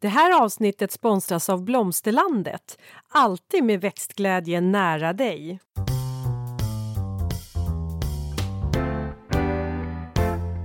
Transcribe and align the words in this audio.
Det 0.00 0.08
här 0.08 0.42
avsnittet 0.42 0.92
sponsras 0.92 1.48
av 1.48 1.64
Blomsterlandet. 1.64 2.78
Alltid 3.08 3.64
med 3.64 3.80
växtglädje 3.80 4.60
nära 4.60 5.12
dig. 5.12 5.60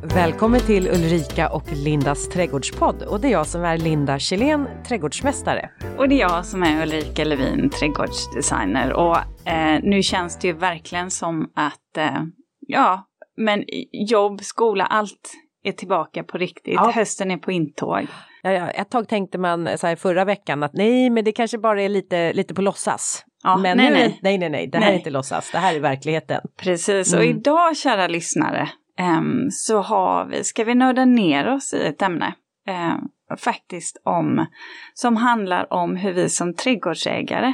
Välkommen 0.04 0.60
till 0.60 0.88
Ulrika 0.88 1.50
och 1.50 1.64
Lindas 1.72 2.30
trädgårdspodd. 2.30 3.04
Och 3.04 3.20
det 3.20 3.28
är 3.28 3.32
jag 3.32 3.48
som 3.48 3.64
är 3.64 3.78
Linda 3.78 4.20
Kjellén, 4.20 4.68
trädgårdsmästare. 4.88 5.70
Och 5.98 6.10
det 6.10 6.16
är 6.16 6.20
jag 6.20 6.46
som 6.46 6.64
är 6.64 6.82
Ulrika 6.84 7.24
Levin, 7.24 7.70
trädgårdsdesigner. 7.70 8.94
Och 8.94 9.18
eh, 9.48 9.80
nu 9.84 10.04
känns 10.04 10.40
det 10.40 10.48
ju 10.48 10.54
verkligen 10.54 11.12
som 11.12 11.52
att, 11.56 11.98
eh, 11.98 12.24
ja, 12.60 13.08
men 13.38 13.64
jobb, 13.92 14.42
skola, 14.42 14.86
allt 14.86 15.34
är 15.64 15.72
tillbaka 15.72 16.24
på 16.24 16.38
riktigt. 16.38 16.74
Ja. 16.74 16.92
Hösten 16.96 17.32
är 17.32 17.38
på 17.38 17.52
intåg. 17.52 18.08
Ja, 18.46 18.70
ett 18.70 18.90
tag 18.90 19.08
tänkte 19.08 19.38
man 19.38 19.78
så 19.78 19.88
här 19.88 19.96
förra 19.96 20.26
veckan 20.26 20.64
att 20.64 20.74
nej, 20.74 21.10
men 21.10 21.24
det 21.24 21.32
kanske 21.32 21.58
bara 21.58 21.82
är 21.82 21.90
lite, 21.90 22.34
lite 22.34 22.54
på 22.54 22.62
låtsas. 22.62 23.26
Ja, 23.44 23.58
men 23.58 23.78
nej, 23.78 23.90
nu, 23.90 23.94
nej. 23.94 24.20
nej, 24.22 24.38
nej, 24.38 24.50
nej, 24.50 24.68
det 24.68 24.78
här 24.78 24.86
nej. 24.86 24.94
är 24.94 24.98
inte 24.98 25.10
låtsas, 25.10 25.52
det 25.52 25.58
här 25.58 25.76
är 25.76 25.80
verkligheten. 25.80 26.42
Precis, 26.58 27.14
och 27.14 27.24
mm. 27.24 27.38
idag 27.38 27.78
kära 27.78 28.08
lyssnare 28.08 28.70
um, 29.00 29.48
så 29.52 29.82
har 29.82 30.26
vi, 30.26 30.44
ska 30.44 30.64
vi 30.64 30.76
nörda 30.76 31.06
ner 31.06 31.54
oss 31.54 31.74
i 31.74 31.86
ett 31.86 32.02
ämne. 32.02 32.34
Um, 32.70 33.10
faktiskt 33.38 34.02
om, 34.04 34.46
som 34.94 35.18
handlar 35.18 35.74
om 35.74 35.96
hur 35.96 36.14
vi 36.14 36.30
som 36.30 36.54
trädgårdsägare 36.54 37.54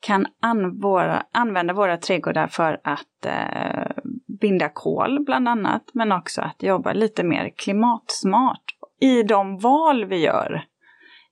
kan 0.00 0.26
an 0.42 0.80
våra, 0.80 1.22
använda 1.32 1.74
våra 1.74 1.96
trädgårdar 1.96 2.46
för 2.46 2.80
att 2.84 3.26
uh, 3.26 4.12
binda 4.40 4.68
kol 4.68 5.24
bland 5.24 5.48
annat, 5.48 5.82
men 5.94 6.12
också 6.12 6.40
att 6.40 6.62
jobba 6.62 6.92
lite 6.92 7.22
mer 7.22 7.52
klimatsmart 7.56 8.64
i 9.02 9.22
de 9.22 9.58
val 9.58 10.04
vi 10.04 10.16
gör 10.16 10.64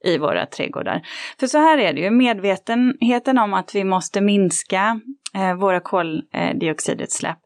i 0.05 0.19
våra 0.19 0.47
trädgårdar. 0.47 1.03
För 1.41 1.47
så 1.47 1.59
här 1.59 1.79
är 1.79 1.93
det 1.93 2.01
ju, 2.01 2.11
medvetenheten 2.11 3.39
om 3.39 3.55
att 3.55 3.75
vi 3.75 3.85
måste 3.85 4.21
minska 4.21 5.01
eh, 5.35 5.55
våra 5.55 5.81
koldioxidutsläpp, 5.81 7.39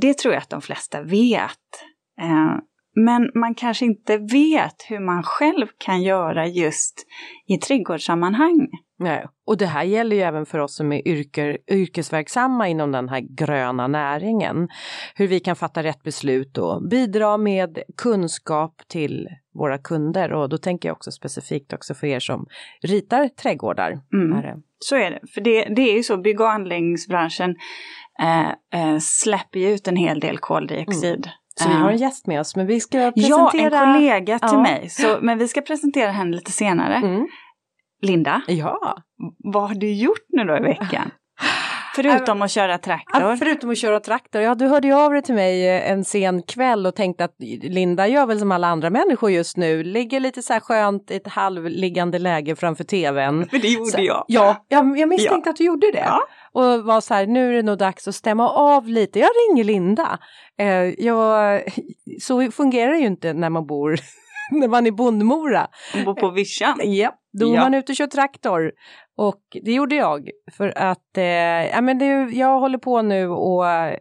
det 0.00 0.18
tror 0.18 0.34
jag 0.34 0.40
att 0.40 0.50
de 0.50 0.60
flesta 0.60 1.02
vet. 1.02 1.84
Eh, 2.20 2.56
men 2.94 3.30
man 3.34 3.54
kanske 3.54 3.84
inte 3.84 4.18
vet 4.18 4.82
hur 4.88 5.00
man 5.00 5.22
själv 5.22 5.66
kan 5.78 6.02
göra 6.02 6.46
just 6.46 7.06
i 7.48 7.58
trädgårdssammanhang. 7.58 8.68
Nej, 8.98 9.26
och 9.46 9.56
det 9.56 9.66
här 9.66 9.82
gäller 9.82 10.16
ju 10.16 10.22
även 10.22 10.46
för 10.46 10.58
oss 10.58 10.74
som 10.76 10.92
är 10.92 11.08
yrker, 11.08 11.58
yrkesverksamma 11.70 12.68
inom 12.68 12.92
den 12.92 13.08
här 13.08 13.20
gröna 13.20 13.86
näringen. 13.86 14.68
Hur 15.14 15.26
vi 15.26 15.40
kan 15.40 15.56
fatta 15.56 15.82
rätt 15.82 16.02
beslut 16.02 16.58
och 16.58 16.88
bidra 16.88 17.36
med 17.36 17.78
kunskap 17.96 18.82
till 18.88 19.28
våra 19.54 19.78
kunder 19.78 20.32
och 20.32 20.48
då 20.48 20.58
tänker 20.58 20.88
jag 20.88 20.96
också 20.96 21.10
specifikt 21.10 21.72
också 21.72 21.94
för 21.94 22.06
er 22.06 22.20
som 22.20 22.46
ritar 22.82 23.28
trädgårdar. 23.28 24.00
Mm. 24.12 24.62
Så 24.78 24.96
är 24.96 25.10
det, 25.10 25.20
för 25.34 25.40
det, 25.40 25.64
det 25.64 25.82
är 25.82 25.96
ju 25.96 26.02
så, 26.02 26.16
bygg 26.16 26.40
och 26.40 26.50
anläggningsbranschen 26.50 27.56
äh, 28.22 28.48
äh, 28.82 28.98
släpper 29.00 29.60
ju 29.60 29.70
ut 29.70 29.88
en 29.88 29.96
hel 29.96 30.20
del 30.20 30.38
koldioxid. 30.38 31.26
Mm. 31.26 31.30
Så 31.54 31.68
vi 31.68 31.74
har 31.74 31.90
en 31.90 31.96
gäst 31.96 32.26
med 32.26 32.40
oss, 32.40 32.56
men 32.56 32.66
vi 32.66 32.80
ska 32.80 32.98
presentera... 33.12 33.70
Ja, 33.70 33.86
en 33.86 33.94
kollega 33.94 34.38
till 34.38 34.48
ja. 34.52 34.62
mig, 34.62 34.88
så, 34.88 35.18
men 35.22 35.38
vi 35.38 35.48
ska 35.48 35.60
presentera 35.60 36.10
henne 36.10 36.36
lite 36.36 36.52
senare. 36.52 36.94
Mm. 36.94 37.26
Linda, 38.02 38.42
ja. 38.46 38.96
vad 39.38 39.68
har 39.68 39.74
du 39.74 39.92
gjort 39.92 40.26
nu 40.28 40.44
då 40.44 40.56
i 40.56 40.60
veckan? 40.60 41.10
Förutom 42.02 42.42
att 42.42 42.50
köra 42.50 42.78
traktor? 42.78 43.22
Ja, 43.22 43.36
förutom 43.36 43.70
att 43.70 43.78
köra 43.78 44.00
traktor. 44.00 44.42
Ja, 44.42 44.54
du 44.54 44.66
hörde 44.66 44.88
ju 44.88 44.94
av 44.94 45.12
dig 45.12 45.22
till 45.22 45.34
mig 45.34 45.68
eh, 45.68 45.90
en 45.90 46.04
sen 46.04 46.42
kväll 46.42 46.86
och 46.86 46.94
tänkte 46.94 47.24
att 47.24 47.34
Linda 47.62 48.08
gör 48.08 48.26
väl 48.26 48.38
som 48.38 48.52
alla 48.52 48.66
andra 48.66 48.90
människor 48.90 49.30
just 49.30 49.56
nu, 49.56 49.82
ligger 49.82 50.20
lite 50.20 50.42
så 50.42 50.52
här 50.52 50.60
skönt 50.60 51.10
i 51.10 51.16
ett 51.16 51.26
halvliggande 51.26 52.18
läge 52.18 52.56
framför 52.56 52.84
tvn. 52.84 53.48
För 53.48 53.58
det 53.62 53.68
gjorde 53.68 53.90
så, 53.90 54.00
jag. 54.00 54.24
Ja, 54.28 54.64
jag, 54.68 54.98
jag 54.98 55.08
misstänkte 55.08 55.48
ja. 55.48 55.50
att 55.50 55.56
du 55.56 55.64
gjorde 55.64 55.90
det. 55.92 56.04
Ja. 56.06 56.20
Och 56.52 56.84
var 56.84 57.00
så 57.00 57.14
här, 57.14 57.26
nu 57.26 57.48
är 57.48 57.56
det 57.56 57.62
nog 57.62 57.78
dags 57.78 58.08
att 58.08 58.14
stämma 58.14 58.48
av 58.48 58.88
lite. 58.88 59.18
Jag 59.18 59.30
ringer 59.48 59.64
Linda. 59.64 60.18
Eh, 60.58 61.04
jag, 61.04 61.62
så 62.20 62.50
fungerar 62.50 62.92
det 62.92 62.98
ju 62.98 63.06
inte 63.06 63.32
när 63.32 63.50
man 63.50 63.66
bor 63.66 63.96
när 64.60 64.68
man 64.68 64.86
är 64.86 64.90
bondmora. 64.90 65.66
Man 65.94 66.04
bor 66.04 66.14
på 66.14 66.30
vischan. 66.30 66.80
Ja, 66.82 67.14
då 67.32 67.54
är 67.54 67.58
man 67.58 67.74
ute 67.74 67.92
och 67.92 67.96
kör 67.96 68.06
traktor. 68.06 68.72
Och 69.16 69.42
det 69.62 69.72
gjorde 69.72 69.94
jag 69.94 70.30
för 70.52 70.78
att 70.78 71.16
eh, 71.16 71.24
ja, 71.66 71.80
men 71.80 71.98
det, 71.98 72.06
jag 72.32 72.60
håller 72.60 72.78
på 72.78 73.02
nu 73.02 73.28
och 73.28 73.64
ah, 73.64 73.94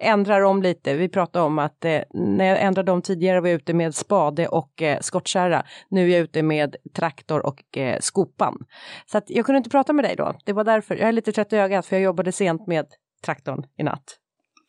ändrar 0.00 0.40
om 0.40 0.62
lite. 0.62 0.94
Vi 0.94 1.08
pratade 1.08 1.44
om 1.44 1.58
att 1.58 1.84
eh, 1.84 2.00
när 2.14 2.44
jag 2.44 2.62
ändrade 2.62 2.92
om 2.92 3.02
tidigare 3.02 3.40
var 3.40 3.48
jag 3.48 3.56
ute 3.56 3.74
med 3.74 3.94
spade 3.94 4.48
och 4.48 4.82
eh, 4.82 4.98
skottkärra. 5.00 5.62
Nu 5.88 6.04
är 6.10 6.12
jag 6.12 6.20
ute 6.20 6.42
med 6.42 6.76
traktor 6.94 7.46
och 7.46 7.78
eh, 7.78 7.98
skopan. 8.00 8.58
Så 9.06 9.18
att 9.18 9.30
jag 9.30 9.46
kunde 9.46 9.56
inte 9.56 9.70
prata 9.70 9.92
med 9.92 10.04
dig 10.04 10.16
då. 10.16 10.34
Det 10.44 10.52
var 10.52 10.64
därför. 10.64 10.96
Jag 10.96 11.08
är 11.08 11.12
lite 11.12 11.32
trött 11.32 11.52
i 11.52 11.56
ögat 11.56 11.86
för 11.86 11.96
jag 11.96 12.02
jobbade 12.02 12.32
sent 12.32 12.66
med 12.66 12.86
traktorn 13.24 13.64
i 13.78 13.82
natt. 13.82 14.16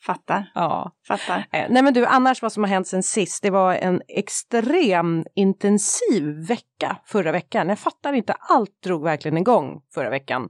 Fattar. 0.02 0.52
Ja. 0.56 0.92
Fattar. 1.08 1.48
Eh, 1.52 1.66
nej 1.70 1.84
men 1.84 1.94
du, 1.94 2.06
annars 2.06 2.42
vad 2.42 2.52
som 2.52 2.64
har 2.64 2.70
hänt 2.70 2.88
sen 2.88 3.04
sist, 3.04 3.44
det 3.44 3.50
var 3.50 3.74
en 3.74 4.02
extrem 4.08 5.26
intensiv 5.36 6.24
vecka 6.48 6.98
förra 7.06 7.32
veckan. 7.32 7.70
Jag 7.70 7.80
fattar 7.80 8.14
inte, 8.14 8.34
allt 8.34 8.82
drog 8.84 9.04
verkligen 9.04 9.38
igång 9.38 9.82
förra 9.94 10.10
veckan. 10.10 10.50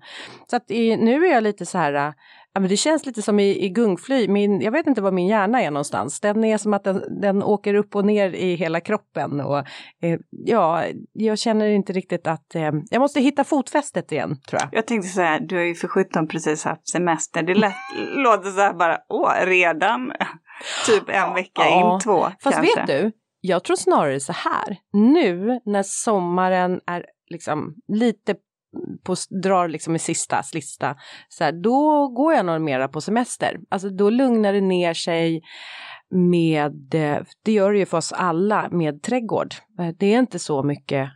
Så 0.49 0.55
att 0.55 0.71
i, 0.71 0.97
nu 0.97 1.27
är 1.27 1.31
jag 1.31 1.43
lite 1.43 1.65
så 1.65 1.77
här, 1.77 2.13
Ja, 2.53 2.59
men 2.59 2.69
det 2.69 2.77
känns 2.77 3.05
lite 3.05 3.21
som 3.21 3.39
i, 3.39 3.65
i 3.65 3.69
gungfly, 3.69 4.27
min, 4.27 4.61
jag 4.61 4.71
vet 4.71 4.87
inte 4.87 5.01
var 5.01 5.11
min 5.11 5.27
hjärna 5.27 5.61
är 5.61 5.71
någonstans. 5.71 6.19
Den 6.19 6.43
är 6.43 6.57
som 6.57 6.73
att 6.73 6.83
den, 6.83 7.21
den 7.21 7.43
åker 7.43 7.73
upp 7.73 7.95
och 7.95 8.05
ner 8.05 8.29
i 8.29 8.55
hela 8.55 8.81
kroppen. 8.81 9.41
Och, 9.41 9.57
eh, 9.57 10.19
ja, 10.29 10.83
jag 11.13 11.39
känner 11.39 11.67
inte 11.67 11.93
riktigt 11.93 12.27
att, 12.27 12.55
eh, 12.55 12.71
jag 12.89 12.99
måste 12.99 13.19
hitta 13.19 13.43
fotfästet 13.43 14.11
igen 14.11 14.37
tror 14.49 14.61
jag. 14.61 14.69
Jag 14.71 14.87
tänkte 14.87 15.09
säga, 15.09 15.39
du 15.39 15.55
har 15.55 15.63
ju 15.63 15.75
för 15.75 15.87
sjutton 15.87 16.27
precis 16.27 16.63
haft 16.63 16.89
semester. 16.89 17.43
Det 17.43 17.53
lätt, 17.53 17.73
låter 18.15 18.49
så 18.49 18.61
här 18.61 18.73
bara, 18.73 18.97
åh, 19.09 19.31
redan 19.45 20.11
typ 20.85 21.09
en 21.09 21.33
vecka 21.33 21.61
ja, 21.61 21.93
in, 21.93 21.99
två 21.99 22.27
Fast 22.43 22.57
kanske. 22.57 22.79
vet 22.79 22.87
du, 22.87 23.11
jag 23.41 23.63
tror 23.63 23.75
snarare 23.75 24.19
så 24.19 24.33
här, 24.33 24.77
nu 24.93 25.59
när 25.65 25.83
sommaren 25.83 26.79
är 26.87 27.05
liksom 27.29 27.75
lite 27.87 28.35
på, 29.03 29.15
drar 29.43 29.67
liksom 29.67 29.95
i 29.95 29.99
sista 29.99 30.43
slista, 30.43 30.95
så 31.29 31.43
här, 31.43 31.51
då 31.51 32.07
går 32.07 32.33
jag 32.33 32.45
nog 32.45 32.61
mera 32.61 32.87
på 32.87 33.01
semester. 33.01 33.57
Alltså 33.69 33.89
då 33.89 34.09
lugnar 34.09 34.53
det 34.53 34.61
ner 34.61 34.93
sig 34.93 35.41
med, 36.09 36.95
eh, 36.95 37.17
det 37.43 37.51
gör 37.51 37.71
det 37.71 37.79
ju 37.79 37.85
för 37.85 37.97
oss 37.97 38.11
alla, 38.11 38.69
med 38.71 39.01
trädgård. 39.01 39.55
Eh, 39.79 39.87
det 39.99 40.13
är 40.13 40.19
inte 40.19 40.39
så 40.39 40.63
mycket 40.63 41.09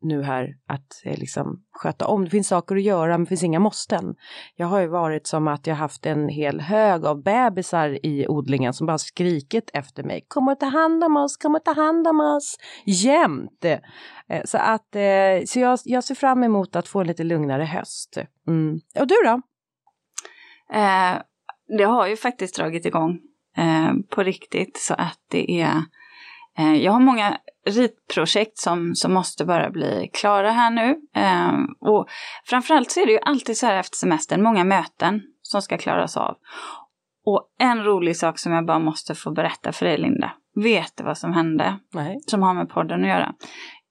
nu 0.00 0.22
här 0.22 0.54
att 0.66 1.02
eh, 1.04 1.18
liksom 1.18 1.62
sköta 1.72 2.06
om. 2.06 2.24
Det 2.24 2.30
finns 2.30 2.48
saker 2.48 2.76
att 2.76 2.82
göra 2.82 3.10
men 3.10 3.24
det 3.24 3.28
finns 3.28 3.42
inga 3.42 3.60
måsten. 3.60 4.14
Jag 4.56 4.66
har 4.66 4.80
ju 4.80 4.86
varit 4.86 5.26
som 5.26 5.48
att 5.48 5.66
jag 5.66 5.74
haft 5.74 6.06
en 6.06 6.28
hel 6.28 6.60
hög 6.60 7.04
av 7.04 7.22
bebisar 7.22 8.06
i 8.06 8.26
odlingen 8.28 8.72
som 8.72 8.86
bara 8.86 8.98
skrikit 8.98 9.70
efter 9.74 10.02
mig. 10.02 10.24
Kom 10.28 10.48
och 10.48 10.60
ta 10.60 10.66
hand 10.66 11.04
om 11.04 11.16
oss, 11.16 11.36
kom 11.36 11.54
och 11.54 11.64
ta 11.64 11.72
hand 11.72 12.08
om 12.08 12.20
oss. 12.20 12.56
Jämt! 12.84 13.64
Eh, 13.64 14.42
så 14.44 14.58
att 14.58 14.96
eh, 14.96 15.44
så 15.46 15.60
jag, 15.60 15.78
jag 15.84 16.04
ser 16.04 16.14
fram 16.14 16.42
emot 16.42 16.76
att 16.76 16.88
få 16.88 17.00
en 17.00 17.06
lite 17.06 17.24
lugnare 17.24 17.64
höst. 17.64 18.18
Mm. 18.46 18.80
Och 19.00 19.06
du 19.06 19.14
då? 19.24 19.40
Eh, 20.72 21.22
det 21.78 21.84
har 21.84 22.06
ju 22.06 22.16
faktiskt 22.16 22.56
dragit 22.56 22.86
igång 22.86 23.20
eh, 23.56 23.92
på 24.10 24.22
riktigt 24.22 24.76
så 24.76 24.94
att 24.94 25.20
det 25.30 25.60
är 25.60 25.82
jag 26.64 26.92
har 26.92 27.00
många 27.00 27.38
ritprojekt 27.66 28.58
som, 28.58 28.94
som 28.94 29.12
måste 29.12 29.44
bara 29.44 29.70
bli 29.70 30.10
klara 30.12 30.50
här 30.50 30.70
nu. 30.70 30.96
Eh, 31.14 31.52
och 31.80 32.08
framförallt 32.44 32.90
så 32.90 33.00
är 33.00 33.06
det 33.06 33.12
ju 33.12 33.18
alltid 33.22 33.56
så 33.56 33.66
här 33.66 33.76
efter 33.76 33.96
semestern, 33.96 34.42
många 34.42 34.64
möten 34.64 35.22
som 35.42 35.62
ska 35.62 35.78
klaras 35.78 36.16
av. 36.16 36.36
Och 37.24 37.42
en 37.58 37.84
rolig 37.84 38.16
sak 38.16 38.38
som 38.38 38.52
jag 38.52 38.66
bara 38.66 38.78
måste 38.78 39.14
få 39.14 39.30
berätta 39.30 39.72
för 39.72 39.86
dig 39.86 39.98
Linda. 39.98 40.32
Vet 40.54 40.96
du 40.96 41.04
vad 41.04 41.18
som 41.18 41.32
hände? 41.32 41.78
Nej. 41.94 42.18
Som 42.26 42.42
har 42.42 42.54
med 42.54 42.68
podden 42.68 43.02
att 43.02 43.08
göra. 43.08 43.34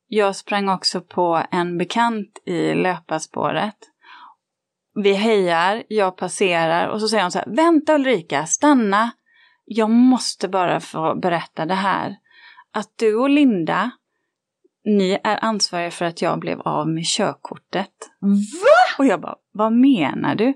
Jag 0.08 0.36
sprang 0.36 0.70
också 0.70 1.02
på 1.02 1.44
en 1.52 1.78
bekant 1.78 2.42
i 2.46 2.74
löparspåret. 2.74 3.76
Vi 5.04 5.14
hejar, 5.14 5.84
jag 5.88 6.18
passerar 6.18 6.88
och 6.88 7.02
så 7.02 7.08
säger 7.08 7.24
hon 7.24 7.32
så 7.32 7.40
här, 7.40 7.56
vänta 7.56 7.96
Ulrika, 7.96 8.46
stanna. 8.46 9.12
Jag 9.66 9.90
måste 9.90 10.48
bara 10.48 10.80
få 10.80 11.16
berätta 11.16 11.66
det 11.66 11.74
här 11.74 12.18
att 12.78 12.94
du 13.00 13.16
och 13.16 13.30
Linda, 13.30 13.92
ni 14.86 15.20
är 15.24 15.44
ansvariga 15.46 15.92
för 15.92 16.06
att 16.06 16.22
jag 16.22 16.40
blev 16.40 16.62
av 16.62 16.90
med 16.90 17.04
körkortet. 17.06 17.92
Va? 18.22 18.96
Och 18.98 19.06
jag 19.06 19.22
bara, 19.22 19.36
vad 19.54 19.74
menar 19.74 20.36
du? 20.36 20.54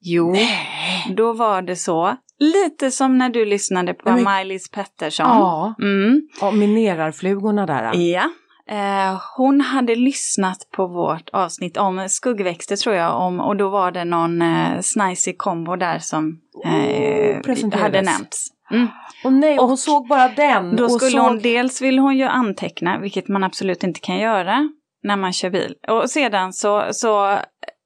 Jo, 0.00 0.32
Nej. 0.32 1.14
då 1.16 1.32
var 1.32 1.62
det 1.62 1.76
så. 1.76 2.16
Lite 2.38 2.90
som 2.90 3.18
när 3.18 3.28
du 3.28 3.44
lyssnade 3.44 3.94
på 3.94 4.10
Men... 4.10 4.24
Maj-Lis 4.24 4.70
Pettersson. 4.70 5.26
Ja, 5.26 5.74
mm. 5.82 6.28
och 6.42 6.54
minerarflugorna 6.54 7.66
där. 7.66 7.94
Ja. 7.94 8.30
Eh, 8.70 9.20
hon 9.36 9.60
hade 9.60 9.94
lyssnat 9.94 10.68
på 10.76 10.86
vårt 10.86 11.28
avsnitt 11.32 11.76
om 11.76 12.08
skuggväxter 12.08 12.76
tror 12.76 12.94
jag, 12.94 13.20
om, 13.20 13.40
och 13.40 13.56
då 13.56 13.68
var 13.68 13.90
det 13.90 14.04
någon 14.04 14.42
eh, 14.42 14.80
snajsig 14.80 15.38
kombo 15.38 15.76
där 15.76 15.98
som 15.98 16.40
eh, 16.64 17.40
oh, 17.40 17.80
hade 17.80 18.02
nämnts. 18.02 18.57
Mm. 18.70 18.88
Och 19.24 19.32
nej, 19.32 19.58
och 19.58 19.68
hon 19.68 19.76
såg 19.76 20.08
bara 20.08 20.28
den. 20.28 20.76
Då 20.76 20.88
skulle 20.88 21.10
såg... 21.10 21.20
hon, 21.20 21.38
dels 21.38 21.82
vill 21.82 21.98
hon 21.98 22.16
ju 22.16 22.24
anteckna, 22.24 22.98
vilket 22.98 23.28
man 23.28 23.44
absolut 23.44 23.84
inte 23.84 24.00
kan 24.00 24.18
göra. 24.18 24.68
när 25.02 25.16
man 25.16 25.32
kör 25.32 25.50
bil. 25.50 25.74
Och 25.88 26.10
sedan 26.10 26.52
så, 26.52 26.84
så, 26.90 27.38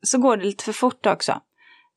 så 0.03 0.19
går 0.19 0.37
det 0.37 0.45
lite 0.45 0.65
för 0.65 0.73
fort 0.73 1.07
också. 1.07 1.41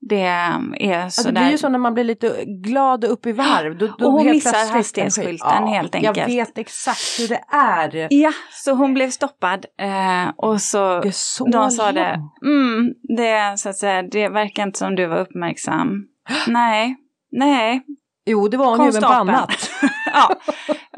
Det 0.10 0.22
är 0.22 0.62
Ja, 0.80 1.10
sådär. 1.10 1.32
det 1.32 1.40
blir 1.40 1.52
ju 1.52 1.58
så 1.58 1.70
när 1.70 1.80
man 1.80 1.94
blir 1.94 2.04
lite 2.04 2.46
glad 2.46 3.06
och 3.06 3.12
upp 3.12 3.26
i 3.26 3.32
varv. 3.32 3.78
Då, 3.78 3.88
då 3.98 4.06
Och 4.06 4.12
hon 4.12 4.26
missar 4.26 4.74
hastighetsskylten 4.74 5.68
helt 5.68 5.96
enkelt. 5.96 6.18
Jag 6.18 6.26
vet 6.26 6.58
exakt 6.58 7.20
hur 7.20 7.28
det 7.28 7.44
är. 7.56 8.08
Ja, 8.10 8.32
så 8.52 8.72
hon 8.72 8.94
blev 8.94 9.10
stoppad. 9.10 9.66
Eh, 9.80 10.30
och 10.36 10.62
så, 10.62 11.04
så 11.12 11.46
de 11.48 11.72
sa 11.72 11.92
det, 11.92 12.20
mm, 12.46 12.94
det, 13.18 13.60
så 13.60 13.70
att 13.70 13.76
säga, 13.76 14.02
det 14.02 14.30
verkar 14.30 14.64
inte 14.64 14.80
som 14.80 14.96
du 14.96 15.06
var 15.06 15.20
uppmärksam. 15.20 16.04
nej, 16.48 16.96
nej, 17.32 17.82
Jo, 18.26 18.48
det 18.48 18.58
var 18.58 18.78
hon 18.78 18.86
ju, 18.86 18.92
men 18.92 19.02
på 19.02 19.08
annat. 19.08 19.70
ja. 20.14 20.36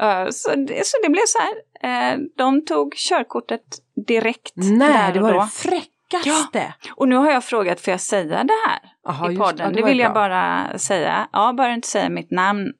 Eh, 0.00 0.28
så, 0.30 0.54
det, 0.54 0.86
så 0.86 0.96
det 1.02 1.08
blev 1.10 1.22
så 1.26 1.38
här. 1.38 2.12
Eh, 2.12 2.18
de 2.36 2.64
tog 2.64 2.94
körkortet 2.96 3.62
direkt 4.06 4.52
Nej, 4.54 5.12
det 5.12 5.20
var 5.20 5.32
då. 5.32 5.40
det 5.40 5.46
fräckaste. 5.46 6.74
Och 6.96 7.08
nu 7.08 7.16
har 7.16 7.30
jag 7.30 7.44
frågat, 7.44 7.80
får 7.80 7.90
jag 7.90 8.00
säga 8.00 8.44
det 8.44 8.54
här 8.68 8.78
Jaha, 9.04 9.26
i 9.30 9.34
just- 9.34 9.42
podden? 9.42 9.66
ja, 9.66 9.70
det 9.76 9.80
var 9.82 9.88
vill 9.88 9.98
jag 9.98 10.14
bara 10.14 10.68
säga. 10.78 11.28
Ja, 11.32 11.52
bara 11.52 11.72
inte 11.74 11.88
säga 11.88 12.08
mitt 12.08 12.30
namn. 12.30 12.72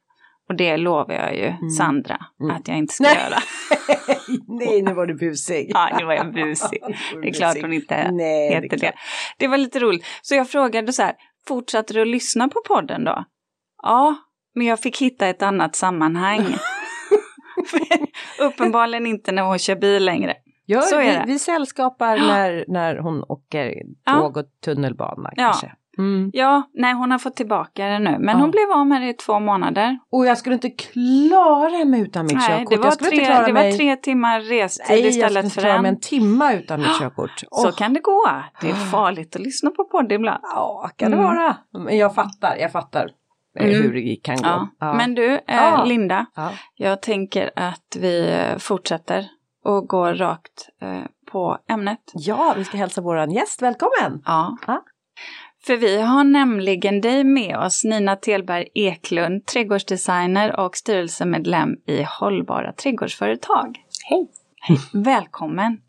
Och 0.48 0.54
det 0.54 0.76
lovar 0.76 1.14
jag 1.14 1.36
ju 1.36 1.68
Sandra 1.78 2.18
Mm. 2.40 2.56
att 2.56 2.68
jag 2.68 2.76
inte 2.76 2.94
ska 2.94 3.04
Nej. 3.04 3.16
göra. 3.30 3.38
Nej, 4.48 4.82
nu 4.82 4.94
var 4.94 5.06
du 5.06 5.14
busig. 5.14 5.70
Ja, 5.74 5.88
nu 5.98 6.04
var 6.04 6.14
jag 6.14 6.32
busig. 6.34 6.80
Det 7.22 7.28
är 7.28 7.32
klart 7.32 7.56
hon 7.60 7.72
inte 7.72 8.10
Nej, 8.12 8.54
heter 8.54 8.68
det. 8.68 8.76
det. 8.76 8.92
Det 9.38 9.48
var 9.48 9.56
lite 9.56 9.78
roligt. 9.80 10.04
Så 10.22 10.34
jag 10.34 10.50
frågade 10.50 10.92
så 10.92 11.02
här, 11.02 11.14
fortsatte 11.48 11.94
du 11.94 12.00
att 12.02 12.06
lyssna 12.08 12.48
på 12.48 12.60
podden 12.68 13.04
då? 13.04 13.24
Ja, 13.82 14.16
men 14.58 14.66
jag 14.66 14.80
fick 14.80 15.00
hitta 15.02 15.26
ett 15.26 15.42
annat 15.42 15.76
sammanhang. 15.76 16.44
Uppenbarligen 18.40 19.06
inte 19.06 19.32
när 19.32 19.42
hon 19.42 19.58
kör 19.58 19.76
bil 19.76 20.04
längre. 20.04 20.34
Ja, 20.66 20.80
Så 20.80 20.94
är 20.96 21.00
vi, 21.04 21.06
det. 21.10 21.24
vi 21.26 21.38
sällskapar 21.38 22.16
när, 22.16 22.64
när 22.68 22.96
hon 22.98 23.22
åker 23.28 23.74
tåg 24.12 24.36
och 24.36 24.44
tunnelbana 24.64 25.30
Ja. 25.36 25.42
kanske. 25.44 25.72
Mm. 25.98 26.30
Ja, 26.32 26.62
nej 26.74 26.94
hon 26.94 27.10
har 27.10 27.18
fått 27.18 27.36
tillbaka 27.36 27.86
det 27.86 27.98
nu. 27.98 28.16
Men 28.18 28.28
Ja. 28.28 28.34
hon 28.42 28.50
blev 28.50 28.70
av 28.70 28.86
med 28.86 29.02
det 29.02 29.08
i 29.08 29.12
två 29.14 29.40
månader. 29.40 29.98
Och 30.12 30.26
jag 30.26 30.38
skulle 30.38 30.54
inte 30.54 30.70
klara 30.70 31.84
mig 31.84 32.00
utan 32.00 32.24
mitt 32.26 32.34
Nej, 32.34 32.48
körkort. 32.48 32.70
det 32.70 32.76
var, 32.76 32.90
tre, 32.90 33.44
det 33.46 33.52
mig... 33.52 33.70
var 33.70 33.76
tre 33.78 33.96
timmar 33.96 34.40
restid 34.40 34.86
Nej, 34.88 35.00
jag 35.04 35.12
skulle 35.12 35.26
istället 35.26 35.44
inte 35.44 35.54
för 35.54 35.60
klara 35.60 35.74
en. 35.76 35.82
mig 35.82 35.88
en 35.88 36.00
timma 36.00 36.52
utan 36.52 36.80
mitt 36.80 36.98
körkort. 37.00 37.38
Så 37.50 37.68
Åh, 37.68 37.76
kan 37.76 37.92
det 37.94 38.00
gå. 38.00 38.28
Det 38.60 38.68
är 38.70 38.74
farligt 38.90 39.36
att 39.36 39.42
lyssna 39.42 39.70
på 39.70 39.84
podd 39.84 40.12
ibland. 40.12 40.40
Ja, 40.42 40.90
kan 40.96 41.10
det 41.10 41.16
Mm. 41.16 41.28
vara. 41.28 41.56
Men 41.84 41.96
jag 41.98 42.14
fattar, 42.14 42.56
jag 42.56 42.72
fattar 42.72 43.08
Mm. 43.64 43.82
hur 43.82 43.92
det 43.94 44.16
kan 44.16 44.36
gå. 44.36 44.42
Ja. 44.48 44.68
Ja. 44.78 44.94
Men 44.94 45.14
du, 45.14 45.40
eh. 45.46 45.86
Linda, 45.86 46.26
Ja. 46.34 46.50
jag 46.74 47.02
tänker 47.02 47.50
att 47.56 47.96
vi 48.00 48.30
eh, 48.30 48.58
fortsätter 48.58 49.28
och 49.64 49.88
går 49.88 50.14
rakt 50.14 50.68
eh, 50.82 51.00
på 51.32 51.58
ämnet. 51.68 52.00
ja, 52.14 52.54
vi 52.56 52.64
ska 52.64 52.76
hälsa 52.76 53.00
våran 53.00 53.30
gäst 53.30 53.62
välkommen. 53.62 54.22
Ja. 54.24 54.56
För 55.66 55.76
vi 55.76 56.00
har 56.00 56.24
nämligen 56.24 57.00
dig 57.00 57.24
med 57.24 57.56
oss, 57.56 57.84
Nina 57.84 58.16
Telberg 58.16 58.68
Eklund, 58.74 59.46
trädgårdsdesigner 59.46 60.60
och 60.60 60.76
styrelsemedlem 60.76 61.68
i 61.86 62.02
Hållbara 62.20 62.72
trädgårdsföretag. 62.72 63.78
Hej. 64.08 64.28
Välkommen! 64.92 65.80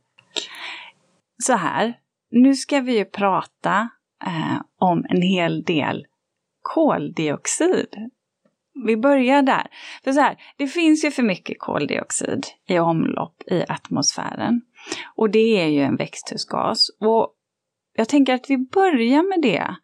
Så 1.44 1.54
här, 1.54 1.94
nu 2.32 2.56
ska 2.56 2.80
vi 2.80 2.98
ju 2.98 3.06
prata 3.06 3.90
eh, 4.26 4.62
om 4.80 5.06
en 5.10 5.22
hel 5.22 5.64
del 5.64 6.06
koldioxid. 6.62 7.96
Vi 8.86 8.98
börjar 8.98 9.42
där. 9.42 9.68
För 10.04 10.12
så 10.12 10.20
här, 10.20 10.38
det 10.58 10.68
finns 10.68 11.06
ju 11.06 11.12
för 11.12 11.24
mycket 11.24 11.60
koldioxid 11.60 12.46
i 12.68 12.80
omlopp 12.80 13.44
i 13.52 13.66
atmosfären. 13.68 14.62
Och 15.16 15.30
det 15.30 15.62
är 15.62 15.68
ju 15.68 15.82
en 15.82 15.96
växthusgas. 15.96 16.90
Och 17.00 17.34
jag 17.94 18.10
tänker 18.10 18.34
att 18.34 18.50
vi 18.50 18.58
börjar 18.58 19.30
med 19.30 19.42
det. 19.42 19.76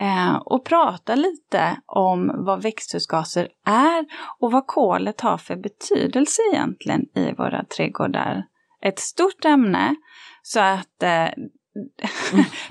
Eh, 0.00 0.36
och 0.36 0.64
prata 0.64 1.14
lite 1.14 1.76
om 1.86 2.32
vad 2.36 2.62
växthusgaser 2.62 3.48
är 3.66 4.04
och 4.38 4.52
vad 4.52 4.66
kolet 4.66 5.20
har 5.20 5.38
för 5.38 5.56
betydelse 5.56 6.42
egentligen 6.52 7.02
i 7.14 7.32
våra 7.32 7.64
trädgårdar. 7.64 8.44
Ett 8.82 8.98
stort 8.98 9.44
ämne, 9.44 9.96
så 10.42 10.60
att 10.60 11.02
eh, 11.02 11.28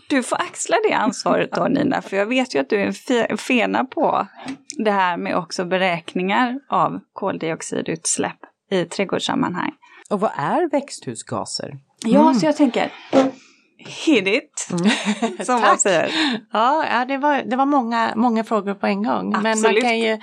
du 0.10 0.24
får 0.24 0.42
axla 0.42 0.76
det 0.88 0.94
ansvaret 0.94 1.52
då 1.52 1.68
Nina, 1.68 2.02
för 2.02 2.18
jag 2.18 2.26
vet 2.26 2.56
ju 2.56 2.60
att 2.60 2.70
du 2.70 2.76
är 2.82 2.86
en 2.86 2.92
fe- 2.92 3.38
fena 3.38 3.86
på 3.86 4.28
det 4.78 4.92
här 4.92 5.18
med 5.18 5.38
också 5.38 5.66
beräkningar 5.66 6.60
av 6.70 7.00
koldioxidutsläpp 7.14 8.38
i 8.72 8.86
trädgårdssammanhang. 8.86 9.72
Och 10.10 10.20
vad 10.20 10.32
är 10.38 10.70
växthusgaser? 10.72 11.74
Ja, 12.06 12.22
Mm. 12.22 12.34
så 12.34 12.46
jag 12.46 12.58
tänker, 12.58 12.92
hit 13.78 14.28
it, 14.28 14.68
som 15.46 15.62
man 15.62 15.78
säger. 15.78 16.12
Ja, 16.52 17.06
det, 17.08 17.18
var, 17.18 17.44
det 17.46 17.56
var 17.56 17.66
många, 17.66 18.14
många 18.16 18.44
frågor 18.44 18.74
på 18.74 18.88
en 18.88 19.04
gång. 19.04 19.30
Men 19.32 19.42
man 19.44 19.52
Absolut. 19.52 19.84
kan 19.84 20.00
ju 20.00 20.18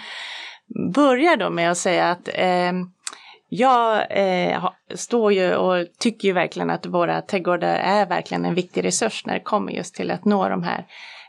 börja 0.95 1.37
då 1.37 1.51
med 1.51 1.71
att 1.71 1.79
säga 1.79 2.11
att 2.11 2.29
eh, 2.35 2.73
jag 3.53 4.07
eh, 4.11 4.71
står 4.95 5.33
ju 5.33 5.55
och 5.55 5.87
tycker 5.99 6.29
ju 6.29 6.35
verkligen 6.35 6.71
att 6.71 6.87
våra 6.87 7.23
trädgårdar 7.23 7.75
är 7.75 8.07
verkligen 8.07 8.45
en 8.45 8.55
viktig 8.55 8.85
resurs 8.85 9.27
när 9.27 9.35
det 9.35 9.41
kommer 9.41 9.73
just 9.73 9.95
till 9.95 10.11
att 10.11 10.25
nå 10.25 10.49
de 10.49 10.63
här 10.63 10.87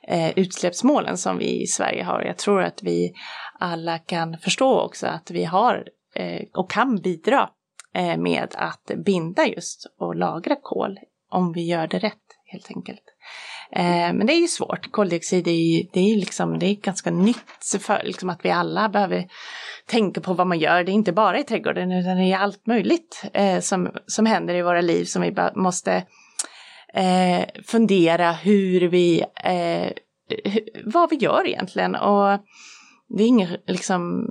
eh, 0.08 0.40
utsläppsmålen 0.40 1.18
som 1.18 1.38
vi 1.38 1.62
i 1.62 1.68
Sverige 1.68 2.04
har. 2.04 2.22
Jag 2.22 2.38
tror 2.38 2.64
att 2.64 2.84
vi 2.84 3.14
alla 3.60 3.98
kan 3.98 4.38
förstå 4.38 4.80
också 4.80 5.08
att 5.08 5.32
vi 5.32 5.44
har 5.44 5.88
eh, 6.16 6.42
och 6.54 6.72
kan 6.72 6.96
bidra 6.96 7.50
eh, 7.96 8.18
med 8.18 8.56
att 8.58 8.92
binda 9.06 9.48
just 9.48 9.86
och 10.00 10.16
lagra 10.16 10.56
kol 10.62 11.00
om 11.30 11.54
vi 11.54 11.68
gör 11.68 11.88
det 11.88 12.00
rätt 12.00 12.28
helt 12.46 12.68
enkelt. 12.76 13.04
Eh, 13.76 14.14
men 14.14 14.28
det 14.28 14.34
är 14.34 14.42
ju 14.42 14.48
svårt. 14.48 14.92
Koldioxid 14.92 15.48
är 15.48 15.52
ju, 15.52 15.88
det 15.94 16.00
är 16.00 16.16
liksom, 16.16 16.60
det 16.60 16.66
är 16.66 16.76
ganska 16.76 17.12
nytt 17.12 17.76
för 17.80 18.02
liksom 18.04 18.30
att 18.30 18.46
vi 18.46 18.52
alla 18.52 18.90
behöver 18.90 19.28
tänka 19.86 20.22
på 20.22 20.34
vad 20.34 20.48
man 20.48 20.60
gör. 20.60 20.84
Det 20.84 20.92
är 20.92 20.94
inte 20.94 21.12
bara 21.12 21.40
i 21.40 21.44
trädgården 21.44 21.92
utan 21.92 22.18
det 22.18 22.32
är 22.32 22.38
allt 22.38 22.68
möjligt 22.68 23.24
eh, 23.34 23.60
som, 23.60 23.92
som 24.08 24.26
händer 24.26 24.56
i 24.56 24.62
våra 24.62 24.82
liv 24.82 25.06
som 25.06 25.22
vi 25.22 25.36
måste 25.56 25.94
eh, 26.94 27.46
fundera 27.66 28.32
hur 28.32 28.82
vi, 28.82 29.24
vad 30.86 31.10
vi 31.10 31.16
gör 31.16 31.48
egentligen. 31.48 31.96
Och 31.96 32.40
det 33.08 33.24
är 33.24 33.28
ingen, 33.28 33.58
liksom, 33.68 34.30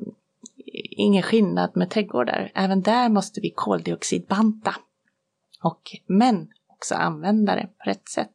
ingen 0.96 1.22
skillnad 1.22 1.70
med 1.74 1.90
trädgårdar. 1.90 2.52
Även 2.54 2.82
där 2.82 3.08
måste 3.08 3.40
vi 3.40 3.50
koldioxidbanta. 3.50 4.74
Och, 5.62 5.80
men 6.06 6.48
också 6.68 6.94
använda 6.94 7.54
det 7.54 7.68
på 7.78 7.90
rätt 7.90 8.08
sätt. 8.08 8.32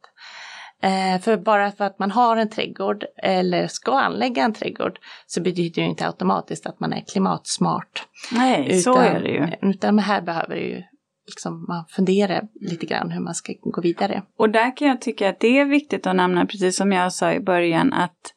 Eh, 0.86 1.20
för 1.20 1.36
bara 1.36 1.72
för 1.72 1.84
att 1.84 1.98
man 1.98 2.10
har 2.10 2.36
en 2.36 2.50
trädgård 2.50 3.04
eller 3.22 3.66
ska 3.66 3.98
anlägga 3.98 4.44
en 4.44 4.52
trädgård 4.52 4.98
så 5.26 5.40
betyder 5.40 5.82
det 5.82 5.88
inte 5.88 6.06
automatiskt 6.06 6.66
att 6.66 6.80
man 6.80 6.92
är 6.92 7.04
klimatsmart. 7.12 8.06
Nej, 8.32 8.80
så 8.80 8.96
är 8.96 9.20
det 9.20 9.28
ju. 9.28 9.70
Utan 9.70 9.98
här 9.98 10.22
behöver 10.22 10.54
det 10.54 10.62
ju 10.62 10.82
liksom 11.26 11.64
man 11.68 11.84
fundera 11.88 12.42
lite 12.54 12.86
grann 12.86 13.10
hur 13.10 13.20
man 13.20 13.34
ska 13.34 13.52
gå 13.60 13.80
vidare. 13.80 14.22
Och 14.38 14.50
där 14.50 14.76
kan 14.76 14.88
jag 14.88 15.00
tycka 15.00 15.28
att 15.28 15.40
det 15.40 15.58
är 15.58 15.64
viktigt 15.64 16.06
att 16.06 16.16
nämna, 16.16 16.46
precis 16.46 16.76
som 16.76 16.92
jag 16.92 17.12
sa 17.12 17.32
i 17.32 17.40
början, 17.40 17.92
att 17.92 18.32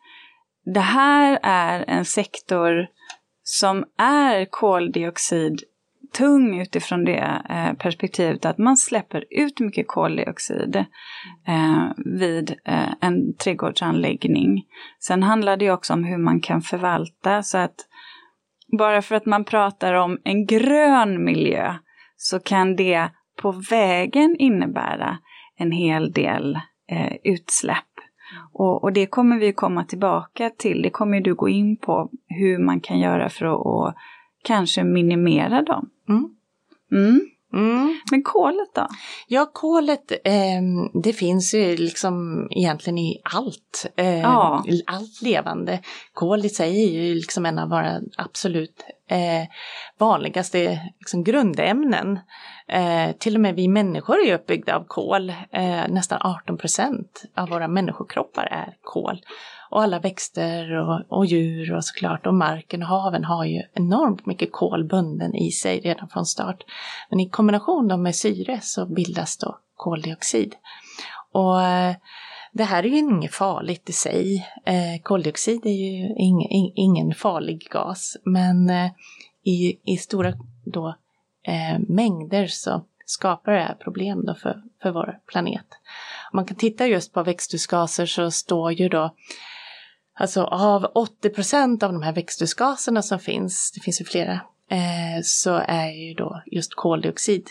det 0.74 0.80
här 0.80 1.40
är 1.44 1.86
en 1.88 2.06
sektor 2.06 2.88
som 3.44 3.86
är 3.98 4.46
Tung 6.12 6.62
utifrån 6.62 7.06
det 7.06 7.42
eh, 7.50 7.74
perspektivet 7.74 8.46
att 8.46 8.58
man 8.58 8.78
släpper 8.78 9.26
ut 9.30 9.60
mycket 9.60 9.88
koldioxid 9.88 10.76
eh, 11.48 11.86
vid 12.06 12.56
eh, 12.66 12.94
en 13.02 13.34
trädgårdsanläggning. 13.34 14.64
Sen 15.00 15.24
handlar 15.24 15.58
det 15.58 15.72
också 15.72 15.94
om 15.94 16.04
hur 16.04 16.18
man 16.18 16.42
kan 16.42 16.62
förvalta 16.62 17.44
så 17.44 17.58
att 17.58 17.76
bara 18.78 19.02
för 19.02 19.16
att 19.16 19.26
man 19.26 19.44
pratar 19.44 19.94
om 19.94 20.18
en 20.24 20.46
grön 20.46 21.24
miljö 21.24 21.74
så 22.18 22.40
kan 22.40 22.76
det 22.76 23.10
på 23.42 23.52
vägen 23.52 24.36
innebära 24.40 25.18
en 25.58 25.72
hel 25.72 26.12
del 26.12 26.60
eh, 26.92 27.14
utsläpp. 27.24 27.86
Och, 28.54 28.84
och 28.84 28.94
det 28.94 29.06
kommer 29.06 29.40
vi 29.40 29.54
komma 29.54 29.84
tillbaka 29.84 30.50
till. 30.50 30.82
Det 30.82 30.90
kommer 30.90 31.22
du 31.22 31.36
gå 31.36 31.50
in 31.50 31.78
på 31.78 32.10
hur 32.28 32.58
man 32.58 32.80
kan 32.80 33.00
göra 33.00 33.30
för 33.30 33.46
att 33.46 33.66
och 33.66 33.94
kanske 34.44 34.84
minimera 34.84 35.62
dem. 35.62 35.90
Mm. 36.10 36.30
Mm. 36.92 37.22
Mm. 37.54 38.00
Men 38.12 38.24
kolet 38.24 38.76
då? 38.76 38.88
Ja, 39.28 39.50
kolet, 39.54 40.12
ehm, 40.24 41.02
det 41.04 41.14
finns 41.14 41.54
ju 41.54 41.78
liksom 41.78 42.48
egentligen 42.52 42.98
i 42.98 43.22
allt. 43.24 43.86
Eh, 43.98 44.20
Ja. 44.20 44.64
Allt 44.88 45.22
levande. 45.22 45.80
Kol 46.14 46.46
i 46.46 46.50
sig 46.50 46.84
är 46.84 47.04
ju 47.04 47.16
liksom 47.16 47.46
en 47.46 47.60
av 47.60 47.70
våra 47.70 48.00
absolut 48.18 48.84
eh, 49.10 49.48
vanligaste 50.00 50.80
liksom, 51.00 51.24
grundämnen. 51.24 52.20
Eh, 52.68 53.12
till 53.20 53.36
och 53.36 53.42
med 53.42 53.56
vi 53.56 53.68
människor 53.68 54.20
är 54.20 54.36
uppbyggda 54.36 54.76
av 54.76 54.84
kol. 54.88 55.30
Eh, 55.52 55.88
nästan 55.90 56.22
18 56.22 56.58
procent 56.58 57.24
av 57.36 57.50
våra 57.50 57.68
människokroppar 57.68 58.46
är 58.46 58.74
kol. 58.82 59.22
Och 59.70 59.84
alla 59.84 60.00
växter 60.00 60.72
och, 60.72 61.02
och 61.10 61.26
djur 61.26 61.74
och 61.74 61.86
såklart 61.86 62.28
och 62.28 62.34
marken 62.34 62.82
och 62.82 62.88
haven 62.88 63.24
har 63.24 63.46
ju 63.46 63.62
enormt 63.74 64.26
mycket 64.26 64.52
kol 64.52 64.84
bunden 64.84 65.36
i 65.36 65.52
sig 65.52 65.80
redan 65.80 66.10
från 66.10 66.26
start. 66.26 66.64
Men 67.10 67.20
i 67.20 67.30
kombination 67.30 67.88
då 67.88 67.98
med 67.98 68.16
syre 68.16 68.60
så 68.62 68.86
bildas 68.86 69.38
då 69.38 69.58
koldioxid. 69.76 70.56
Och 71.32 71.62
eh, 71.62 71.96
det 72.52 72.64
här 72.64 72.84
är 72.84 72.88
ju 72.88 72.98
inget 72.98 73.34
farligt 73.34 73.90
i 73.90 73.94
sig. 73.94 74.48
Eh, 74.66 75.02
koldioxid 75.04 75.66
är 75.66 75.70
ju 75.70 76.16
ing, 76.16 76.72
ingen 76.76 77.14
farlig 77.14 77.68
gas, 77.72 78.18
men 78.24 78.70
eh, 78.70 78.92
i, 79.44 79.80
i 79.94 79.98
stora 79.98 80.34
då, 80.66 80.88
eh, 81.48 81.80
mängder 81.88 82.48
så 82.48 82.86
skapar 83.06 83.52
det 83.52 83.62
här 83.62 83.76
problem 83.76 84.26
då 84.26 84.36
för, 84.36 84.62
för 84.82 84.92
vår 84.92 85.20
planet. 85.28 85.66
Om 86.32 86.38
man 86.38 86.46
kan 86.46 86.58
titta 86.58 86.88
just 86.88 87.14
på 87.14 87.24
växthusgaser 87.24 88.06
så 88.06 88.32
står 88.32 88.72
ju 88.72 88.90
då 88.90 89.16
Alltså 90.20 90.44
av 90.44 90.92
80 90.96 91.30
procent 91.30 91.84
av 91.84 91.94
de 91.94 92.02
här 92.02 92.14
växthusgaserna 92.14 93.02
som 93.02 93.20
finns, 93.20 93.72
det 93.72 93.82
finns 93.82 94.02
ju 94.02 94.06
flera, 94.06 94.34
eh, 94.70 95.22
så 95.24 95.54
är 95.56 95.90
ju 95.90 96.14
då 96.14 96.42
just 96.46 96.76
koldioxid 96.76 97.50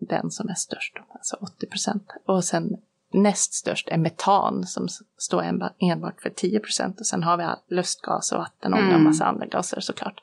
den 0.00 0.30
som 0.30 0.48
är 0.48 0.54
störst, 0.54 0.96
alltså 1.14 1.36
80 1.40 1.66
procent. 1.66 2.06
Och 2.26 2.44
sen 2.44 2.76
näst 3.12 3.54
störst 3.54 3.88
är 3.88 3.98
metan 3.98 4.66
som 4.66 4.88
står 5.18 5.42
enbart 5.78 6.20
för 6.22 6.30
10 6.30 6.60
procent. 6.60 7.00
Och 7.00 7.06
sen 7.06 7.22
har 7.22 7.36
vi 7.36 7.74
lustgas 7.74 8.32
och 8.32 8.38
vatten 8.38 8.72
och 8.72 8.80
mm. 8.80 8.94
en 8.94 9.04
massa 9.04 9.24
andra 9.24 9.46
gaser 9.46 9.80
såklart. 9.80 10.22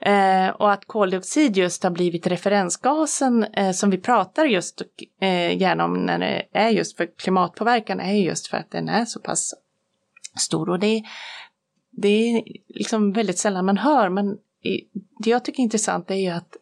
Eh, 0.00 0.48
och 0.48 0.72
att 0.72 0.84
koldioxid 0.84 1.56
just 1.56 1.82
har 1.82 1.90
blivit 1.90 2.26
referensgasen 2.26 3.44
eh, 3.44 3.72
som 3.72 3.90
vi 3.90 3.98
pratar 3.98 4.44
just 4.44 4.82
eh, 5.20 5.56
gärna 5.56 5.84
om 5.84 6.06
när 6.06 6.18
det 6.18 6.42
är 6.52 6.68
just 6.68 6.96
för 6.96 7.08
klimatpåverkan 7.18 8.00
är 8.00 8.12
just 8.12 8.46
för 8.46 8.56
att 8.56 8.70
den 8.70 8.88
är 8.88 9.04
så 9.04 9.20
pass 9.20 9.54
stor. 10.38 10.70
Och 10.70 10.78
det, 10.78 11.02
det 11.90 12.08
är 12.08 12.42
liksom 12.68 13.12
väldigt 13.12 13.38
sällan 13.38 13.66
man 13.66 13.78
hör, 13.78 14.08
men 14.08 14.36
det 15.24 15.30
jag 15.30 15.44
tycker 15.44 15.60
är 15.60 15.64
intressant 15.64 16.10
är 16.10 16.14
ju 16.14 16.28
att 16.28 16.56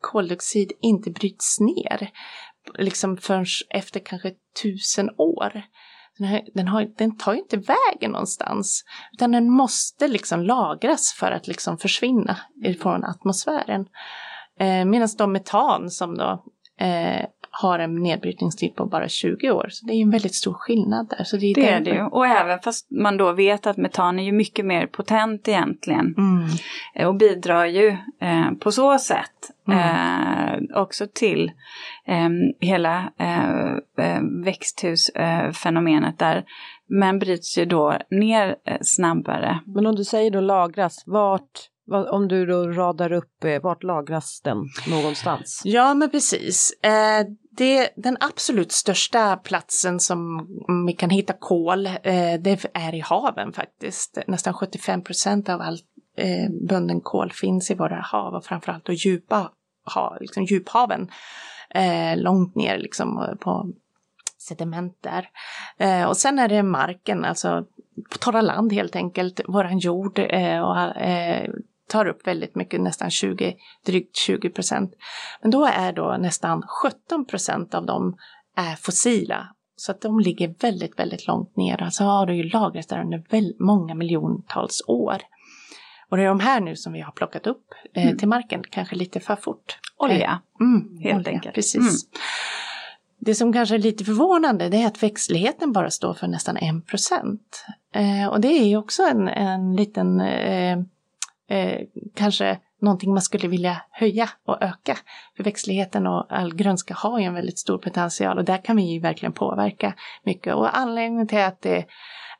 koldioxid 0.00 0.72
inte 0.80 1.10
bryts 1.10 1.60
ner 1.60 2.10
liksom 2.78 3.16
förrän 3.16 3.46
efter 3.70 4.00
kanske 4.00 4.32
tusen 4.62 5.10
år. 5.16 5.62
Den, 6.18 6.26
här, 6.26 6.42
den, 6.54 6.68
har, 6.68 6.88
den 6.98 7.16
tar 7.16 7.32
ju 7.32 7.38
inte 7.38 7.56
vägen 7.56 8.10
någonstans, 8.10 8.84
utan 9.12 9.32
den 9.32 9.50
måste 9.50 10.08
liksom 10.08 10.42
lagras 10.42 11.12
för 11.12 11.30
att 11.30 11.46
liksom 11.46 11.78
försvinna 11.78 12.38
från 12.80 13.04
atmosfären. 13.04 13.86
Eh, 14.60 14.84
Medan 14.84 15.08
de 15.18 15.32
metan 15.32 15.90
som 15.90 16.18
då 16.18 16.44
eh, 16.80 17.26
har 17.54 17.78
en 17.78 17.94
nedbrytningstid 17.94 18.76
på 18.76 18.86
bara 18.86 19.08
20 19.08 19.50
år. 19.50 19.66
Så 19.70 19.86
det 19.86 19.92
är 19.92 20.02
en 20.02 20.10
väldigt 20.10 20.34
stor 20.34 20.54
skillnad 20.54 21.08
där. 21.08 21.24
Så 21.24 21.36
det 21.36 21.46
är, 21.46 21.54
det, 21.54 21.68
är 21.68 21.80
det 21.80 21.90
ju. 21.90 22.02
Och 22.02 22.26
även 22.26 22.58
fast 22.58 22.90
man 22.90 23.16
då 23.16 23.32
vet 23.32 23.66
att 23.66 23.76
metan 23.76 24.18
är 24.18 24.24
ju 24.24 24.32
mycket 24.32 24.64
mer 24.66 24.86
potent 24.86 25.48
egentligen. 25.48 26.14
Mm. 26.18 26.48
Eh, 26.94 27.08
och 27.08 27.14
bidrar 27.14 27.66
ju 27.66 27.88
eh, 28.20 28.50
på 28.60 28.72
så 28.72 28.98
sätt 28.98 29.50
mm. 29.68 29.78
eh, 29.78 30.80
också 30.80 31.06
till 31.14 31.52
eh, 32.06 32.28
hela 32.60 33.12
eh, 33.18 33.72
eh, 34.06 34.22
växthusfenomenet 34.44 36.18
där. 36.18 36.44
Men 36.88 37.18
bryts 37.18 37.58
ju 37.58 37.64
då 37.64 37.98
ner 38.10 38.56
snabbare. 38.80 39.58
Men 39.66 39.86
om 39.86 39.94
du 39.94 40.04
säger 40.04 40.30
då 40.30 40.40
lagras, 40.40 41.02
vart 41.06 41.68
om 42.10 42.28
du 42.28 42.46
då 42.46 42.66
radar 42.66 43.12
upp, 43.12 43.44
vart 43.62 43.82
lagras 43.82 44.40
den 44.44 44.56
någonstans? 44.90 45.62
Ja 45.64 45.94
men 45.94 46.10
precis. 46.10 46.72
Det, 47.56 47.90
den 47.96 48.16
absolut 48.20 48.72
största 48.72 49.36
platsen 49.36 50.00
som 50.00 50.46
vi 50.86 50.92
kan 50.92 51.10
hitta 51.10 51.32
kol, 51.32 51.86
eh, 51.86 52.40
det 52.40 52.64
är 52.74 52.94
i 52.94 53.00
haven 53.00 53.52
faktiskt. 53.52 54.18
Nästan 54.26 54.54
75 54.54 55.04
procent 55.04 55.48
av 55.48 55.60
all 55.60 55.78
eh, 56.16 56.50
bunden 56.68 57.00
kol 57.00 57.32
finns 57.32 57.70
i 57.70 57.74
våra 57.74 58.00
hav 58.00 58.34
och 58.34 58.44
framförallt 58.44 58.84
då 58.84 58.92
djupa 58.92 59.50
ha, 59.94 60.16
liksom 60.20 60.44
djuphaven. 60.44 61.08
Eh, 61.70 62.16
långt 62.16 62.54
ner 62.54 62.78
liksom 62.78 63.18
eh, 63.18 63.34
på 63.34 63.72
sediment 64.38 64.98
där. 65.00 65.28
Eh, 65.78 66.04
och 66.04 66.16
sen 66.16 66.38
är 66.38 66.48
det 66.48 66.62
marken, 66.62 67.24
alltså 67.24 67.66
på 68.12 68.18
torra 68.18 68.40
land 68.40 68.72
helt 68.72 68.96
enkelt, 68.96 69.40
våran 69.48 69.78
jord 69.78 70.18
eh, 70.18 70.60
och 70.60 70.96
eh, 70.96 71.50
tar 71.92 72.06
upp 72.06 72.26
väldigt 72.26 72.54
mycket, 72.54 72.80
nästan 72.80 73.10
20, 73.10 73.56
drygt 73.86 74.16
20 74.16 74.50
procent. 74.50 74.94
Men 75.42 75.50
då 75.50 75.66
är 75.66 75.92
då 75.92 76.16
nästan 76.20 76.62
17 76.82 77.24
procent 77.24 77.74
av 77.74 77.86
dem 77.86 78.16
är 78.56 78.76
fossila. 78.76 79.48
Så 79.76 79.92
att 79.92 80.00
de 80.00 80.20
ligger 80.20 80.54
väldigt, 80.60 80.98
väldigt 80.98 81.26
långt 81.26 81.56
ner. 81.56 81.82
Alltså 81.82 82.04
har 82.04 82.26
du 82.26 82.34
ju 82.36 82.42
lagrat 82.42 82.88
där 82.88 83.00
under 83.00 83.24
väldigt 83.30 83.60
många 83.60 83.94
miljontals 83.94 84.82
år. 84.86 85.22
Och 86.08 86.16
det 86.16 86.22
är 86.22 86.28
de 86.28 86.40
här 86.40 86.60
nu 86.60 86.76
som 86.76 86.92
vi 86.92 87.00
har 87.00 87.12
plockat 87.12 87.46
upp 87.46 87.64
eh, 87.94 88.04
mm. 88.04 88.18
till 88.18 88.28
marken, 88.28 88.62
kanske 88.70 88.96
lite 88.96 89.20
för 89.20 89.36
fort. 89.36 89.78
Olja, 89.96 90.40
eh, 90.60 90.66
mm, 90.66 90.98
helt 91.02 91.26
olja, 91.26 91.32
enkelt. 91.32 91.54
Precis. 91.54 91.76
Mm. 91.76 92.20
Det 93.18 93.34
som 93.34 93.52
kanske 93.52 93.74
är 93.74 93.78
lite 93.78 94.04
förvånande 94.04 94.68
det 94.68 94.82
är 94.82 94.86
att 94.86 95.02
växtligheten 95.02 95.72
bara 95.72 95.90
står 95.90 96.14
för 96.14 96.26
nästan 96.26 96.56
en 96.56 96.82
procent. 96.82 97.64
Eh, 97.94 98.28
och 98.28 98.40
det 98.40 98.48
är 98.48 98.64
ju 98.64 98.76
också 98.76 99.02
en, 99.02 99.28
en 99.28 99.76
liten 99.76 100.20
eh, 100.20 100.78
eh, 101.50 101.80
kanske 102.14 102.58
någonting 102.80 103.12
man 103.12 103.22
skulle 103.22 103.48
vilja 103.48 103.82
höja 103.90 104.30
och 104.46 104.62
öka. 104.62 104.98
För 105.36 105.44
växtligheten 105.44 106.06
och 106.06 106.26
all 106.28 106.54
grönska 106.54 106.94
har 106.94 107.18
ju 107.18 107.24
en 107.24 107.34
väldigt 107.34 107.58
stor 107.58 107.78
potential 107.78 108.38
och 108.38 108.44
där 108.44 108.64
kan 108.64 108.76
vi 108.76 108.82
ju 108.82 109.00
verkligen 109.00 109.32
påverka 109.32 109.94
mycket. 110.24 110.54
Och 110.54 110.76
anledningen 110.78 111.28
till 111.28 111.38
att 111.38 111.62
det 111.62 111.84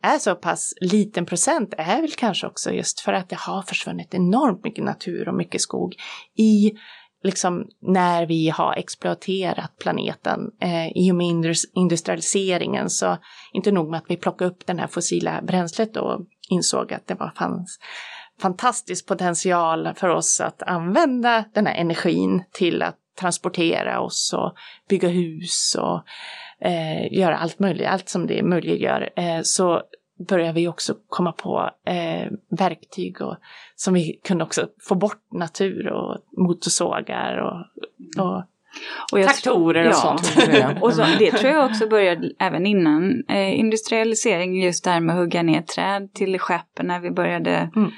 är 0.02 0.18
så 0.18 0.34
pass 0.34 0.74
liten 0.80 1.26
procent 1.26 1.74
är 1.78 2.00
väl 2.00 2.10
kanske 2.10 2.46
också 2.46 2.70
just 2.70 3.00
för 3.00 3.12
att 3.12 3.28
det 3.28 3.38
har 3.38 3.62
försvunnit 3.62 4.14
enormt 4.14 4.64
mycket 4.64 4.84
natur 4.84 5.28
och 5.28 5.34
mycket 5.34 5.60
skog 5.60 5.94
i 6.38 6.72
liksom 7.24 7.68
när 7.80 8.26
vi 8.26 8.48
har 8.48 8.74
exploaterat 8.74 9.78
planeten 9.78 10.50
eh, 10.60 10.88
i 10.88 11.12
och 11.12 11.16
med 11.16 11.54
industrialiseringen 11.74 12.90
så 12.90 13.18
inte 13.52 13.72
nog 13.72 13.90
med 13.90 13.98
att 13.98 14.10
vi 14.10 14.16
plockade 14.16 14.50
upp 14.50 14.66
den 14.66 14.78
här 14.78 14.86
fossila 14.86 15.42
bränslet 15.42 15.96
och 15.96 16.20
insåg 16.48 16.92
att 16.92 17.06
det 17.06 17.14
var, 17.14 17.32
fanns 17.36 17.78
fantastisk 18.42 19.06
potential 19.06 19.94
för 19.96 20.08
oss 20.08 20.40
att 20.40 20.62
använda 20.62 21.44
den 21.54 21.66
här 21.66 21.74
energin 21.74 22.44
till 22.52 22.82
att 22.82 22.96
transportera 23.20 24.00
oss 24.00 24.34
och 24.36 24.54
bygga 24.88 25.08
hus 25.08 25.76
och 25.78 26.02
eh, 26.66 27.12
göra 27.12 27.38
allt 27.38 27.58
möjligt, 27.58 27.88
allt 27.88 28.08
som 28.08 28.26
det 28.26 28.42
möjliggör, 28.42 29.10
eh, 29.16 29.40
så 29.42 29.82
börjar 30.28 30.52
vi 30.52 30.68
också 30.68 30.94
komma 31.08 31.32
på 31.32 31.70
eh, 31.86 32.30
verktyg 32.58 33.20
och, 33.20 33.36
som 33.76 33.94
vi 33.94 34.20
kunde 34.24 34.44
också 34.44 34.68
få 34.88 34.94
bort 34.94 35.32
natur 35.32 35.88
och 35.88 36.18
motorsågar 36.38 37.36
och, 37.36 38.24
och 38.24 38.44
och 39.12 39.22
traktorer 39.22 39.84
och 39.84 39.92
ja. 39.92 40.18
sånt. 40.18 40.82
och 40.82 40.92
så, 40.92 41.04
det 41.18 41.30
tror 41.30 41.52
jag 41.52 41.70
också 41.70 41.88
började 41.88 42.30
även 42.38 42.66
innan 42.66 43.24
eh, 43.28 43.58
industrialisering, 43.58 44.62
just 44.62 44.84
det 44.84 44.90
här 44.90 45.00
med 45.00 45.14
att 45.14 45.20
hugga 45.20 45.42
ner 45.42 45.62
träd 45.62 46.14
till 46.14 46.38
skeppen 46.38 46.86
när 46.86 47.00
vi 47.00 47.10
började 47.10 47.70
mm 47.76 47.90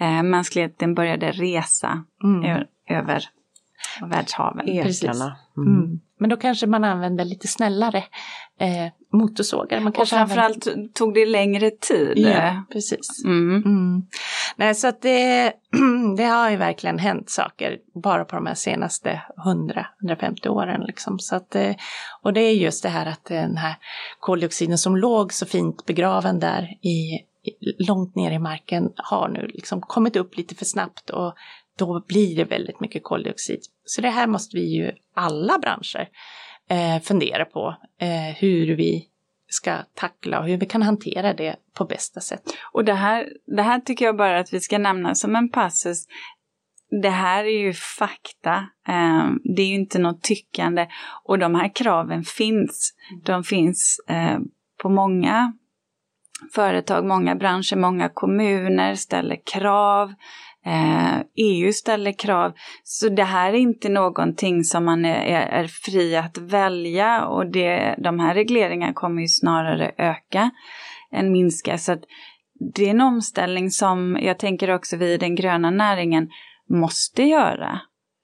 eh, 0.00 0.22
mänskligheten 0.22 0.94
började 0.94 1.32
resa 1.32 2.04
mm. 2.24 2.64
över 2.90 3.24
världshaven. 4.00 4.68
Mm. 4.68 4.86
Mm. 5.56 6.00
Men 6.20 6.30
då 6.30 6.36
kanske 6.36 6.66
man 6.66 6.84
använder 6.84 7.24
lite 7.24 7.48
snällare 7.48 8.04
eh, 8.60 8.92
motorsågar. 9.12 9.80
Man 9.80 9.92
och 9.92 10.08
framförallt 10.08 10.66
använder... 10.66 10.92
tog 10.92 11.14
det 11.14 11.26
längre 11.26 11.70
tid. 11.70 12.12
Ja, 12.16 12.64
precis. 12.72 13.24
Mm. 13.24 13.62
Mm. 13.62 14.02
Nej, 14.56 14.74
så 14.74 14.88
att 14.88 15.02
det, 15.02 15.52
det 16.16 16.24
har 16.24 16.50
ju 16.50 16.56
verkligen 16.56 16.98
hänt 16.98 17.30
saker 17.30 17.78
bara 18.02 18.24
på 18.24 18.36
de 18.36 18.46
här 18.46 18.54
senaste 18.54 19.22
100-150 20.02 20.48
åren. 20.48 20.80
Liksom. 20.86 21.18
Så 21.18 21.36
att, 21.36 21.54
eh, 21.54 21.74
och 22.22 22.32
det 22.32 22.40
är 22.40 22.54
just 22.54 22.82
det 22.82 22.88
här 22.88 23.06
att 23.06 23.24
den 23.24 23.56
här 23.56 23.74
koldioxiden 24.20 24.78
som 24.78 24.96
låg 24.96 25.32
så 25.32 25.46
fint 25.46 25.86
begraven 25.86 26.40
där 26.40 26.62
i 26.86 27.20
långt 27.78 28.14
ner 28.14 28.30
i 28.30 28.38
marken 28.38 28.92
har 28.96 29.28
nu 29.28 29.46
liksom 29.46 29.80
kommit 29.80 30.16
upp 30.16 30.36
lite 30.36 30.54
för 30.54 30.64
snabbt 30.64 31.10
och 31.10 31.34
då 31.78 32.04
blir 32.08 32.36
det 32.36 32.44
väldigt 32.44 32.80
mycket 32.80 33.04
koldioxid. 33.04 33.60
Så 33.84 34.00
det 34.00 34.10
här 34.10 34.26
måste 34.26 34.56
vi 34.56 34.76
ju 34.76 34.92
alla 35.14 35.58
branscher 35.58 36.08
eh, 36.68 37.02
fundera 37.02 37.44
på 37.44 37.76
eh, 37.98 38.36
hur 38.36 38.76
vi 38.76 39.08
ska 39.46 39.78
tackla 39.94 40.40
och 40.40 40.48
hur 40.48 40.56
vi 40.56 40.66
kan 40.66 40.82
hantera 40.82 41.34
det 41.34 41.56
på 41.74 41.84
bästa 41.84 42.20
sätt. 42.20 42.42
Och 42.72 42.84
det 42.84 42.94
här, 42.94 43.28
det 43.46 43.62
här 43.62 43.80
tycker 43.80 44.04
jag 44.04 44.16
bara 44.16 44.38
att 44.38 44.54
vi 44.54 44.60
ska 44.60 44.78
nämna 44.78 45.14
som 45.14 45.36
en 45.36 45.48
passus. 45.48 46.06
Det 47.02 47.10
här 47.10 47.44
är 47.44 47.58
ju 47.58 47.72
fakta, 47.72 48.54
eh, 48.88 49.30
det 49.56 49.62
är 49.62 49.66
ju 49.66 49.74
inte 49.74 49.98
något 49.98 50.22
tyckande 50.22 50.88
och 51.24 51.38
de 51.38 51.54
här 51.54 51.74
kraven 51.74 52.24
finns. 52.24 52.94
De 53.24 53.44
finns 53.44 54.00
eh, 54.08 54.38
på 54.82 54.88
många 54.88 55.52
företag, 56.54 57.04
många 57.04 57.34
branscher, 57.34 57.76
många 57.76 58.08
kommuner 58.08 58.94
ställer 58.94 59.38
krav. 59.52 60.14
Eh, 60.66 61.18
EU 61.36 61.72
ställer 61.72 62.12
krav. 62.12 62.52
Så 62.84 63.08
det 63.08 63.24
här 63.24 63.52
är 63.52 63.58
inte 63.58 63.88
någonting 63.88 64.64
som 64.64 64.84
man 64.84 65.04
är, 65.04 65.46
är, 65.46 65.66
fri 65.66 66.16
att 66.16 66.38
välja 66.38 67.26
och 67.26 67.46
det, 67.46 67.94
de 67.98 68.20
här 68.20 68.34
regleringarna 68.34 68.92
kommer 68.92 69.22
ju 69.22 69.28
snarare 69.28 69.92
öka 69.98 70.50
än 71.12 71.32
minska. 71.32 71.78
Så 71.78 71.96
det 72.74 72.86
är 72.86 72.90
en 72.90 73.00
omställning 73.00 73.70
som 73.70 74.18
jag 74.22 74.38
tänker 74.38 74.70
också 74.70 74.96
vi 74.96 75.12
i 75.12 75.18
den 75.18 75.34
gröna 75.34 75.70
näringen 75.70 76.30
måste 76.68 77.22
göra. 77.22 77.80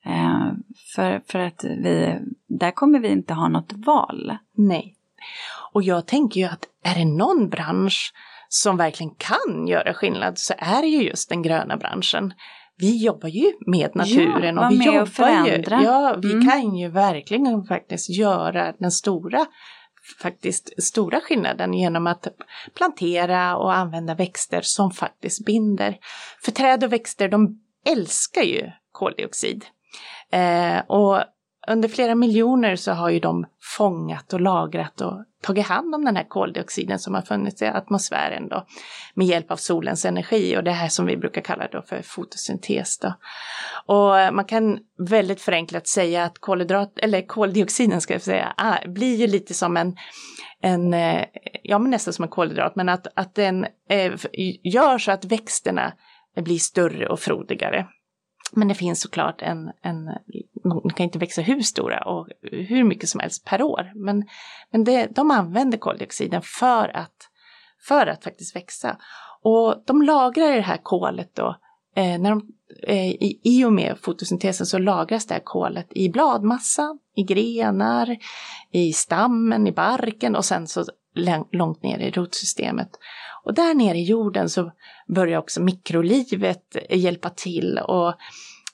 Eh, 0.06 0.50
För, 0.94 1.22
för 1.26 1.38
att 1.38 1.64
vi, 1.64 2.18
där 2.48 2.70
kommer 2.70 2.98
vi 2.98 3.08
inte 3.08 3.34
ha 3.34 3.48
något 3.48 3.72
val. 3.72 4.36
Nej. 4.56 4.96
Och 5.72 5.82
jag 5.82 6.06
tänker 6.06 6.40
ju 6.40 6.46
att 6.46 6.64
är 6.84 6.94
det 6.94 7.04
någon 7.04 7.49
bransch 7.49 8.12
som 8.49 8.76
verkligen 8.76 9.14
kan 9.14 9.66
göra 9.66 9.94
skillnad 9.94 10.38
så 10.38 10.54
är 10.58 10.82
det 10.82 10.88
ju 10.88 11.02
just 11.02 11.28
den 11.28 11.42
gröna 11.42 11.76
branschen. 11.76 12.34
Vi 12.76 13.04
jobbar 13.04 13.28
ju 13.28 13.52
med 13.66 13.96
naturen 13.96 14.56
ja, 14.56 14.66
och 14.66 14.72
vi 14.72 14.84
jobbar 14.84 15.02
och 15.02 15.08
förändra. 15.08 15.78
ju, 15.80 15.84
ja 15.84 16.16
vi 16.22 16.32
Mm. 16.32 16.49
kan 16.49 16.76
ju 16.76 16.88
verkligen 16.88 17.64
faktiskt 17.64 18.10
göra 18.10 18.72
den 18.78 18.90
stora 18.90 19.46
faktiskt 20.22 20.82
stora 20.82 21.20
skillnaden 21.20 21.75
genom 21.75 22.06
att 22.06 22.26
plantera 22.75 23.56
och 23.56 23.75
använda 23.75 24.14
växter 24.14 24.60
som 24.62 24.90
faktiskt 24.90 25.44
binder. 25.46 25.96
För 26.44 26.52
träd 26.52 26.84
och 26.84 26.92
växter 26.92 27.28
de 27.28 27.60
älskar 27.87 28.42
ju 28.42 28.70
koldioxid. 28.92 29.64
Eh, 30.32 30.78
och 30.88 31.22
under 31.70 31.88
flera 31.88 32.14
miljoner 32.14 32.76
så 32.76 32.92
har 32.92 33.10
ju 33.10 33.20
de 33.20 33.46
fångat 33.76 34.32
och 34.32 34.40
lagrat 34.40 35.00
och 35.00 35.24
tagit 35.42 35.66
hand 35.66 35.94
om 35.94 36.04
den 36.04 36.16
här 36.16 36.28
koldioxiden 36.28 36.98
som 36.98 37.14
har 37.14 37.22
funnits 37.22 37.62
i 37.62 37.66
atmosfären 37.66 38.48
då 38.48 38.66
med 39.14 39.26
hjälp 39.26 39.50
av 39.50 39.56
solens 39.56 40.04
energi 40.04 40.56
och 40.56 40.64
det 40.64 40.70
här 40.70 40.88
som 40.88 41.06
vi 41.06 41.16
brukar 41.16 41.40
kalla 41.40 41.68
då 41.72 41.82
för 41.82 42.02
fotosyntes 42.02 42.98
då. 42.98 43.14
Och 43.86 44.34
man 44.34 44.44
kan 44.44 44.78
väldigt 44.98 45.40
förenklat 45.40 45.88
säga 45.88 46.24
att 46.24 46.38
kolhydrat, 46.38 46.98
eller 46.98 47.26
koldioxiden 47.26 48.00
ska 48.00 48.14
jag 48.14 48.22
säga, 48.22 48.54
ah, 48.56 48.76
blir 48.86 49.16
ju 49.16 49.26
lite 49.26 49.54
som 49.54 49.76
en, 49.76 49.96
en 50.62 50.94
eh, 50.94 51.24
ja 51.62 51.78
men 51.78 51.90
nästan 51.90 52.14
som 52.14 52.22
en 52.22 52.28
kolhydrat, 52.28 52.76
men 52.76 52.88
att, 52.88 53.06
att 53.14 53.34
den 53.34 53.66
eh, 53.90 54.12
gör 54.62 54.98
så 54.98 55.12
att 55.12 55.24
växterna 55.24 55.92
blir 56.36 56.58
större 56.58 57.08
och 57.08 57.20
frodigare. 57.20 57.86
Men 58.52 58.69
det 58.69 58.75
finns 58.75 59.00
såklart 59.00 59.42
en, 59.42 59.71
en 59.83 60.11
de 60.62 60.90
kan 60.90 61.04
inte 61.04 61.19
växa 61.19 61.42
hur 61.42 61.61
stora 61.61 62.04
och 62.04 62.28
hur 62.42 62.85
mycket 62.85 63.09
som 63.09 63.21
helst 63.21 63.45
per 63.45 63.62
år. 63.62 63.92
Men, 63.95 64.25
men 64.71 64.85
det, 64.85 65.07
de 65.07 65.30
använder 65.30 65.78
koldioxiden 65.78 66.42
för 66.42 66.97
att, 66.97 67.28
för 67.88 68.07
att 68.07 68.25
faktiskt 68.25 68.57
växa. 68.57 68.97
Och 69.42 69.83
de 69.87 70.02
lagrar 70.02 70.52
det 70.52 70.61
här 70.61 70.80
kolet 70.83 71.35
då, 71.35 71.57
eh, 71.97 72.19
när 72.21 72.30
de, 72.30 72.49
eh, 72.87 73.11
i, 73.11 73.40
i 73.45 73.64
och 73.64 73.73
med 73.73 73.99
fotosyntesen 74.02 74.66
så 74.66 74.78
lagras 74.78 75.26
det 75.26 75.35
här 75.35 75.42
kolet 75.45 75.87
i 75.90 76.09
bladmassa, 76.09 76.99
i 77.16 77.23
grenar, 77.23 78.16
i 78.71 78.92
stammen, 78.92 79.66
i 79.66 79.73
barken 79.73 80.37
och 80.37 80.45
sen 80.45 80.66
så 80.66 80.85
långt 81.52 81.83
ner 81.83 81.99
i 81.99 82.11
rotsystemet. 82.11 82.90
Och 83.42 83.54
där 83.54 83.75
nere 83.75 83.99
i 83.99 84.04
jorden 84.04 84.49
så 84.49 84.73
börjar 85.09 85.38
också 85.38 85.62
mikrolivet 85.62 86.76
hjälpa 86.90 87.30
till 87.30 87.78
och, 87.78 88.14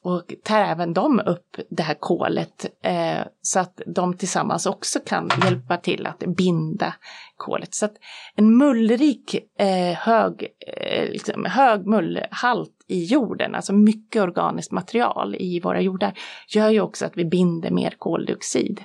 och 0.02 0.35
tar 0.44 0.61
även 0.61 0.94
de 0.94 1.20
upp 1.26 1.56
det 1.70 1.82
här 1.82 1.94
kolet 1.94 2.66
eh, 2.82 3.26
så 3.42 3.61
att 3.61 3.80
de 3.87 4.16
tillsammans 4.16 4.66
också 4.66 4.99
kan 5.06 5.30
hjälpa 5.44 5.76
till 5.76 6.06
att 6.06 6.18
binda 6.18 6.94
kolet. 7.37 7.75
Så 7.75 7.85
att 7.85 7.94
en 8.35 8.56
mullrik, 8.56 9.35
eh, 9.58 9.96
hög, 9.99 10.46
eh, 10.76 11.11
liksom, 11.11 11.44
hög 11.44 11.87
mullhalt 11.87 12.73
i 12.88 13.04
jorden, 13.04 13.54
alltså 13.54 13.73
mycket 13.73 14.23
organiskt 14.23 14.73
material 14.73 15.37
i 15.38 15.61
våra 15.61 15.80
jordar, 15.80 16.12
gör 16.49 16.70
ju 16.70 16.80
också 16.80 17.06
att 17.06 17.16
vi 17.16 17.25
binder 17.25 17.70
mer 17.70 17.94
koldioxid. 17.99 18.85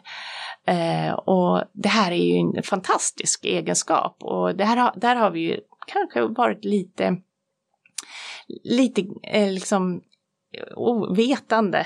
Eh, 0.67 1.13
och 1.13 1.63
det 1.73 1.89
här 1.89 2.11
är 2.11 2.25
ju 2.25 2.35
en 2.37 2.63
fantastisk 2.63 3.45
egenskap 3.45 4.17
och 4.19 4.55
det 4.55 4.65
här, 4.65 4.91
där 4.95 5.15
har 5.15 5.31
vi 5.31 5.39
ju 5.39 5.59
kanske 5.93 6.21
varit 6.21 6.65
lite, 6.65 7.15
lite 8.63 9.01
eh, 9.23 9.51
liksom 9.51 10.01
ovetande 10.75 11.85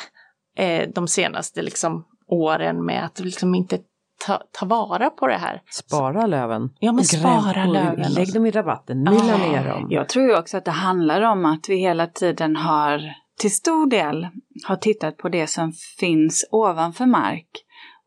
eh, 0.57 0.89
de 0.89 1.07
senaste 1.07 1.61
liksom, 1.61 2.05
åren 2.27 2.85
med 2.85 3.05
att 3.05 3.19
liksom 3.19 3.55
inte 3.55 3.79
ta, 4.25 4.41
ta 4.51 4.65
vara 4.65 5.09
på 5.09 5.27
det 5.27 5.37
här. 5.37 5.61
Spara 5.69 6.25
löven. 6.27 6.69
Ja, 6.79 6.91
men 6.91 7.05
spara 7.05 7.65
löven. 7.65 8.13
Lägg 8.13 8.33
dem 8.33 8.45
i 8.45 8.51
rabatten, 8.51 8.99
mylla 8.99 9.33
Ah, 9.33 9.37
ner 9.37 9.69
dem. 9.69 9.87
Jag 9.89 10.09
tror 10.09 10.25
ju 10.25 10.37
också 10.37 10.57
att 10.57 10.65
det 10.65 10.71
handlar 10.71 11.21
om 11.21 11.45
att 11.45 11.69
vi 11.69 11.75
hela 11.75 12.07
tiden 12.07 12.55
har, 12.55 13.01
till 13.39 13.55
stor 13.55 13.89
del, 13.89 14.27
har 14.67 14.75
tittat 14.75 15.17
på 15.17 15.29
det 15.29 15.47
som 15.47 15.73
finns 15.99 16.45
ovanför 16.51 17.05
mark 17.05 17.49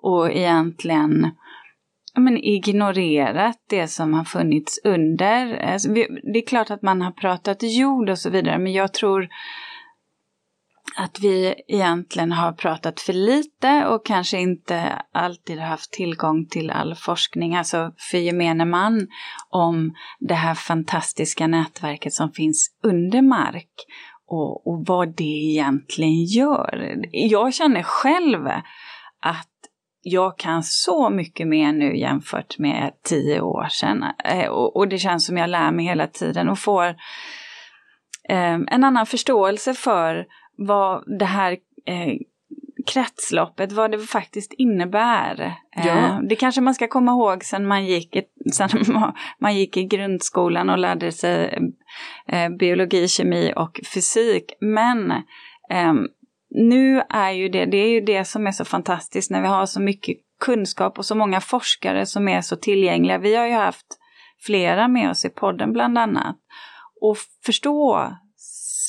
och 0.03 0.31
egentligen 0.31 1.31
men 2.19 2.37
ignorerat 2.37 3.57
det 3.69 3.89
som 3.89 4.15
har 4.15 4.25
funnits 4.25 4.81
under. 4.85 5.57
Alltså, 5.57 5.93
vi, 5.93 6.07
det 6.33 6.39
är 6.39 6.47
klart 6.47 6.71
att 6.71 6.83
man 6.83 7.03
har 7.03 7.13
pratat 7.13 7.59
jord 7.63 8.11
och 8.11 8.19
så 8.19 8.31
vidare, 8.31 8.59
men 8.59 8.73
jag 8.73 8.95
tror 8.95 9.29
att 10.97 11.21
vi 11.21 11.55
egentligen 11.69 12.33
har 12.33 12.53
pratat 12.53 13.01
för 13.01 13.13
lite 13.13 13.87
och 13.87 14.07
kanske 14.07 14.41
inte 14.41 15.03
alltid 15.13 15.59
har 15.59 15.67
haft 15.67 15.93
tillgång 15.93 16.47
till 16.47 16.71
all 16.71 16.95
forskning, 16.95 17.57
alltså 17.57 17.93
för 18.11 18.19
gemene 18.19 18.65
man, 18.65 19.07
om 19.51 19.95
det 20.21 20.35
här 20.35 20.55
fantastiska 20.55 21.47
nätverket 21.47 22.13
som 22.13 22.33
finns 22.33 22.71
under 22.83 23.23
mark 23.23 23.71
och, 24.27 24.67
och 24.67 24.85
vad 24.87 25.17
det 25.17 25.51
egentligen 25.51 26.25
gör. 26.25 26.97
Jag 27.13 27.55
känner 27.55 27.83
själv 27.83 28.47
att 29.21 29.58
jag 30.09 30.39
kan 30.39 30.63
så 30.63 31.11
mycket 31.11 31.47
mer 31.49 31.73
nu 31.73 31.97
jämfört 31.99 32.59
med 32.59 32.93
tio 33.03 33.41
år 33.41 33.67
sedan. 33.71 34.05
Eh, 34.25 34.49
och, 34.49 34.77
och 34.77 34.89
det 34.89 34.99
känns 34.99 35.27
som 35.27 35.37
jag 35.37 35.51
lär 35.51 35.71
mig 35.71 35.85
hela 35.85 36.07
tiden 36.07 36.49
och 36.49 36.59
får 36.59 36.87
eh, 38.29 38.55
en 38.55 38.85
annan 38.85 39.07
förståelse 39.07 39.75
för 39.75 40.27
vad 40.57 41.19
det 41.19 41.25
här 41.25 41.53
eh, 41.87 42.15
kretsloppet, 42.87 43.73
vad 43.73 43.91
det 43.91 43.99
faktiskt 43.99 44.53
innebär. 44.53 45.41
Eh, 45.77 45.87
Ja. 45.87 46.21
det 46.29 46.37
kanske 46.37 46.61
man 46.61 46.75
ska 46.75 46.89
komma 46.89 47.11
ihåg 47.13 47.45
sen 47.45 47.67
man 47.67 47.87
gick, 47.87 48.17
i- 48.17 48.51
sen 48.53 48.69
man 49.39 49.57
gick 49.57 49.77
i 49.77 49.85
grundskolan 49.85 50.71
och 50.71 50.79
lärde 50.79 51.13
sig 51.13 51.59
biologi, 52.59 53.09
kemi 53.09 53.53
och 53.57 53.81
fysik. 53.95 54.53
Men 54.61 55.13
ehm, 55.71 56.09
nu 56.51 57.03
är 57.09 57.31
ju 57.31 57.49
det, 57.49 57.67
det 57.67 57.77
är 57.77 57.89
ju 57.89 58.01
det 58.01 58.25
som 58.25 58.47
är 58.47 58.53
så 58.53 58.65
fantastiskt 58.65 59.31
när 59.31 59.43
vi 59.43 59.49
har 59.49 59.67
så 59.67 59.81
mycket 59.81 60.17
kunskap 60.41 60.99
och 60.99 61.05
så 61.05 61.15
många 61.15 61.41
forskare 61.41 62.07
som 62.07 62.29
är 62.29 62.41
så 62.41 62.57
tillgängliga. 62.57 63.19
Vi 63.19 63.37
har 63.37 63.47
ju 63.47 63.55
haft 63.55 63.87
flera 64.47 64.89
med 64.89 65.11
oss 65.11 65.25
i 65.25 65.29
podden 65.29 65.73
bland 65.73 65.99
annat. 65.99 66.37
Och 67.01 67.17
förstå 67.45 68.13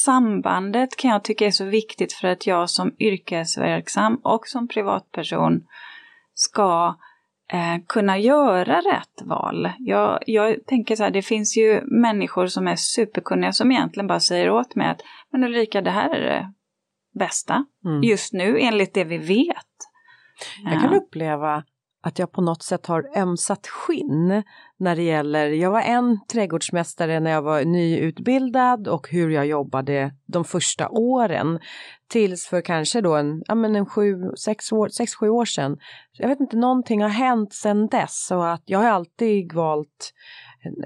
sambandet 0.04 0.98
kan 0.98 1.12
jag 1.12 1.24
tycka 1.24 1.46
är 1.46 1.52
så 1.52 1.66
viktigt 1.66 2.14
för 2.14 2.28
att 2.28 2.48
jag 2.48 2.70
som 2.70 2.96
yrkesverksam 3.00 4.16
och 4.24 4.48
som 4.48 4.68
privatperson 4.68 5.62
ska 6.34 6.96
eh, 7.54 7.84
kunna 7.88 8.18
göra 8.18 8.78
rätt 8.78 9.22
val. 9.22 9.70
Jag, 9.80 10.20
jag 10.26 10.66
tänker 10.66 10.96
så 10.96 11.04
här, 11.04 11.12
det 11.12 11.22
finns 11.22 11.58
ju 11.58 11.82
människor 11.86 12.48
som 12.48 12.68
är 12.68 12.76
superkunniga 12.76 13.52
som 13.52 13.72
egentligen 13.72 14.08
bara 14.08 14.20
säger 14.20 14.50
åt 14.50 14.76
mig 14.76 14.88
att 14.88 15.02
men 15.32 15.44
Ulrika, 15.44 15.82
det 15.82 15.92
här 15.92 16.10
är 16.10 16.22
det 16.22 16.54
bästa 17.20 17.66
Mm. 17.86 18.04
just 18.04 18.34
nu 18.34 18.60
enligt 18.60 18.94
det 18.94 19.04
vi 19.04 19.18
vet. 19.18 19.56
Jag 20.72 20.82
kan 20.82 20.92
Ja. 20.94 20.98
uppleva 20.98 21.64
att 22.02 22.20
jag 22.20 22.32
på 22.32 22.42
något 22.42 22.64
sätt 22.64 22.86
har 22.86 23.18
ömsat 23.18 23.68
skinn 23.68 24.44
när 24.78 24.96
det 24.96 25.04
gäller, 25.04 25.48
jag 25.48 25.72
var 25.72 25.82
en 25.82 26.20
trädgårdsmästare 26.32 27.20
när 27.20 27.32
jag 27.32 27.42
var 27.42 27.64
nyutbildad 27.66 28.88
och 28.88 29.10
hur 29.10 29.30
jag 29.30 29.46
jobbade 29.46 30.12
de 30.28 30.46
första 30.46 30.90
åren. 30.90 31.60
Tills 32.10 32.48
för 32.48 32.62
kanske 32.62 33.02
då 33.02 33.16
en, 33.16 33.44
ja 33.48 33.56
men 33.56 33.76
en 33.76 33.86
sju, 33.86 34.16
sex, 34.46 34.72
år, 34.72 34.88
sex, 34.90 35.16
sju 35.16 35.30
år 35.30 35.46
sedan. 35.46 35.78
Jag 36.14 36.28
vet 36.30 36.40
inte, 36.40 36.58
någonting 36.58 37.02
har 37.02 37.10
hänt 37.10 37.54
sedan 37.54 37.88
dess 37.88 38.26
så 38.28 38.42
att 38.42 38.64
jag 38.66 38.80
har 38.80 38.90
alltid 38.90 39.54
valt 39.54 40.14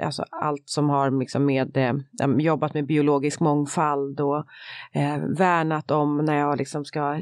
Alltså 0.01 0.25
allt 0.29 0.69
som 0.69 0.89
har 0.89 1.19
liksom 1.19 1.45
med, 1.45 1.77
eh, 1.77 1.93
jobbat 2.37 2.73
med 2.73 2.85
biologisk 2.85 3.39
mångfald 3.39 4.19
och 4.19 4.45
eh, 4.93 5.17
värnat 5.37 5.91
om 5.91 6.17
när 6.17 6.37
jag 6.39 6.57
liksom 6.57 6.85
ska 6.85 7.21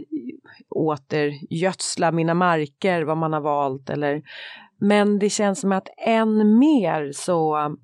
återgödsla 0.70 2.12
mina 2.12 2.34
marker, 2.34 3.04
vad 3.04 3.18
man 3.18 3.34
har 3.34 3.42
valt 3.42 3.90
eller 3.90 4.22
men 4.84 5.20
det 5.20 5.30
känns 5.30 5.60
som 5.60 5.72
att 5.72 5.88
än 6.06 6.60
mer 6.60 7.12
så 7.12 7.76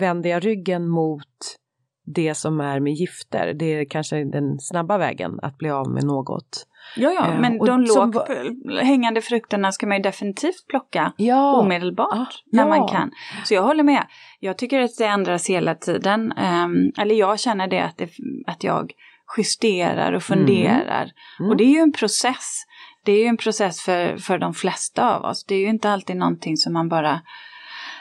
vänder 0.00 0.30
jag 0.30 0.46
ryggen 0.46 0.88
mot 0.88 1.56
det 2.04 2.34
som 2.34 2.60
är 2.60 2.80
med 2.80 2.92
gifter. 2.92 3.54
Det 3.54 3.64
är 3.64 3.84
kanske 3.84 4.24
den 4.24 4.58
snabba 4.60 4.98
vägen 4.98 5.38
att 5.42 5.58
bli 5.58 5.70
av 5.70 5.90
med 5.90 6.04
något. 6.04 6.66
Ja, 6.96 7.10
ja, 7.12 7.26
Eh, 7.32 7.40
men 7.40 7.60
och 7.60 7.66
de 7.66 7.80
lågt 7.84 8.28
hängande 8.82 9.20
frukterna 9.20 9.72
ska 9.72 9.86
man 9.86 9.96
ju 9.96 10.02
definitivt 10.02 10.66
plocka 10.68 11.12
Ja, 11.16 11.56
omedelbart 11.56 12.12
Ah, 12.14 12.26
när 12.52 12.62
ja. 12.62 12.68
man 12.68 12.88
kan. 12.88 13.10
Så 13.44 13.54
jag 13.54 13.62
håller 13.62 13.82
med. 13.84 14.06
Jag 14.40 14.58
tycker 14.58 14.80
att 14.80 14.96
det 14.98 15.06
ändras 15.06 15.50
hela 15.50 15.74
tiden. 15.74 16.32
Ehm, 16.32 16.92
eller 16.98 17.14
jag 17.14 17.40
känner 17.40 17.66
det 17.66 17.80
att, 17.80 17.98
det, 17.98 18.10
att 18.46 18.64
jag 18.64 18.92
justerar 19.38 20.12
och 20.12 20.22
funderar. 20.22 21.10
Mm. 21.40 21.50
Och 21.50 21.56
det 21.56 21.64
är 21.64 21.68
ju 21.72 21.78
en 21.78 21.92
process. 21.92 22.64
Det 23.04 23.12
är 23.12 23.18
ju 23.20 23.26
en 23.26 23.36
process 23.36 23.80
för, 23.82 24.16
för 24.16 24.38
de 24.38 24.54
flesta 24.54 25.16
av 25.16 25.24
oss. 25.24 25.44
Det 25.44 25.54
är 25.54 25.58
ju 25.60 25.68
inte 25.68 25.90
alltid 25.90 26.16
någonting 26.16 26.56
som 26.56 26.72
man 26.72 26.88
bara... 26.88 27.20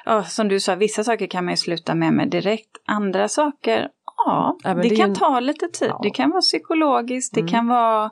Ja, 0.05 0.23
som 0.23 0.47
du 0.47 0.59
sa, 0.59 0.75
vissa 0.75 1.03
saker 1.03 1.27
kan 1.27 1.45
man 1.45 1.51
ju 1.51 1.57
sluta 1.57 1.95
med 1.95 2.13
med 2.13 2.29
direkt. 2.29 2.69
Andra 2.87 3.27
saker, 3.27 3.87
ja, 4.25 4.57
Ja, 4.63 4.73
det, 4.73 4.81
det 4.81 4.95
kan 4.95 5.09
en- 5.09 5.15
ta 5.15 5.39
lite 5.39 5.67
tid. 5.67 5.91
Det 6.03 6.09
kan 6.09 6.29
vara 6.29 6.41
psykologiskt, 6.41 7.33
det 7.33 7.39
Mm. 7.41 7.51
kan 7.51 7.67
vara 7.67 8.09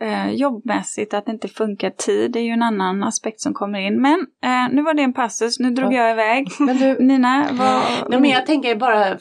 Eh, 0.00 0.30
jobbmässigt, 0.30 1.14
att 1.14 1.26
det 1.26 1.32
inte 1.32 1.48
funkar. 1.48 1.90
Tid 1.90 2.36
är 2.36 2.40
ju 2.40 2.50
en 2.50 2.62
annan 2.62 3.02
aspekt 3.02 3.40
som 3.40 3.54
kommer 3.54 3.78
in. 3.78 4.02
Men 4.02 4.20
eh, 4.20 4.74
nu 4.74 4.82
var 4.82 4.94
det 4.94 5.02
en 5.02 5.12
passus, 5.12 5.58
nu 5.58 5.70
drog 5.70 5.92
jag 5.92 6.10
iväg. 6.10 6.48
Men 6.58 6.76
du, 6.76 6.98
Nina, 6.98 7.48
vad... 7.52 7.82
Nej, 8.10 8.20
men 8.20 8.30
jag 8.30 8.46
tänker 8.46 8.76
bara 8.76 9.18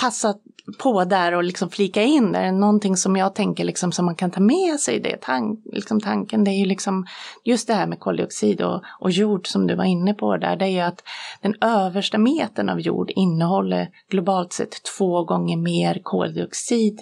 passa 0.00 0.34
på 0.78 1.04
där 1.04 1.34
och 1.34 1.44
liksom 1.44 1.70
flika 1.70 2.02
in 2.02 2.32
där. 2.32 2.52
Någonting 2.52 2.96
som 2.96 3.16
jag 3.16 3.34
tänker 3.34 3.64
liksom 3.64 3.92
som 3.92 4.04
man 4.04 4.14
kan 4.14 4.30
ta 4.30 4.40
med 4.40 4.80
sig 4.80 5.00
det, 5.00 5.16
tank, 5.20 5.60
liksom 5.72 6.00
tanken, 6.00 6.44
det 6.44 6.50
är 6.50 6.58
ju 6.58 6.64
liksom 6.64 7.06
just 7.44 7.66
det 7.66 7.74
här 7.74 7.86
med 7.86 8.00
koldioxid 8.00 8.62
och, 8.62 8.82
och 9.00 9.10
jord 9.10 9.46
som 9.46 9.66
du 9.66 9.74
var 9.74 9.84
inne 9.84 10.14
på 10.14 10.36
där. 10.36 10.56
Det 10.56 10.64
är 10.64 10.68
ju 10.68 10.80
att 10.80 11.02
den 11.40 11.54
översta 11.60 12.18
metern 12.18 12.68
av 12.68 12.80
jord 12.80 13.10
innehåller 13.10 13.88
globalt 14.10 14.52
sett 14.52 14.82
två 14.98 15.24
gånger 15.24 15.56
mer 15.56 16.00
koldioxid 16.02 17.00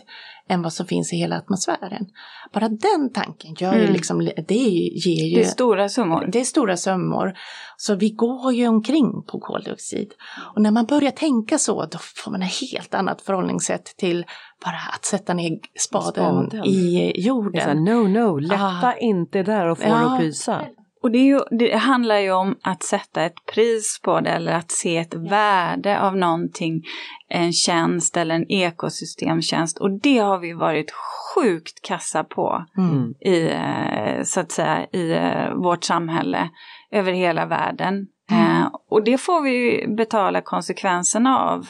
än 0.48 0.62
vad 0.62 0.72
som 0.72 0.86
finns 0.86 1.12
i 1.12 1.16
hela 1.16 1.36
atmosfären. 1.36 2.06
Bara 2.52 2.68
den 2.68 3.12
tanken 3.14 3.54
gör 3.58 3.72
Mm. 3.74 3.92
liksom, 3.92 4.18
det 4.48 4.54
ger 4.54 5.26
ju 5.26 5.34
Det 5.34 5.40
är 5.40 5.44
stora 5.48 5.88
summor. 5.88 6.28
det 6.32 6.40
är 6.40 6.44
stora 6.44 6.76
summor. 6.76 7.34
Så 7.76 7.94
vi 7.94 8.10
går 8.10 8.52
ju 8.52 8.68
omkring 8.68 9.22
på 9.26 9.40
koldioxid. 9.40 10.12
Och 10.54 10.62
när 10.62 10.70
man 10.70 10.86
börjar 10.86 11.10
tänka 11.10 11.58
så, 11.58 11.84
då 11.86 11.98
får 12.24 12.30
man 12.30 12.42
ett 12.42 12.60
helt 12.70 12.94
annat 12.94 13.22
förhållningssätt 13.22 13.84
till 13.96 14.24
bara 14.64 14.78
att 14.94 15.04
sätta 15.04 15.34
ner 15.34 15.58
spaden, 15.78 16.12
Spaden. 16.50 16.64
i 16.64 17.12
jorden. 17.16 17.84
no, 17.84 18.08
no, 18.08 18.38
lätta 18.38 18.64
Ah. 18.88 18.94
inte 19.00 19.42
där 19.42 19.66
och 19.68 19.78
få 19.78 19.84
Ja. 19.88 19.94
det 19.98 20.04
att 20.14 20.20
pysa. 20.20 20.64
Och 21.06 21.12
det, 21.12 21.18
ju, 21.18 21.40
det 21.50 21.76
handlar 21.76 22.18
ju 22.18 22.32
om 22.32 22.56
att 22.62 22.82
sätta 22.82 23.24
ett 23.24 23.46
pris 23.54 24.00
på 24.02 24.20
det 24.20 24.30
eller 24.30 24.52
att 24.52 24.70
se 24.70 24.96
ett 24.96 25.14
värde 25.14 26.00
av 26.00 26.16
någonting, 26.16 26.82
en 27.28 27.52
tjänst 27.52 28.16
eller 28.16 28.34
en 28.34 28.50
ekosystemtjänst. 28.50 29.78
Och 29.78 30.00
det 30.00 30.18
har 30.18 30.38
vi 30.38 30.52
varit 30.52 30.90
sjukt 30.90 31.82
kassa 31.82 32.24
på 32.24 32.64
Mm. 32.78 33.14
i, 33.20 33.48
eh, 33.48 34.22
så 34.22 34.40
att 34.40 34.52
säga, 34.52 34.86
i 34.92 35.12
eh, 35.12 35.54
vårt 35.54 35.84
samhälle 35.84 36.50
över 36.90 37.12
hela 37.12 37.46
världen. 37.46 38.06
Mm. 38.30 38.62
Eh, 38.62 38.68
och 38.90 39.04
det 39.04 39.18
får 39.18 39.42
vi 39.42 39.50
ju 39.50 39.94
betala 39.96 40.40
konsekvenserna 40.40 41.38
av 41.38 41.66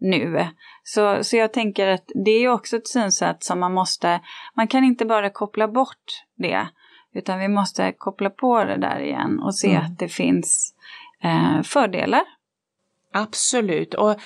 nu. 0.00 0.46
Så, 0.82 1.24
så 1.24 1.36
jag 1.36 1.52
tänker 1.52 1.88
att 1.88 2.04
det 2.24 2.30
är 2.30 2.48
också 2.48 2.76
ett 2.76 2.88
synsätt 2.88 3.44
som 3.44 3.60
man 3.60 3.74
måste, 3.74 4.20
man 4.56 4.68
kan 4.68 4.84
inte 4.84 5.04
bara 5.04 5.30
koppla 5.30 5.68
bort 5.68 6.24
det, 6.36 6.68
utan 7.14 7.38
vi 7.38 7.48
måste 7.48 7.92
koppla 7.92 8.30
på 8.30 8.64
det 8.64 8.76
där 8.76 9.00
igen 9.00 9.40
och 9.40 9.54
se 9.54 9.70
Mm. 9.70 9.84
att 9.84 9.98
det 9.98 10.08
finns 10.08 10.74
eh, 11.22 11.62
fördelar. 11.62 12.22
Absolut. 13.12 13.94
Och 13.94 14.16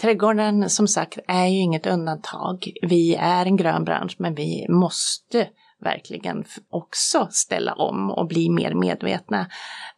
trädgården 0.00 0.70
som 0.70 0.88
sagt 0.88 1.18
är 1.28 1.46
ju 1.46 1.58
inget 1.58 1.86
undantag. 1.86 2.72
Vi 2.82 3.14
är 3.14 3.46
en 3.46 3.56
grön 3.56 3.84
bransch 3.84 4.16
men 4.18 4.34
vi 4.34 4.66
måste 4.68 5.48
verkligen 5.80 6.44
också 6.70 7.28
ställa 7.30 7.74
om 7.74 8.10
och 8.10 8.26
bli 8.26 8.50
mer 8.50 8.74
medvetna. 8.74 9.46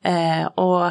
Eh, 0.04 0.46
och 0.46 0.90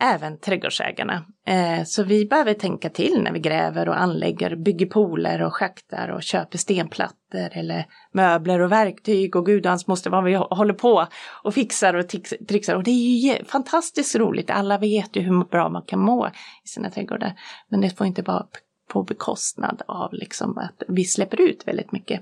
även 0.00 0.38
trädgårdsägarna. 0.38 1.24
Eh, 1.46 1.84
så 1.84 2.02
vi 2.02 2.26
behöver 2.26 2.54
tänka 2.54 2.90
till 2.90 3.22
när 3.22 3.32
vi 3.32 3.40
gräver 3.40 3.88
och 3.88 4.00
anlägger, 4.00 4.56
bygger 4.56 4.86
pooler 4.86 5.42
och 5.42 5.54
schaktar 5.54 6.08
och 6.08 6.22
köper 6.22 6.58
stenplattor 6.58 7.48
eller 7.52 7.86
möbler 8.12 8.60
och 8.60 8.72
verktyg 8.72 9.36
och 9.36 9.46
gudans 9.46 9.86
måste 9.86 10.10
vad 10.10 10.24
vi 10.24 10.34
håller 10.34 10.74
på 10.74 11.06
och 11.42 11.54
fixar 11.54 11.94
och 11.94 12.08
trixar. 12.48 12.74
Och 12.74 12.82
det 12.82 12.90
är 12.90 13.34
ju 13.34 13.44
fantastiskt 13.44 14.16
roligt. 14.16 14.50
Alla 14.50 14.78
vet 14.78 15.16
ju 15.16 15.20
hur 15.20 15.44
bra 15.44 15.68
man 15.68 15.82
kan 15.82 15.98
må 15.98 16.26
i 16.64 16.68
sina 16.68 16.90
trädgårdar. 16.90 17.34
Men 17.68 17.80
det 17.80 17.90
får 17.90 18.06
inte 18.06 18.22
vara 18.22 18.46
på 18.88 19.02
bekostnad 19.02 19.82
av 19.88 20.12
liksom 20.12 20.58
att 20.58 20.82
vi 20.88 21.04
släpper 21.04 21.40
ut 21.40 21.62
väldigt 21.66 21.92
mycket 21.92 22.20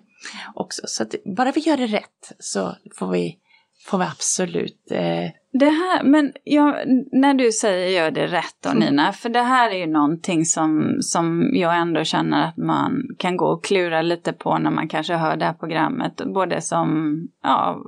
också. 0.54 0.82
Så 0.84 1.02
att 1.02 1.14
bara 1.36 1.52
vi 1.52 1.60
gör 1.60 1.76
det 1.76 1.86
rätt 1.86 2.32
så 2.38 2.76
får 2.94 3.08
vi, 3.12 3.38
får 3.86 3.98
vi 3.98 4.04
absolut 4.04 4.90
eh, 4.90 5.30
det 5.58 5.68
här, 5.68 6.02
men 6.02 6.32
ja, 6.44 6.76
när 7.12 7.34
du 7.34 7.52
säger 7.52 8.02
gör 8.02 8.10
det 8.10 8.26
rätt 8.26 8.56
då 8.62 8.70
Nina, 8.72 9.12
för 9.12 9.28
det 9.28 9.42
här 9.42 9.70
är 9.70 9.78
ju 9.78 9.86
någonting 9.86 10.44
som, 10.44 10.96
som 11.00 11.50
jag 11.52 11.76
ändå 11.76 12.04
känner 12.04 12.48
att 12.48 12.56
man 12.56 13.02
kan 13.18 13.36
gå 13.36 13.46
och 13.46 13.64
klura 13.64 14.02
lite 14.02 14.32
på 14.32 14.58
när 14.58 14.70
man 14.70 14.88
kanske 14.88 15.14
hör 15.14 15.36
det 15.36 15.44
här 15.44 15.52
programmet, 15.52 16.22
både 16.34 16.60
som 16.60 17.18
ja, 17.42 17.82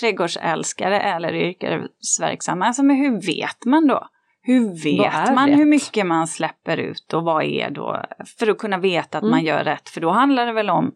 trädgårdsälskare 0.00 1.00
eller 1.00 1.34
yrkesverksamma. 1.34 2.66
Alltså, 2.66 2.82
men 2.82 2.96
hur 2.96 3.20
vet 3.26 3.64
man 3.64 3.86
då? 3.86 4.06
Hur 4.42 4.82
vet 4.84 5.34
man 5.34 5.48
rätt? 5.48 5.58
hur 5.58 5.66
mycket 5.66 6.06
man 6.06 6.26
släpper 6.26 6.76
ut 6.76 7.12
och 7.14 7.22
vad 7.24 7.44
är 7.44 7.70
då, 7.70 8.02
för 8.38 8.50
att 8.50 8.58
kunna 8.58 8.78
veta 8.78 9.18
att 9.18 9.24
Mm. 9.24 9.30
man 9.30 9.44
gör 9.44 9.64
rätt, 9.64 9.88
för 9.88 10.00
då 10.00 10.10
handlar 10.10 10.46
det 10.46 10.52
väl 10.52 10.70
om 10.70 10.92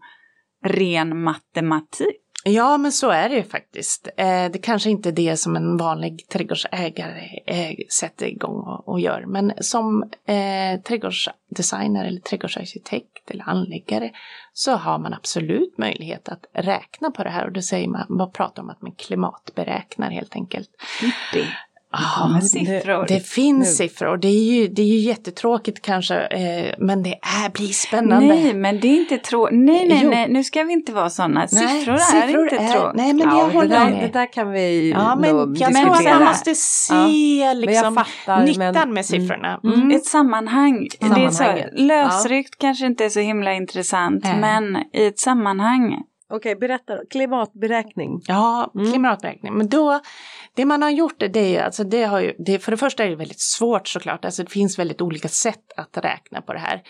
ren 0.64 1.22
matematik? 1.22 2.23
Ja, 2.46 2.78
men 2.78 2.92
så 2.92 3.10
är 3.10 3.28
det 3.28 3.34
ju 3.34 3.42
faktiskt. 3.42 4.08
Eh, 4.16 4.50
det 4.52 4.58
kanske 4.62 4.90
inte 4.90 5.08
är 5.08 5.12
det 5.12 5.36
som 5.36 5.56
en 5.56 5.76
vanlig 5.76 6.28
trädgårdsägare 6.28 7.40
eh, 7.46 7.76
sätter 7.98 8.26
igång 8.26 8.56
och, 8.56 8.88
och 8.88 9.00
gör. 9.00 9.24
Men 9.26 9.52
som 9.60 10.02
eh, 10.26 10.80
trädgårdsdesigner 10.80 12.04
eller 12.04 12.20
trädgårdsarkitekt 12.20 13.30
eller 13.30 13.48
anläggare 13.48 14.10
så 14.52 14.72
har 14.72 14.98
man 14.98 15.14
absolut 15.14 15.78
möjlighet 15.78 16.28
att 16.28 16.44
räkna 16.52 17.10
på 17.10 17.24
det 17.24 17.30
här. 17.30 17.46
Och 17.46 17.52
då 17.52 17.62
säger 17.62 17.88
man, 17.88 18.06
man 18.08 18.32
pratar 18.32 18.62
om 18.62 18.70
att 18.70 18.82
man 18.82 18.92
klimatberäknar 18.92 20.10
helt 20.10 20.34
enkelt. 20.34 20.70
Det 21.32 21.46
Ah, 21.96 22.22
kommer 22.22 22.40
det- 22.40 22.46
siffror. 22.46 23.04
Det 23.08 23.26
finns 23.26 23.68
Nu. 23.80 23.88
siffror 23.88 24.16
det 24.16 24.28
är 24.28 24.44
ju, 24.54 24.68
det 24.68 24.82
är 24.82 24.86
ju 24.86 24.98
jättetråkigt 24.98 25.82
kanske, 25.82 26.20
eh, 26.20 26.74
men 26.78 27.02
det 27.02 27.14
är, 27.44 27.50
blir 27.52 27.66
spännande. 27.66 28.26
Nej, 28.26 28.54
men 28.54 28.80
det 28.80 28.88
är 28.88 28.96
inte 29.00 29.18
tråkigt. 29.18 29.58
Nej, 29.58 29.88
nej, 29.88 30.00
Jo. 30.04 30.10
nej, 30.10 30.28
nu 30.28 30.44
ska 30.44 30.62
vi 30.64 30.72
inte 30.72 30.92
vara 30.92 31.10
sådana. 31.10 31.48
Siffror, 31.48 31.96
siffror 31.96 32.38
är 32.48 32.52
inte 32.52 32.72
tråkigt. 32.74 32.96
nej, 32.96 33.14
men 33.14 33.28
Ja, 33.28 33.38
jag 33.38 33.48
det, 33.50 33.54
håller 33.54 33.68
där, 33.68 33.90
med. 33.90 34.00
det 34.02 34.18
där 34.18 34.32
kan 34.32 34.50
vi 34.50 34.90
Ja, 34.90 35.16
men 35.16 35.36
nog 35.36 35.58
jag 35.58 35.74
tror 35.74 35.86
att 35.86 35.92
diskutera. 35.98 36.18
man 36.18 36.28
måste 36.28 36.54
se 36.54 36.94
Men 37.44 37.60
liksom 37.60 37.94
fattar. 37.94 38.44
nyttan 38.44 38.72
men, 38.74 38.94
med 38.94 39.06
siffrorna. 39.06 39.60
Mm. 39.64 39.74
Mm. 39.80 39.96
Ett 39.96 40.04
sammanhang. 40.06 40.88
Det 41.00 41.06
är 41.24 41.30
så, 41.30 41.44
lösryckt 41.72 42.58
kanske 42.58 42.86
inte 42.86 43.04
är 43.04 43.08
så 43.08 43.20
himla 43.20 43.52
intressant, 43.54 44.24
Nej. 44.24 44.40
men 44.40 44.76
i 44.92 45.06
ett 45.06 45.18
sammanhang. 45.18 46.02
Okej, 46.32 46.56
berätta. 46.56 46.92
Klimatberäkning. 47.10 48.20
Ja, 48.26 48.72
Mm. 48.74 48.90
klimatberäkning. 48.92 49.54
Men 49.54 49.68
då, 49.68 50.00
det 50.56 50.64
man 50.64 50.82
har 50.82 50.90
gjort 50.90 51.18
det 51.18 51.56
är 51.56 51.64
alltså 51.64 51.84
det 51.84 52.04
har 52.04 52.20
ju, 52.20 52.34
det, 52.38 52.58
för 52.58 52.70
det 52.70 52.76
första 52.76 53.04
är 53.04 53.10
det 53.10 53.16
väldigt 53.16 53.40
svårt 53.40 53.88
såklart, 53.88 54.24
alltså 54.24 54.42
det 54.42 54.50
finns 54.50 54.78
väldigt 54.78 55.00
olika 55.00 55.28
sätt 55.28 55.72
att 55.76 55.96
räkna 55.96 56.42
på 56.42 56.52
det 56.52 56.58
här. 56.58 56.82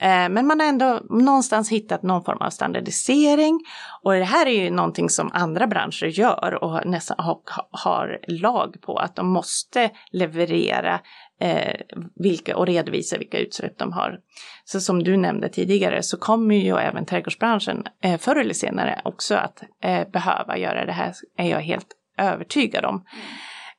Eh, 0.00 0.28
men 0.28 0.46
man 0.46 0.60
har 0.60 0.66
ändå 0.66 1.00
någonstans 1.10 1.70
hittat 1.70 2.02
någon 2.02 2.24
form 2.24 2.38
av 2.40 2.50
standardisering 2.50 3.60
och 4.02 4.12
det 4.12 4.24
här 4.24 4.46
är 4.46 4.64
ju 4.64 4.70
någonting 4.70 5.10
som 5.10 5.30
andra 5.32 5.66
branscher 5.66 6.06
gör 6.06 6.64
och 6.64 6.86
nästan 6.86 7.16
har, 7.18 7.40
har 7.70 8.20
lag 8.28 8.76
på 8.80 8.96
att 8.96 9.16
de 9.16 9.28
måste 9.28 9.90
leverera 10.12 11.00
eh, 11.40 11.80
vilka, 12.14 12.56
och 12.56 12.66
redovisa 12.66 13.18
vilka 13.18 13.38
utsläpp 13.38 13.78
de 13.78 13.92
har. 13.92 14.18
Så 14.64 14.80
som 14.80 15.02
du 15.02 15.16
nämnde 15.16 15.48
tidigare 15.48 16.02
så 16.02 16.16
kommer 16.16 16.54
ju 16.54 16.76
även 16.76 17.06
trädgårdsbranschen 17.06 17.84
eh, 18.02 18.18
förr 18.18 18.36
eller 18.36 18.54
senare 18.54 19.00
också 19.04 19.34
att 19.34 19.62
eh, 19.82 20.08
behöva 20.08 20.58
göra 20.58 20.86
det 20.86 20.92
här, 20.92 21.12
är 21.36 21.50
jag 21.50 21.60
helt 21.60 21.96
övertygad 22.20 22.84
om. 22.84 23.04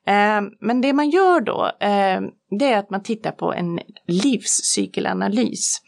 Eh, 0.06 0.40
men 0.60 0.80
det 0.80 0.92
man 0.92 1.10
gör 1.10 1.40
då, 1.40 1.70
eh, 1.80 2.20
det 2.58 2.72
är 2.72 2.78
att 2.78 2.90
man 2.90 3.02
tittar 3.02 3.32
på 3.32 3.52
en 3.52 3.80
livscykelanalys. 4.06 5.80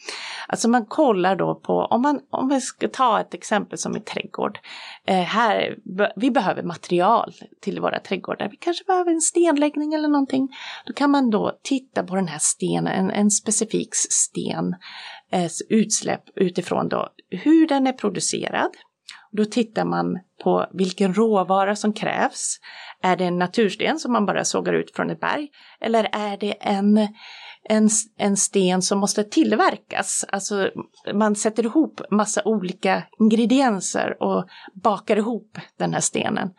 Alltså 0.48 0.68
man 0.68 0.86
kollar 0.86 1.36
då 1.36 1.54
på, 1.54 1.72
om, 1.72 2.02
man, 2.02 2.20
om 2.30 2.48
vi 2.48 2.60
ska 2.60 2.88
ta 2.88 3.20
ett 3.20 3.34
exempel 3.34 3.78
som 3.78 3.96
i 3.96 4.00
trädgård. 4.00 4.58
Eh, 5.06 5.22
här, 5.22 5.78
vi 6.16 6.30
behöver 6.30 6.62
material 6.62 7.32
till 7.60 7.80
våra 7.80 8.00
trädgårdar. 8.00 8.48
Vi 8.48 8.56
kanske 8.56 8.84
behöver 8.84 9.10
en 9.10 9.20
stenläggning 9.20 9.94
eller 9.94 10.08
någonting. 10.08 10.48
Då 10.86 10.92
kan 10.92 11.10
man 11.10 11.30
då 11.30 11.58
titta 11.62 12.02
på 12.04 12.14
den 12.16 12.28
här 12.28 12.38
stenen, 12.40 12.86
en, 12.86 13.10
en 13.10 13.30
specifik 13.30 13.94
sten, 13.94 14.74
eh, 15.32 15.50
utsläpp 15.68 16.22
utifrån 16.36 16.88
då 16.88 17.08
hur 17.30 17.66
den 17.66 17.86
är 17.86 17.92
producerad. 17.92 18.70
Då 19.36 19.44
tittar 19.44 19.84
man 19.84 20.18
på 20.44 20.66
vilken 20.72 21.14
råvara 21.14 21.76
som 21.76 21.92
krävs. 21.92 22.58
Är 23.02 23.16
det 23.16 23.24
en 23.24 23.38
natursten 23.38 23.98
som 23.98 24.12
man 24.12 24.26
bara 24.26 24.44
sågar 24.44 24.72
ut 24.72 24.96
från 24.96 25.10
ett 25.10 25.20
berg? 25.20 25.48
Eller 25.80 26.08
är 26.12 26.36
det 26.36 26.52
en, 26.60 26.98
en, 27.68 27.88
en 28.18 28.36
sten 28.36 28.82
som 28.82 28.98
måste 28.98 29.24
tillverkas? 29.24 30.24
Alltså 30.28 30.70
man 31.14 31.36
sätter 31.36 31.64
ihop 31.64 32.00
massa 32.10 32.42
olika 32.44 33.02
ingredienser 33.20 34.22
och 34.22 34.46
bakar 34.74 35.16
ihop 35.16 35.58
den 35.78 35.92
här 35.92 36.00
stenen. 36.00 36.50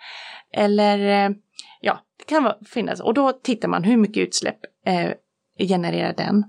Eller 0.53 0.99
eh, 0.99 1.35
ja, 1.81 1.99
det 2.17 2.25
kan 2.25 2.53
finnas. 2.65 2.99
Och 2.99 3.13
då 3.13 3.31
tittar 3.31 3.67
man 3.67 3.83
hur 3.83 3.97
mycket 3.97 4.27
utsläpp 4.27 4.59
eh, 4.85 5.11
genererar 5.67 6.13
den. 6.13 6.43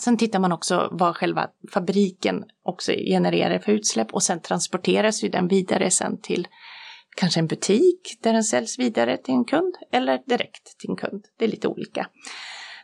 Sen 0.00 0.16
tittar 0.16 0.38
man 0.38 0.52
också 0.52 0.88
vad 0.92 1.16
själva 1.16 1.48
fabriken 1.72 2.44
också 2.64 2.92
genererar 2.92 3.58
för 3.58 3.72
utsläpp 3.72 4.14
och 4.14 4.22
sen 4.22 4.40
transporteras 4.40 5.24
ju 5.24 5.28
den 5.28 5.48
vidare 5.48 5.90
sen 5.90 6.20
till 6.20 6.48
kanske 7.16 7.40
en 7.40 7.46
butik 7.46 8.18
där 8.22 8.32
den 8.32 8.44
säljs 8.44 8.78
vidare 8.78 9.16
till 9.16 9.34
en 9.34 9.44
kund 9.44 9.74
eller 9.92 10.22
direkt 10.26 10.78
till 10.78 10.90
en 10.90 10.96
kund. 10.96 11.24
Det 11.38 11.44
är 11.44 11.48
lite 11.48 11.68
olika. 11.68 12.08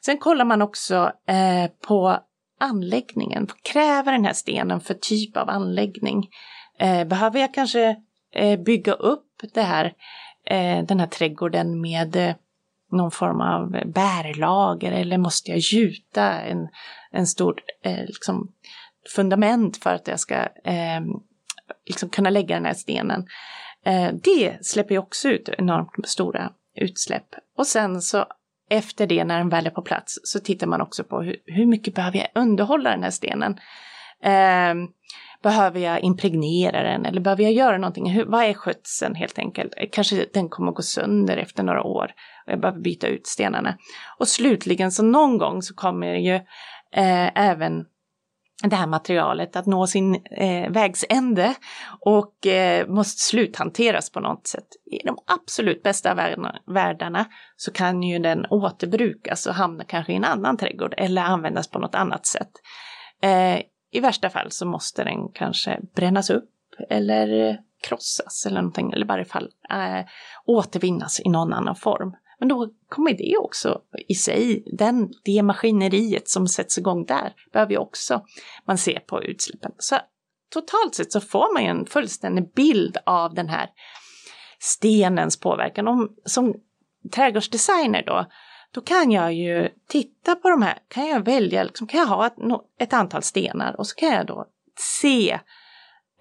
Sen 0.04 0.18
kollar 0.18 0.44
man 0.44 0.62
också 0.62 1.12
eh, 1.28 1.70
på 1.88 2.18
anläggningen. 2.60 3.46
Vad 3.46 3.62
kräver 3.62 4.12
den 4.12 4.24
här 4.24 4.32
stenen 4.32 4.80
för 4.80 4.94
typ 4.94 5.36
av 5.36 5.50
anläggning? 5.50 6.28
Eh, 6.78 7.04
behöver 7.04 7.40
jag 7.40 7.54
kanske 7.54 7.96
eh, 8.34 8.60
bygga 8.60 8.92
upp 8.92 9.26
det 9.54 9.62
här, 9.62 9.84
eh, 10.46 10.84
den 10.84 11.00
här 11.00 11.06
trädgården 11.06 11.80
med 11.80 12.16
eh, 12.16 12.34
någon 12.92 13.10
form 13.10 13.40
av 13.40 13.70
bärlager 13.70 14.92
eller 14.92 15.18
måste 15.18 15.50
jag 15.50 15.58
gjuta 15.58 16.40
en, 16.40 16.68
en 17.10 17.26
stor 17.26 17.60
eh, 17.84 18.06
liksom, 18.06 18.52
fundament 19.14 19.76
för 19.76 19.94
att 19.94 20.08
jag 20.08 20.20
ska 20.20 20.34
eh, 20.64 21.00
liksom 21.86 22.08
kunna 22.08 22.30
lägga 22.30 22.54
den 22.54 22.64
här 22.64 22.74
stenen. 22.74 23.26
Eh, 23.84 24.10
det 24.24 24.66
släpper 24.66 24.94
ju 24.94 24.98
också 24.98 25.28
ut 25.28 25.48
enormt 25.48 26.08
stora 26.08 26.52
utsläpp. 26.76 27.26
Och 27.58 27.66
sen 27.66 28.02
så 28.02 28.26
efter 28.70 29.06
det 29.06 29.24
när 29.24 29.38
den 29.38 29.48
väl 29.48 29.66
är 29.66 29.70
på 29.70 29.82
plats 29.82 30.18
så 30.22 30.40
tittar 30.40 30.66
man 30.66 30.80
också 30.80 31.04
på 31.04 31.22
hur, 31.22 31.36
hur 31.46 31.66
mycket 31.66 31.94
behöver 31.94 32.18
jag 32.18 32.42
underhålla 32.42 32.90
den 32.90 33.02
här 33.02 33.10
stenen. 33.10 33.58
Eh, 34.22 34.74
behöver 35.42 35.80
jag 35.80 36.00
impregnera 36.00 36.82
den 36.82 37.06
eller 37.06 37.20
behöver 37.20 37.42
jag 37.42 37.52
göra 37.52 37.78
någonting? 37.78 38.10
Hur, 38.10 38.24
vad 38.24 38.44
är 38.44 38.54
skötseln 38.54 39.14
helt 39.14 39.38
enkelt? 39.38 39.74
Kanske 39.92 40.26
den 40.32 40.48
kommer 40.48 40.68
att 40.68 40.76
gå 40.76 40.82
sönder 40.82 41.36
efter 41.36 41.62
några 41.62 41.82
år 41.82 42.10
och 42.46 42.52
jag 42.52 42.60
behöver 42.60 42.80
byta 42.80 43.06
ut 43.06 43.26
stenarna. 43.26 43.76
Och 44.18 44.28
slutligen 44.28 44.92
så 44.92 45.02
någon 45.02 45.38
gång 45.38 45.62
så 45.62 45.74
kommer 45.74 46.14
ju 46.14 46.34
eh, 46.94 47.40
även 47.40 47.84
det 48.62 48.76
här 48.76 48.86
materialet 48.86 49.56
att 49.56 49.66
nå 49.66 49.86
sin 49.86 50.14
eh, 50.30 50.70
vägsände 50.70 51.54
och 52.00 52.46
eh, 52.46 52.88
måste 52.88 53.20
sluthanteras 53.20 54.10
på 54.10 54.20
något 54.20 54.46
sätt. 54.46 54.66
I 54.90 55.06
de 55.06 55.18
absolut 55.26 55.82
bästa 55.82 56.14
världarna 56.66 57.26
så 57.56 57.72
kan 57.72 58.02
ju 58.02 58.18
den 58.18 58.46
återbrukas 58.50 59.46
och 59.46 59.54
hamna 59.54 59.84
kanske 59.84 60.12
i 60.12 60.16
en 60.16 60.24
annan 60.24 60.56
trädgård 60.56 60.94
eller 60.96 61.22
användas 61.22 61.70
på 61.70 61.78
något 61.78 61.94
annat 61.94 62.26
sätt. 62.26 62.50
Eh, 63.22 63.60
I 63.90 64.00
värsta 64.00 64.30
fall 64.30 64.50
så 64.50 64.66
måste 64.66 65.04
den 65.04 65.28
kanske 65.34 65.80
brännas 65.94 66.30
upp 66.30 66.50
eller 66.90 67.48
eh, 67.48 67.54
krossas 67.88 68.46
eller 68.46 68.60
någonting, 68.60 68.92
eller 68.92 69.06
i 69.06 69.08
varje 69.08 69.24
fall 69.24 69.48
eh, 69.70 70.06
återvinnas 70.46 71.20
i 71.20 71.28
någon 71.28 71.52
annan 71.52 71.76
form. 71.76 72.14
Men 72.42 72.48
då 72.48 72.68
kommer 72.88 73.12
det 73.12 73.36
också 73.38 73.80
i 74.08 74.14
sig, 74.14 74.64
den, 74.66 75.12
det 75.24 75.42
maskineriet 75.42 76.28
som 76.28 76.48
sätts 76.48 76.78
igång 76.78 77.04
där, 77.04 77.34
behöver 77.52 77.72
ju 77.72 77.78
också 77.78 78.24
man 78.64 78.78
se 78.78 79.00
på 79.00 79.22
utsläppen. 79.22 79.72
Så 79.78 79.96
totalt 80.52 80.94
sett 80.94 81.12
så 81.12 81.20
får 81.20 81.54
man 81.54 81.62
ju 81.62 81.68
en 81.68 81.86
fullständig 81.86 82.52
bild 82.54 82.96
av 83.06 83.34
den 83.34 83.48
här 83.48 83.70
stenens 84.58 85.40
påverkan. 85.40 85.88
Om, 85.88 86.16
som 86.24 86.54
trädgårdsdesigner 87.12 88.02
då, 88.06 88.26
då 88.74 88.80
kan 88.80 89.10
jag 89.10 89.34
ju 89.34 89.68
titta 89.88 90.34
på 90.34 90.50
de 90.50 90.62
här, 90.62 90.78
kan 90.88 91.06
jag 91.06 91.24
välja, 91.24 91.62
liksom, 91.64 91.86
kan 91.86 92.00
jag 92.00 92.06
ha 92.06 92.26
ett, 92.26 92.36
ett 92.78 92.92
antal 92.92 93.22
stenar 93.22 93.76
och 93.78 93.86
så 93.86 93.94
kan 93.94 94.08
jag 94.08 94.26
då 94.26 94.46
se 94.98 95.32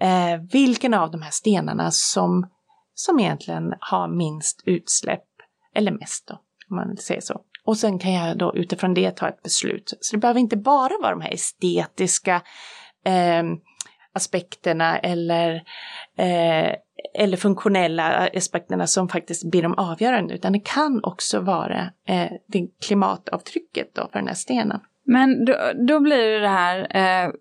eh, 0.00 0.40
vilken 0.52 0.94
av 0.94 1.10
de 1.10 1.22
här 1.22 1.30
stenarna 1.30 1.90
som, 1.90 2.46
som 2.94 3.20
egentligen 3.20 3.74
har 3.80 4.08
minst 4.08 4.62
utsläpp 4.64 5.24
eller 5.74 5.92
mest 5.92 6.26
då, 6.28 6.34
om 6.70 6.76
man 6.76 6.96
säger 6.96 7.20
så. 7.20 7.40
Och 7.64 7.76
sen 7.76 7.98
kan 7.98 8.12
jag 8.12 8.38
då 8.38 8.56
utifrån 8.56 8.94
det 8.94 9.16
ta 9.16 9.28
ett 9.28 9.42
beslut. 9.42 9.92
Så 10.00 10.16
det 10.16 10.20
behöver 10.20 10.40
inte 10.40 10.56
bara 10.56 10.98
vara 11.02 11.10
de 11.10 11.20
här 11.20 11.32
estetiska 11.32 12.42
eh, 13.04 13.42
aspekterna 14.12 14.98
eller, 14.98 15.54
eh, 16.18 16.74
eller 17.18 17.36
funktionella 17.36 18.28
aspekterna 18.36 18.86
som 18.86 19.08
faktiskt 19.08 19.50
blir 19.50 19.62
de 19.62 19.74
avgörande, 19.74 20.34
utan 20.34 20.52
det 20.52 20.60
kan 20.64 21.00
också 21.04 21.40
vara 21.40 21.80
eh, 22.08 22.30
det 22.48 22.68
klimatavtrycket 22.86 23.94
då 23.94 24.08
för 24.12 24.18
den 24.18 24.28
här 24.28 24.34
stenen. 24.34 24.80
Men 25.04 25.44
då, 25.44 25.54
då 25.88 26.00
blir 26.00 26.30
det 26.30 26.40
det 26.40 26.48
här, 26.48 26.78
eh, 26.78 27.32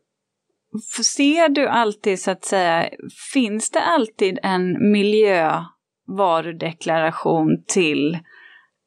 ser 1.04 1.50
du 1.50 1.68
alltid 1.68 2.20
så 2.20 2.32
att 2.32 2.46
säga, 2.46 2.90
finns 3.34 3.70
det 3.72 3.82
alltid 3.82 4.40
en 4.44 4.92
miljö 4.92 5.64
varudeklaration 6.18 7.64
till 7.68 8.20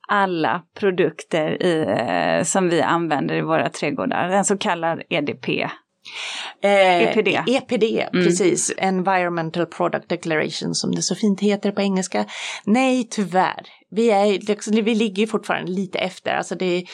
alla 0.08 0.62
produkter 0.78 1.62
i, 1.62 1.86
eh, 1.88 2.44
som 2.44 2.68
vi 2.68 2.82
använder 2.82 3.34
i 3.34 3.40
våra 3.40 3.68
trädgårdar, 3.68 4.28
en 4.28 4.44
så 4.44 4.58
kallad 4.58 5.02
EDP. 5.08 5.48
Eh, 6.62 7.02
EPD. 7.02 7.28
EPD, 7.46 8.08
mm. 8.12 8.24
precis. 8.24 8.72
Environmental 8.78 9.66
Product 9.66 10.08
Declaration 10.08 10.74
som 10.74 10.94
det 10.94 11.02
så 11.02 11.14
fint 11.14 11.40
heter 11.40 11.72
på 11.72 11.80
engelska. 11.80 12.24
Nej, 12.64 13.08
tyvärr. 13.10 13.66
Vi, 13.90 14.10
är, 14.10 14.82
vi 14.82 14.94
ligger 14.94 15.26
fortfarande 15.26 15.72
lite 15.72 15.98
efter. 15.98 16.34
Alltså 16.34 16.54
det, 16.54 16.84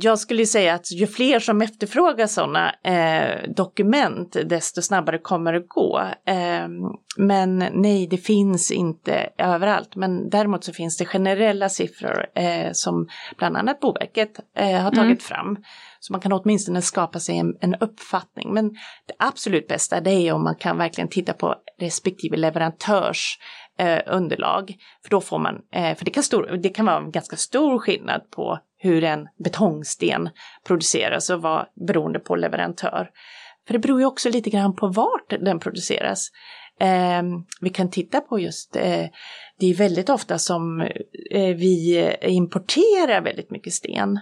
jag 0.00 0.18
skulle 0.18 0.46
säga 0.46 0.74
att 0.74 0.92
ju 0.92 1.06
fler 1.06 1.38
som 1.38 1.62
efterfrågar 1.62 2.26
sådana 2.26 2.74
eh, 2.84 3.50
dokument, 3.56 4.36
desto 4.44 4.82
snabbare 4.82 5.18
kommer 5.18 5.52
det 5.52 5.64
gå. 5.68 6.00
Eh, 6.26 6.68
men 7.16 7.58
nej, 7.72 8.06
det 8.06 8.16
finns 8.16 8.70
inte 8.70 9.30
överallt. 9.38 9.96
Men 9.96 10.30
däremot 10.30 10.64
så 10.64 10.72
finns 10.72 10.96
det 10.96 11.04
generella 11.04 11.68
siffror 11.68 12.26
eh, 12.34 12.70
som 12.72 13.08
bland 13.38 13.56
annat 13.56 13.80
Boverket 13.80 14.40
eh, 14.56 14.80
har 14.80 14.90
tagit 14.90 15.04
mm. 15.04 15.18
fram. 15.18 15.56
Så 16.00 16.12
man 16.12 16.20
kan 16.20 16.32
åtminstone 16.32 16.82
skapa 16.82 17.20
sig 17.20 17.38
en, 17.38 17.56
en, 17.60 17.74
uppfattning. 17.74 18.54
Men 18.54 18.70
det 19.06 19.14
absolut 19.18 19.68
bästa 19.68 20.00
det 20.00 20.10
är 20.10 20.32
om 20.32 20.44
man 20.44 20.56
kan 20.56 20.78
verkligen 20.78 21.08
titta 21.08 21.32
på 21.32 21.54
respektive 21.80 22.36
leverantörs 22.36 23.38
eh, 23.80 24.02
underlag. 24.06 24.76
För 25.02 25.10
då 25.10 25.20
får 25.20 25.38
man, 25.38 25.54
eh, 25.72 25.96
för 25.96 26.04
det 26.04 26.10
kan, 26.10 26.22
stor, 26.22 26.58
det 26.62 26.68
kan 26.68 26.86
vara 26.86 26.96
en 26.96 27.10
ganska 27.10 27.36
stor 27.36 27.78
skillnad 27.78 28.30
på 28.30 28.58
hur 28.78 29.04
en 29.04 29.28
betongsten 29.44 30.28
produceras 30.66 31.30
och 31.30 31.42
vad 31.42 31.66
beroende 31.88 32.18
på 32.18 32.36
leverantör. 32.36 33.10
För 33.66 33.72
det 33.72 33.78
beror 33.78 34.00
ju 34.00 34.06
också 34.06 34.30
lite 34.30 34.50
grann 34.50 34.76
på 34.76 34.86
vart 34.86 35.30
den 35.40 35.60
produceras. 35.60 36.30
Eh, 36.80 37.22
vi 37.60 37.70
kan 37.70 37.90
titta 37.90 38.20
på 38.20 38.38
just, 38.38 38.76
eh, 38.76 39.06
det 39.58 39.66
är 39.66 39.74
väldigt 39.74 40.08
ofta 40.08 40.38
som 40.38 40.80
eh, 41.30 41.56
vi 41.56 42.08
importerar 42.22 43.20
väldigt 43.20 43.50
mycket 43.50 43.72
sten. 43.72 44.20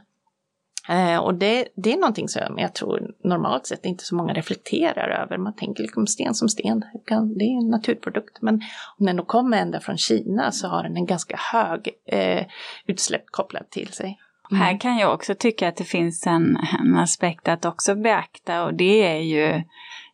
Eh, 0.89 1.19
och 1.19 1.35
det, 1.35 1.69
det 1.77 1.93
är 1.93 1.97
någonting 1.97 2.29
som 2.29 2.59
jag 2.59 2.75
tror 2.75 3.11
normalt 3.25 3.67
sett 3.67 3.85
inte 3.85 4.05
så 4.05 4.15
många 4.15 4.33
reflekterar 4.33 5.23
över. 5.23 5.39
Man 5.39 5.55
tänker 5.55 5.83
liksom 5.83 6.07
sten 6.07 6.35
som 6.35 6.49
sten, 6.49 6.85
det 7.37 7.45
är 7.45 7.59
en 7.59 7.71
naturprodukt. 7.71 8.39
Men 8.43 8.55
om 8.99 9.07
den 9.07 9.17
då 9.17 9.25
kommer 9.25 9.59
ända 9.59 9.81
från 9.81 9.99
Kina 9.99 10.53
så 10.53 10.69
har 10.69 10.83
den 10.83 10.97
en 10.97 11.07
ganska 11.07 11.37
hög 11.53 11.89
eh, 12.07 12.47
utsläpp 12.87 13.25
kopplat 13.31 13.71
till 13.71 13.89
sig. 13.89 14.19
Mm. 14.51 14.63
Här 14.63 14.81
kan 14.81 14.97
jag 14.97 15.15
också 15.15 15.35
tycka 15.35 15.69
att 15.69 15.77
det 15.77 15.85
finns 15.85 16.27
en, 16.27 16.59
en 16.81 16.97
aspekt 16.97 17.49
att 17.49 17.65
också 17.65 17.95
beakta 17.95 18.65
och 18.65 18.75
det 18.75 19.07
är 19.07 19.21
ju 19.21 19.63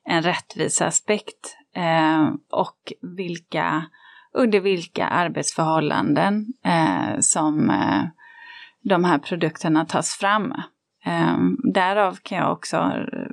en 0.04 0.22
rättviseaspekt 0.22 1.56
eh, 1.76 2.28
och 2.50 2.92
vilka, 3.16 3.84
under 4.32 4.60
vilka 4.60 5.06
arbetsförhållanden 5.06 6.46
eh, 6.64 7.20
som 7.20 7.70
eh, 7.70 8.02
de 8.84 9.04
här 9.04 9.18
produkterna 9.18 9.84
tas 9.84 10.10
fram. 10.10 10.52
Eh, 11.06 11.36
därav 11.74 12.18
kan 12.22 12.38
jag 12.38 12.52
också 12.52 12.76
eh, 12.76 13.30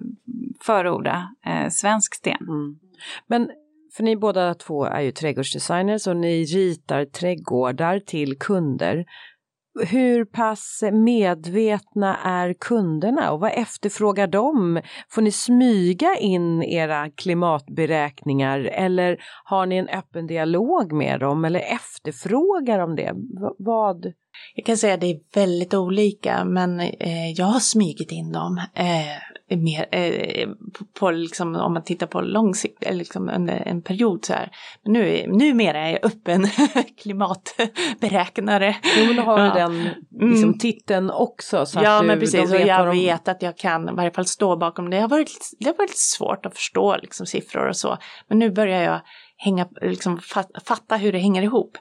förorda 0.66 1.30
eh, 1.46 1.70
svensk 1.70 2.16
sten. 2.16 2.48
Mm. 2.48 2.80
Men 3.28 3.50
för 3.94 4.04
ni 4.04 4.18
båda 4.18 4.54
två 4.54 4.86
är 4.86 5.02
ju 5.02 5.12
trädgårdsdesigners 5.12 6.08
och 6.08 6.18
ni 6.18 6.44
ritar 6.44 7.06
trädgårdar 7.06 8.00
till 8.00 8.40
kunder 8.40 9.06
hur 9.80 10.26
pass 10.26 10.84
medvetna 10.92 12.18
är 12.18 12.54
kunderna 12.54 13.32
och 13.32 13.40
vad 13.40 13.52
efterfrågar 13.52 14.28
de? 14.28 14.82
Får 15.10 15.22
ni 15.22 15.32
smyga 15.32 16.16
in 16.16 16.64
era 16.64 17.10
klimatberäkningar 17.10 18.60
eller 18.60 19.18
har 19.44 19.66
ni 19.66 19.76
en 19.76 19.90
öppen 19.90 20.28
dialog 20.28 20.92
med 20.92 21.20
dem 21.20 21.46
eller 21.46 21.60
efterfrågar 21.60 22.80
de 22.80 22.96
det? 22.96 23.12
V 23.12 23.48
vad? 23.58 24.14
Jag 24.56 24.66
kan 24.66 24.78
säga 24.78 24.94
att 24.94 25.02
det 25.02 25.12
är 25.12 25.20
väldigt 25.36 25.74
olika 25.74 26.46
men 26.46 26.80
eh, 26.80 27.32
jag 27.32 27.46
har 27.46 27.60
smugit 27.60 28.12
in 28.12 28.32
dem. 28.32 28.62
Eh, 28.76 29.31
Mer, 29.58 29.86
eh, 29.92 30.48
på, 30.50 30.86
på 31.00 31.12
liksom, 31.12 31.56
om 31.56 31.74
man 31.74 31.84
tittar 31.84 32.08
på 32.08 32.22
lång 32.22 32.56
sikt, 32.56 32.84
eller 32.84 32.98
liksom 32.98 33.30
under 33.30 33.54
en 33.54 33.82
period 33.82 34.26
så 34.26 34.34
här. 34.34 34.52
Men 34.84 34.94
nu, 34.94 35.26
numera 35.28 35.80
är 35.80 35.92
jag 35.92 36.06
öppen 36.06 36.48
klimatberäknare. 37.02 38.76
Jo 38.98 39.06
men 39.06 39.16
du 39.16 39.22
har 39.22 39.40
ja. 39.40 39.54
den 39.54 39.84
liksom, 40.12 40.44
mm. 40.44 40.58
titeln 40.58 41.10
också. 41.10 41.66
Så 41.66 41.80
ja 41.84 41.96
att 41.96 42.02
du, 42.02 42.08
men 42.08 42.20
precis, 42.20 42.54
och 42.54 42.60
jag 42.60 42.88
de... 42.88 42.92
vet 42.92 43.28
att 43.28 43.42
jag 43.42 43.58
kan 43.58 43.90
i 43.90 43.92
varje 43.92 44.12
fall 44.12 44.26
stå 44.26 44.58
bakom 44.58 44.90
det. 44.90 44.98
Det 44.98 45.02
har 45.02 45.10
varit, 45.10 45.50
det 45.60 45.66
har 45.66 45.78
varit 45.78 45.98
svårt 45.98 46.46
att 46.46 46.56
förstå 46.56 46.98
liksom, 46.98 47.26
siffror 47.26 47.68
och 47.68 47.78
så. 47.78 47.98
Men 48.28 48.40
nu 48.40 48.52
börjar 48.52 48.84
jag 48.84 49.02
hänga, 49.44 49.68
liksom, 49.82 50.20
fatta 50.66 50.96
hur 50.98 51.12
det 51.12 51.20
hänger 51.20 51.42
ihop. 51.42 51.78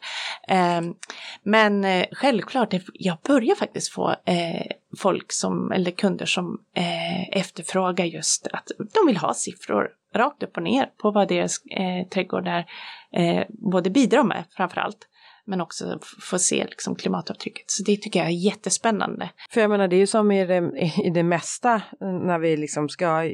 Ehm, 0.48 0.94
men 1.42 1.84
eh, 1.84 2.06
självklart, 2.12 2.74
jag 2.92 3.18
börjar 3.26 3.54
faktiskt 3.54 3.92
få 3.92 4.10
eh, 4.10 4.66
folk 4.98 5.32
som, 5.32 5.72
eller 5.72 5.90
kunder 5.90 6.26
som 6.26 6.58
eh, 6.74 7.38
efterfrågar 7.38 8.04
just 8.04 8.46
att 8.52 8.68
de 8.78 9.06
vill 9.06 9.16
ha 9.16 9.34
siffror 9.34 9.88
rakt 10.14 10.42
upp 10.42 10.56
och 10.56 10.62
ner 10.62 10.86
på 11.02 11.10
vad 11.10 11.28
deras 11.28 11.56
trädgårdar 12.12 12.64
både 13.48 13.90
bidrar 13.90 14.24
med 14.24 14.44
framför 14.56 14.80
allt 14.80 15.06
men 15.46 15.60
också 15.60 15.98
få 16.30 16.38
se 16.38 16.64
liksom 16.64 16.96
klimatavtrycket. 16.96 17.64
Så 17.66 17.82
det 17.82 17.96
tycker 17.96 18.20
jag 18.20 18.28
är 18.28 18.44
jättespännande. 18.44 19.30
För 19.50 19.60
jag 19.60 19.70
menar 19.70 19.88
det 19.88 19.96
är 19.96 20.00
ju 20.00 20.06
som 20.06 20.30
i 20.32 20.46
det, 20.46 20.72
i 21.04 21.10
det 21.10 21.22
mesta 21.22 21.82
när 22.00 22.38
vi 22.38 22.56
liksom 22.56 22.88
ska 22.88 23.30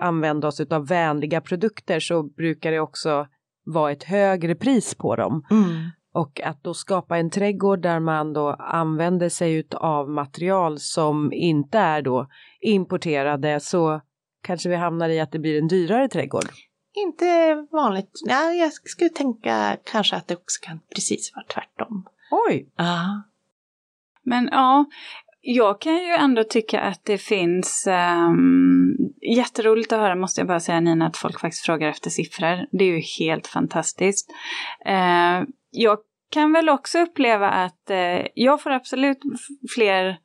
använda 0.00 0.48
oss 0.48 0.60
av 0.60 0.86
vänliga 0.86 1.40
produkter 1.40 2.00
så 2.00 2.22
brukar 2.22 2.72
det 2.72 2.80
också 2.80 3.26
vara 3.66 3.92
ett 3.92 4.04
högre 4.04 4.54
pris 4.54 4.94
på 4.94 5.16
dem. 5.16 5.44
Mm. 5.50 5.90
Och 6.12 6.40
att 6.40 6.64
då 6.64 6.74
skapa 6.74 7.18
en 7.18 7.30
trädgård 7.30 7.82
där 7.82 8.00
man 8.00 8.32
då 8.32 8.48
använder 8.50 9.28
sig 9.28 9.66
av 9.70 10.10
material 10.10 10.78
som 10.78 11.32
inte 11.32 11.78
är 11.78 12.02
då 12.02 12.28
importerade 12.60 13.60
så 13.60 14.00
kanske 14.42 14.68
vi 14.68 14.76
hamnar 14.76 15.08
i 15.08 15.20
att 15.20 15.32
det 15.32 15.38
blir 15.38 15.58
en 15.58 15.68
dyrare 15.68 16.08
trädgård. 16.08 16.48
Inte 16.94 17.54
vanligt. 17.72 18.10
Ja, 18.24 18.52
jag 18.52 18.72
skulle 18.72 19.10
tänka 19.10 19.76
kanske 19.84 20.16
att 20.16 20.28
det 20.28 20.36
också 20.36 20.58
kan 20.62 20.80
precis 20.94 21.32
vara 21.34 21.44
tvärtom. 21.46 22.06
Oj! 22.30 22.72
Ja. 22.76 23.22
Men 24.22 24.48
ja, 24.52 24.84
jag 25.48 25.80
kan 25.80 25.96
ju 25.96 26.12
ändå 26.12 26.44
tycka 26.44 26.80
att 26.80 27.04
det 27.04 27.18
finns 27.18 27.88
um, 28.30 28.96
jätteroligt 29.36 29.92
att 29.92 29.98
höra 29.98 30.14
måste 30.14 30.40
jag 30.40 30.48
bara 30.48 30.60
säga 30.60 30.80
Nina 30.80 31.06
att 31.06 31.16
folk 31.16 31.40
faktiskt 31.40 31.66
frågar 31.66 31.88
efter 31.88 32.10
siffror. 32.10 32.66
Det 32.78 32.84
är 32.84 32.88
ju 32.88 33.02
helt 33.18 33.46
fantastiskt. 33.46 34.30
Uh, 34.88 35.48
jag 35.70 35.98
kan 36.30 36.52
väl 36.52 36.68
också 36.68 36.98
uppleva 36.98 37.50
att 37.50 37.90
uh, 37.90 38.26
jag 38.34 38.62
får 38.62 38.70
absolut 38.70 39.18
fler 39.74 40.16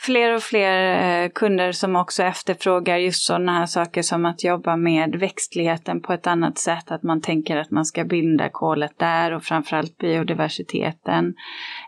fler 0.00 0.34
och 0.34 0.42
fler 0.42 1.02
eh, 1.02 1.30
kunder 1.34 1.72
som 1.72 1.96
också 1.96 2.22
efterfrågar 2.22 2.96
just 2.96 3.26
sådana 3.26 3.58
här 3.58 3.66
saker 3.66 4.02
som 4.02 4.26
att 4.26 4.44
jobba 4.44 4.76
med 4.76 5.16
växtligheten 5.16 6.02
på 6.02 6.12
ett 6.12 6.26
annat 6.26 6.58
sätt. 6.58 6.90
Att 6.90 7.02
man 7.02 7.20
tänker 7.20 7.56
att 7.56 7.70
man 7.70 7.84
ska 7.84 8.04
binda 8.04 8.48
kolet 8.48 8.98
där 8.98 9.32
och 9.32 9.44
framförallt 9.44 9.98
biodiversiteten. 9.98 11.34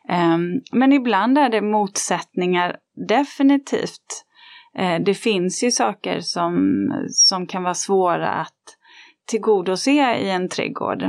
Ehm, 0.08 0.60
men 0.72 0.92
ibland 0.92 1.38
är 1.38 1.48
det 1.48 1.60
motsättningar, 1.60 2.76
definitivt. 3.08 4.24
Eh, 4.78 5.00
det 5.00 5.14
finns 5.14 5.64
ju 5.64 5.70
saker 5.70 6.20
som, 6.20 6.54
som 7.08 7.46
kan 7.46 7.62
vara 7.62 7.74
svåra 7.74 8.28
att 8.28 8.76
tillgodose 9.26 10.16
i 10.16 10.30
en 10.30 10.48
trädgård. 10.48 11.04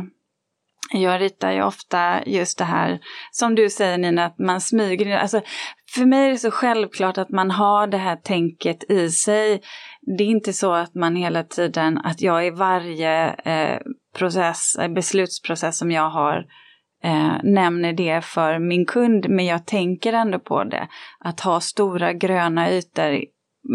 Jag 0.93 1.21
ritar 1.21 1.51
ju 1.51 1.63
ofta 1.63 2.25
just 2.25 2.57
det 2.57 2.63
här, 2.63 2.99
som 3.31 3.55
du 3.55 3.69
säger 3.69 3.97
Nina, 3.97 4.25
att 4.25 4.39
man 4.39 4.61
smyger 4.61 5.17
Alltså, 5.17 5.41
för 5.93 6.05
mig 6.05 6.27
är 6.27 6.31
det 6.31 6.37
så 6.37 6.51
självklart 6.51 7.17
att 7.17 7.29
man 7.29 7.51
har 7.51 7.87
det 7.87 7.97
här 7.97 8.15
tänket 8.15 8.91
i 8.91 9.09
sig. 9.09 9.61
Det 10.17 10.23
är 10.23 10.27
inte 10.27 10.53
så 10.53 10.73
att 10.73 10.95
man 10.95 11.15
hela 11.15 11.43
tiden, 11.43 11.97
att 11.97 12.21
jag 12.21 12.47
i 12.47 12.49
varje 12.49 13.29
eh, 13.33 13.79
process, 14.17 14.75
eh, 14.79 14.87
beslutsprocess 14.87 15.77
som 15.77 15.91
jag 15.91 16.09
har 16.09 16.45
eh, 17.03 17.33
nämner 17.43 17.93
det 17.93 18.25
för 18.25 18.59
min 18.59 18.85
kund, 18.85 19.29
men 19.29 19.45
jag 19.45 19.65
tänker 19.65 20.13
ändå 20.13 20.39
på 20.39 20.63
det. 20.63 20.87
Att 21.19 21.39
ha 21.39 21.59
stora 21.59 22.13
gröna 22.13 22.71
ytor, 22.71 23.19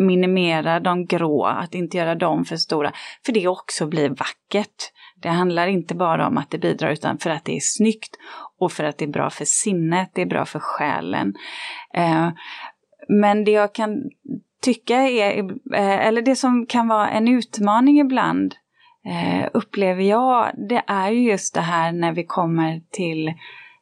minimera 0.06 0.80
de 0.80 1.06
grå, 1.06 1.44
att 1.44 1.74
inte 1.74 1.96
göra 1.96 2.14
dem 2.14 2.44
för 2.44 2.56
stora, 2.56 2.92
för 3.26 3.32
det 3.32 3.48
också 3.48 3.86
blir 3.86 4.08
vackert. 4.08 4.92
Det 5.22 5.28
handlar 5.28 5.66
inte 5.66 5.94
bara 5.94 6.26
om 6.26 6.38
att 6.38 6.50
det 6.50 6.58
bidrar 6.58 6.90
utan 6.90 7.18
för 7.18 7.30
att 7.30 7.44
det 7.44 7.56
är 7.56 7.60
snyggt 7.60 8.16
och 8.58 8.72
för 8.72 8.84
att 8.84 8.98
det 8.98 9.04
är 9.04 9.08
bra 9.08 9.30
för 9.30 9.44
sinnet, 9.44 10.10
det 10.14 10.22
är 10.22 10.26
bra 10.26 10.44
för 10.44 10.58
själen. 10.58 11.34
Eh, 11.94 12.28
men 13.08 13.44
det 13.44 13.50
jag 13.50 13.74
kan 13.74 14.10
tycka 14.62 14.96
är, 14.96 15.38
eh, 15.74 16.06
eller 16.06 16.22
det 16.22 16.36
som 16.36 16.66
kan 16.66 16.88
vara 16.88 17.08
en 17.08 17.28
utmaning 17.28 18.00
ibland, 18.00 18.54
eh, 19.06 19.48
upplever 19.54 20.02
jag, 20.02 20.50
det 20.68 20.82
är 20.86 21.10
ju 21.10 21.30
just 21.30 21.54
det 21.54 21.60
här 21.60 21.92
när 21.92 22.12
vi 22.12 22.24
kommer 22.24 22.82
till 22.90 23.34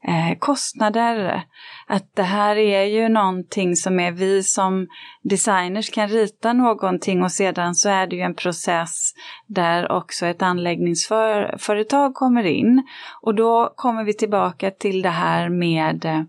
eh, 0.08 0.38
kostnader. 0.38 1.42
Att 1.86 2.16
det 2.16 2.22
här 2.22 2.56
är 2.56 2.84
ju 2.84 3.08
någonting 3.08 3.76
som 3.76 4.00
är 4.00 4.12
vi 4.12 4.42
som 4.42 4.86
designers 5.22 5.90
kan 5.90 6.08
rita 6.08 6.52
någonting 6.52 7.22
och 7.22 7.32
sedan 7.32 7.74
så 7.74 7.88
är 7.88 8.06
det 8.06 8.16
ju 8.16 8.22
en 8.22 8.34
process 8.34 9.12
där 9.46 9.92
också 9.92 10.26
ett 10.26 10.42
anläggningsföretag 10.42 12.14
kommer 12.14 12.44
in. 12.44 12.86
Och 13.22 13.34
då 13.34 13.72
kommer 13.76 14.04
vi 14.04 14.14
tillbaka 14.14 14.70
till 14.70 15.02
det 15.02 15.10
här 15.10 15.48
med 15.48 16.04
eh, 16.04 16.22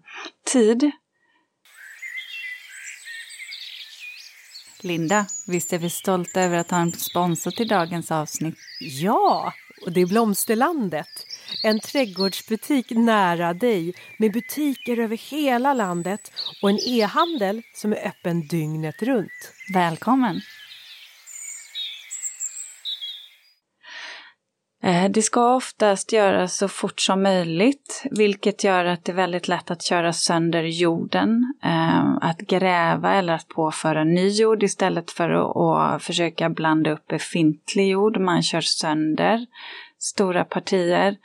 tid. 0.53 0.91
Linda, 4.81 5.25
visst 5.47 5.73
är 5.73 5.77
vi 5.77 5.89
stolta 5.89 6.41
över 6.41 6.57
att 6.57 6.71
ha 6.71 6.77
en 6.77 6.91
sponsor 6.91 7.51
till 7.51 7.67
dagens 7.67 8.11
avsnitt? 8.11 8.55
Ja, 8.79 9.53
och 9.85 9.91
det 9.91 10.01
är 10.01 10.05
Blomsterlandet. 10.05 11.07
En 11.63 11.79
trädgårdsbutik 11.79 12.89
nära 12.89 13.53
dig 13.53 13.93
med 14.19 14.33
butiker 14.33 14.99
över 14.99 15.17
hela 15.17 15.73
landet 15.73 16.31
och 16.61 16.69
en 16.69 16.79
e-handel 16.87 17.61
som 17.75 17.91
är 17.91 18.07
öppen 18.07 18.47
dygnet 18.47 19.01
runt. 19.01 19.53
Välkommen! 19.73 20.41
Eh, 24.83 25.09
det 25.09 25.21
ska 25.21 25.55
oftast 25.55 26.13
göras 26.13 26.57
så 26.57 26.67
fort 26.67 26.99
som 26.99 27.23
möjligt, 27.23 28.03
vilket 28.11 28.63
gör 28.63 28.85
att 28.85 29.05
det 29.05 29.11
är 29.11 29.15
väldigt 29.15 29.47
lätt 29.47 29.71
att 29.71 29.83
köra 29.83 30.13
sönder 30.13 30.63
jorden. 30.63 31.53
Eh, 31.63 32.17
att 32.21 32.37
gräva 32.37 33.13
eller 33.13 33.33
att 33.33 33.47
påföra 33.47 34.03
ny 34.03 34.27
jord 34.29 34.63
istället 34.63 35.11
för 35.11 35.29
att 35.95 36.03
försöka 36.03 36.49
blanda 36.49 36.91
upp 36.91 37.07
befintlig 37.07 37.89
jord. 37.89 38.19
Man 38.19 38.43
kör 38.43 38.61
sönder 38.61 39.45
stora 39.99 40.43
partier. 40.43 41.17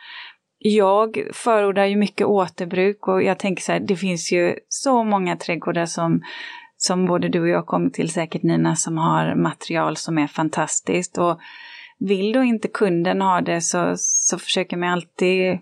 Jag 0.58 1.28
förordar 1.32 1.84
ju 1.84 1.96
mycket 1.96 2.26
återbruk 2.26 3.08
och 3.08 3.22
jag 3.22 3.38
tänker 3.38 3.62
så 3.62 3.72
här, 3.72 3.80
det 3.80 3.96
finns 3.96 4.32
ju 4.32 4.58
så 4.68 5.04
många 5.04 5.36
trädgårdar 5.36 5.86
som, 5.86 6.22
som 6.76 7.06
både 7.06 7.28
du 7.28 7.40
och 7.40 7.48
jag 7.48 7.66
kommer 7.66 7.90
till 7.90 8.12
säkert 8.12 8.42
Nina, 8.42 8.76
som 8.76 8.98
har 8.98 9.34
material 9.34 9.96
som 9.96 10.18
är 10.18 10.26
fantastiskt. 10.26 11.18
Och 11.18 11.40
vill 11.98 12.32
då 12.32 12.42
inte 12.42 12.68
kunden 12.68 13.22
ha 13.22 13.40
det 13.40 13.60
så, 13.60 13.94
så 13.96 14.38
försöker 14.38 14.76
man 14.76 14.88
alltid 14.88 15.58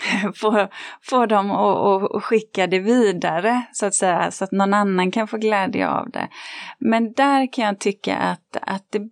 få, 0.34 0.68
få 1.02 1.26
dem 1.26 1.50
att, 1.50 2.24
skicka 2.24 2.66
det 2.66 2.78
vidare 2.78 3.62
så 3.72 3.86
att 3.86 3.94
säga, 3.94 4.30
så 4.30 4.44
att 4.44 4.52
någon 4.52 4.74
annan 4.74 5.10
kan 5.10 5.28
få 5.28 5.36
glädje 5.36 5.88
av 5.88 6.10
det. 6.10 6.28
Men 6.78 7.12
där 7.12 7.52
kan 7.52 7.64
jag 7.64 7.78
tycka 7.78 8.16
att, 8.16 8.56
att 8.62 8.92
det, 8.92 9.08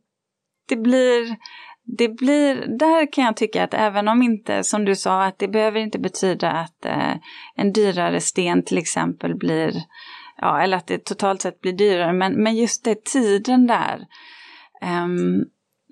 det 0.69 0.77
blir 0.77 1.37
det 1.97 2.09
blir, 2.09 2.79
där 2.79 3.13
kan 3.13 3.25
jag 3.25 3.37
tycka 3.37 3.65
att 3.65 3.75
även 3.75 4.09
om 4.09 4.23
inte, 4.23 4.65
som 4.65 4.85
du 4.85 4.97
sa, 4.97 5.25
att 5.25 5.39
det 5.39 5.49
behöver 5.49 5.81
inte 5.81 5.99
betyda 5.99 6.51
att 6.51 6.85
eh, 6.85 7.15
en 7.57 7.73
dyrare 7.73 8.21
sten 8.21 8.63
till 8.63 8.79
exempel 8.79 9.35
blir, 9.35 9.73
ja, 10.37 10.63
eller 10.63 10.77
att 10.77 10.87
det 10.87 11.05
totalt 11.05 11.43
sett 11.43 11.61
blir 11.61 11.73
dyrare, 11.73 12.13
men, 12.13 12.43
men 12.43 12.57
just 12.57 12.85
det 12.85 13.05
tiden 13.05 13.67
där. 13.67 14.07
Um, 15.05 15.45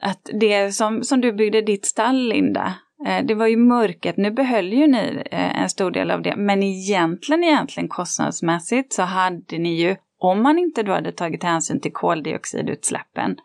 att 0.03 0.31
det 0.41 0.73
som, 0.73 1.03
som 1.03 1.21
du 1.21 1.33
byggde 1.33 1.63
ditt 1.63 1.87
stall, 1.87 2.29
Linda, 2.29 2.75
eh, 3.07 3.25
det 3.27 3.35
var 3.35 3.47
ju 3.47 3.57
mörkret, 3.57 4.17
nu 4.17 4.31
behöll 4.31 4.73
ju 4.73 4.87
ni 4.87 5.23
eh, 5.31 5.63
en 5.63 5.71
stor 5.71 5.91
del 5.91 6.11
av 6.11 6.23
det, 6.23 6.37
men 6.37 6.63
egentligen, 6.63 7.45
egentligen 7.45 7.89
kostnadsmässigt 7.89 8.93
så 8.93 9.03
hade 9.03 9.59
ni 9.59 9.81
ju 9.81 9.97
om 10.19 10.43
man 10.43 10.59
inte 10.59 10.83
då 10.83 10.93
hade 10.93 11.13
tagit 11.13 11.43
hänsyn 11.43 11.81
till 11.81 11.93
koldioxidutsläppen 11.93 13.37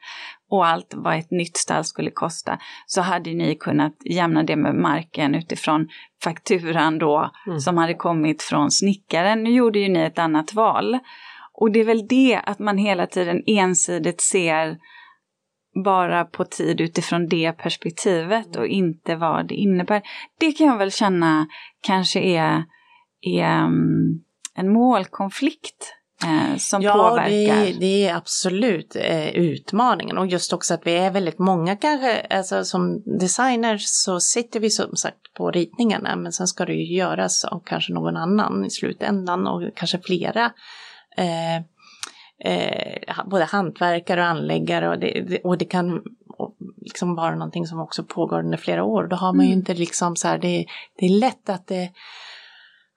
och 0.51 0.67
allt 0.67 0.93
vad 0.95 1.17
ett 1.17 1.31
nytt 1.31 1.57
stall 1.57 1.83
skulle 1.83 2.11
kosta 2.11 2.59
så 2.85 3.01
hade 3.01 3.33
ni 3.33 3.55
kunnat 3.55 3.95
jämna 4.05 4.43
det 4.43 4.55
med 4.55 4.75
marken 4.75 5.35
utifrån 5.35 5.87
fakturan 6.23 6.99
då 6.99 7.31
mm. 7.47 7.59
som 7.59 7.77
hade 7.77 7.93
kommit 7.93 8.43
från 8.43 8.71
snickaren. 8.71 9.43
Nu 9.43 9.51
gjorde 9.51 9.79
ju 9.79 9.89
ni 9.89 9.99
ett 9.99 10.19
annat 10.19 10.53
val. 10.53 10.99
Och 11.53 11.71
det 11.71 11.79
är 11.79 11.85
väl 11.85 12.07
det 12.07 12.41
att 12.43 12.59
man 12.59 12.77
hela 12.77 13.07
tiden 13.07 13.43
ensidigt 13.45 14.21
ser 14.21 14.77
bara 15.83 16.25
på 16.25 16.45
tid 16.45 16.81
utifrån 16.81 17.27
det 17.27 17.51
perspektivet 17.51 18.55
och 18.55 18.67
inte 18.67 19.15
vad 19.15 19.47
det 19.47 19.55
innebär. 19.55 20.01
Det 20.39 20.51
kan 20.51 20.67
jag 20.67 20.77
väl 20.77 20.91
känna 20.91 21.47
kanske 21.81 22.19
är, 22.19 22.63
är 23.21 23.63
um, 23.63 24.23
en 24.55 24.73
målkonflikt 24.73 26.00
eh, 26.25 26.57
som 26.57 26.81
ja, 26.81 26.93
påverkar? 26.93 27.31
Ja, 27.31 27.55
det, 27.55 27.79
det, 27.79 28.07
är 28.07 28.15
absolut 28.15 28.95
eh, 28.95 29.29
utmaningen 29.29 30.17
och 30.17 30.27
just 30.27 30.53
också 30.53 30.73
att 30.73 30.87
vi 30.87 30.97
är 30.97 31.11
väldigt 31.11 31.39
många 31.39 31.75
kanske, 31.75 32.19
alltså 32.29 32.63
som 32.63 33.03
designers 33.19 33.81
så 33.85 34.19
sitter 34.19 34.59
vi 34.59 34.69
som 34.69 34.95
sagt 34.95 35.33
på 35.33 35.51
ritningarna 35.51 36.15
men 36.15 36.31
sen 36.31 36.47
ska 36.47 36.65
det 36.65 36.73
ju 36.73 36.95
göras 36.95 37.45
av 37.45 37.61
kanske 37.65 37.93
någon 37.93 38.17
annan 38.17 38.65
i 38.65 38.69
slutändan 38.69 39.47
och 39.47 39.61
kanske 39.75 39.99
flera. 39.99 40.51
Eh, 41.17 41.55
eh, 42.51 43.25
både 43.25 43.43
hantverkare 43.43 44.21
och 44.21 44.27
anläggare 44.27 44.89
och 44.89 44.99
det, 44.99 45.41
och 45.43 45.57
det 45.57 45.65
kan 45.65 46.01
liksom 46.81 47.15
vara 47.15 47.35
någonting 47.35 47.67
som 47.67 47.79
också 47.79 48.03
pågår 48.03 48.39
under 48.39 48.57
flera 48.57 48.83
år. 48.83 49.07
Då 49.07 49.15
har 49.15 49.33
man 49.33 49.45
ju 49.45 49.51
mm. 49.51 49.59
inte 49.59 49.73
liksom 49.73 50.15
så 50.15 50.27
här, 50.27 50.37
det, 50.37 50.65
det 50.99 51.05
är 51.05 51.19
lätt 51.19 51.49
att 51.49 51.67
det 51.67 51.89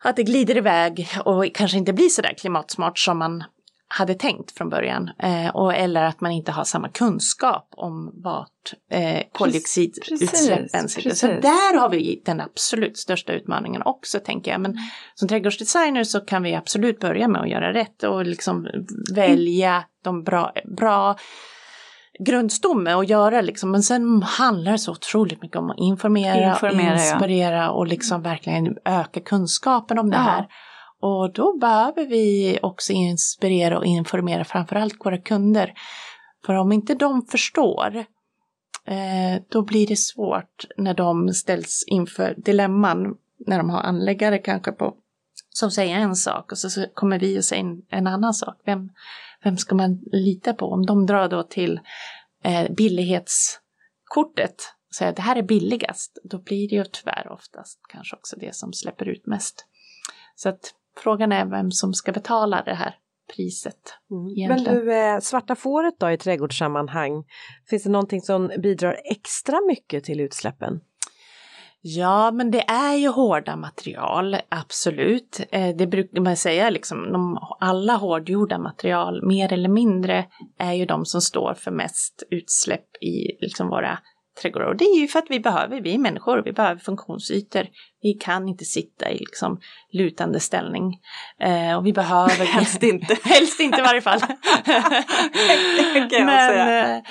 att 0.09 0.17
det 0.17 0.23
glider 0.23 0.57
iväg 0.57 1.09
och 1.25 1.45
kanske 1.55 1.79
inte 1.79 1.93
blir 1.93 2.09
så 2.09 2.23
där 2.23 2.35
klimatsmart 2.35 2.99
som 2.99 3.19
man 3.19 3.45
hade 3.89 4.15
tänkt 4.15 4.51
från 4.51 4.69
början. 4.69 5.11
Eh, 5.19 5.57
och, 5.57 5.75
eller 5.75 6.03
att 6.03 6.21
man 6.21 6.33
inte 6.33 6.53
har 6.53 6.65
samma 6.65 6.89
kunskap 6.89 7.69
om 7.77 8.13
vart 8.15 8.75
eh, 8.91 9.23
koldioxidutsläppen 9.33 10.89
sitter. 10.89 11.15
Så 11.15 11.27
där 11.27 11.79
har 11.79 11.89
vi 11.89 12.23
den 12.25 12.41
absolut 12.41 12.99
största 12.99 13.33
utmaningen 13.33 13.83
också 13.83 14.21
tänker 14.21 14.51
jag. 14.51 14.61
Men 14.61 14.71
mm. 14.71 14.83
som 15.15 15.29
trädgårdsdesigner 15.29 16.05
så 16.05 16.21
kan 16.21 16.43
vi 16.43 16.55
absolut 16.55 17.01
börja 17.01 17.29
med 17.29 17.41
att 17.41 17.49
göra 17.49 17.73
rätt 17.73 18.03
och 18.03 18.27
liksom 18.27 18.69
välja 19.15 19.85
de 20.05 20.23
bra, 20.23 20.53
bra 20.77 21.17
grundstomme 22.19 22.93
att 22.93 23.09
göra 23.09 23.41
liksom. 23.41 23.71
Men 23.71 23.83
sen 23.83 24.23
handlar 24.23 24.73
det 24.73 24.79
så 24.79 24.93
otroligt 24.93 25.43
mycket 25.43 25.57
om 25.57 25.71
att 25.71 25.79
informera, 25.79 26.51
Informera, 26.53 26.87
ja. 26.87 26.93
inspirera 27.13 27.71
och 27.71 27.87
liksom 27.87 28.23
verkligen 28.23 28.77
öka 28.85 29.21
kunskapen 29.21 29.99
om 29.99 30.11
det 30.11 30.17
Ja. 30.17 30.23
här. 30.23 30.47
Och 31.01 31.33
då 31.33 31.59
behöver 31.59 32.07
vi 32.07 32.59
också 32.63 32.93
inspirera 32.93 33.79
och 33.79 33.85
informera 33.85 34.45
framförallt 34.45 35.07
våra 35.07 35.19
kunder. 35.19 35.73
För 36.47 36.55
om 36.55 36.73
inte 36.73 36.95
de 36.95 37.23
förstår, 37.27 37.97
eh, 38.87 39.43
då 39.49 39.63
blir 39.63 39.87
det 39.87 39.97
svårt 39.99 40.65
när 40.77 40.95
de 40.95 41.29
ställs 41.29 41.85
inför 41.87 42.35
dilemman, 42.37 43.15
när 43.47 43.59
de 43.59 43.71
har 43.71 43.81
anläggare 43.81 44.39
kanske 44.39 44.73
på, 44.73 44.95
som 45.51 45.71
säger 45.71 45.97
en 45.97 46.17
sak 46.17 46.53
och 46.53 46.59
så, 46.59 46.71
så 46.71 46.87
kommer 46.95 47.19
vi 47.19 47.39
och 47.39 47.45
säger 47.45 47.63
en, 47.65 47.83
en 47.91 48.07
annan 48.07 48.35
sak. 48.35 48.55
Vem, 48.67 48.91
vem 49.45 49.57
ska 49.57 49.75
man 49.75 49.99
lita 50.13 50.55
på? 50.55 50.67
Om 50.67 50.87
de 50.87 51.07
drar 51.07 51.29
då 51.29 51.43
till 51.43 51.81
eh, 52.45 52.73
billighetskortet 52.73 54.55
och 54.89 54.95
säger 54.95 55.11
att 55.11 55.17
det 55.17 55.23
här 55.23 55.37
är 55.37 55.43
billigast, 55.43 56.19
då 56.25 56.39
blir 56.39 56.69
det 56.69 56.77
ju 56.77 56.85
tyvärr 56.85 57.33
oftast 57.33 57.81
kanske 57.89 58.17
också 58.17 58.37
det 58.37 58.55
som 58.55 58.73
släpper 58.73 59.09
ut 59.09 59.27
mest. 59.27 59.67
Så 60.35 60.49
att 60.49 60.75
frågan 60.97 61.33
är 61.33 61.47
vem 61.47 61.71
som 61.71 61.95
ska 61.95 62.13
betala 62.13 62.63
det 62.63 62.75
här 62.75 62.95
priset. 63.37 63.99
Men 64.09 64.31
egentligen. 64.31 64.85
du, 64.85 64.95
eh, 64.95 65.19
svarta 65.21 65.55
fåret 65.55 65.95
då 65.99 66.11
i 66.11 66.19
trädgårdssammanhang, 66.19 67.25
finns 67.71 67.83
det 67.83 67.91
någonting 67.91 68.21
som 68.21 68.51
bidrar 68.59 69.01
extra 69.05 69.61
mycket 69.67 70.05
till 70.05 70.21
utsläppen? 70.21 70.81
Ja, 71.87 72.31
men 72.31 72.51
det 72.51 72.61
är 72.61 72.95
ju 72.95 73.09
hårda 73.09 73.57
material, 73.57 74.37
absolut. 74.49 75.41
Eh, 75.51 75.77
det 75.77 75.87
brukar 75.87 76.21
man 76.21 76.37
säga, 76.37 76.71
liksom, 76.71 77.13
de, 77.13 77.39
alla 77.61 77.97
hårdgjorda 77.97 78.59
material, 78.59 79.27
mer 79.27 79.53
eller 79.53 79.69
mindre, 79.69 80.27
är 80.59 80.73
ju 80.73 80.87
de 80.87 81.05
som 81.05 81.21
står 81.21 81.55
för 81.55 81.71
mest 81.71 82.23
utsläpp 82.31 82.97
i 83.01 83.37
liksom, 83.41 83.69
våra 83.69 83.99
trädgårdar. 84.43 84.67
Och 84.67 84.77
det 84.77 84.85
är 84.85 85.01
ju 85.01 85.09
för 85.09 85.19
att 85.19 85.27
vi 85.29 85.41
behöver, 85.41 85.81
vi 85.81 85.95
är 85.95 85.99
människor, 85.99 86.43
vi 86.45 86.53
behöver 86.53 86.81
funktionsytor. 86.81 87.67
Vi 88.03 88.13
kan 88.13 88.49
inte 88.49 88.65
sitta 88.65 89.11
i 89.11 89.19
liksom, 89.19 89.61
lutande 89.93 90.41
ställning. 90.41 90.99
Eh, 91.41 91.77
och 91.79 91.87
vi 91.87 91.93
behöver... 91.93 92.45
Helst 92.45 92.83
inte. 92.83 93.17
Helst 93.25 93.61
inte 93.61 93.79
i 93.79 93.83
varje 93.83 94.01
fall. 94.01 94.21
Men 96.11 97.03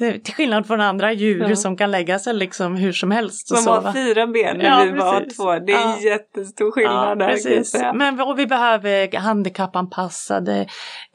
eh, 0.00 0.16
till 0.20 0.34
skillnad 0.34 0.66
från 0.66 0.80
andra 0.80 1.12
djur 1.12 1.46
Ja. 1.48 1.56
som 1.56 1.76
kan 1.76 1.90
lägga 1.90 2.18
sig 2.18 2.34
liksom 2.34 2.76
hur 2.76 2.92
som 2.92 3.10
helst 3.10 3.48
Som 3.48 3.66
har 3.72 3.92
fyra 3.92 4.26
ben 4.26 4.58
när 4.58 4.64
Ja, 4.64 4.84
vi 4.84 5.00
precis. 5.00 5.36
två. 5.36 5.58
Det 5.58 5.72
är 5.72 5.80
Ja. 5.80 5.98
jättestor 6.00 6.70
skillnad 6.70 7.18
där. 7.18 7.28
precis. 7.28 7.70
säga. 7.70 7.92
Men 7.92 8.20
och 8.20 8.38
vi 8.38 8.46
behöver 8.46 9.18
handikappanpassade 9.18 10.66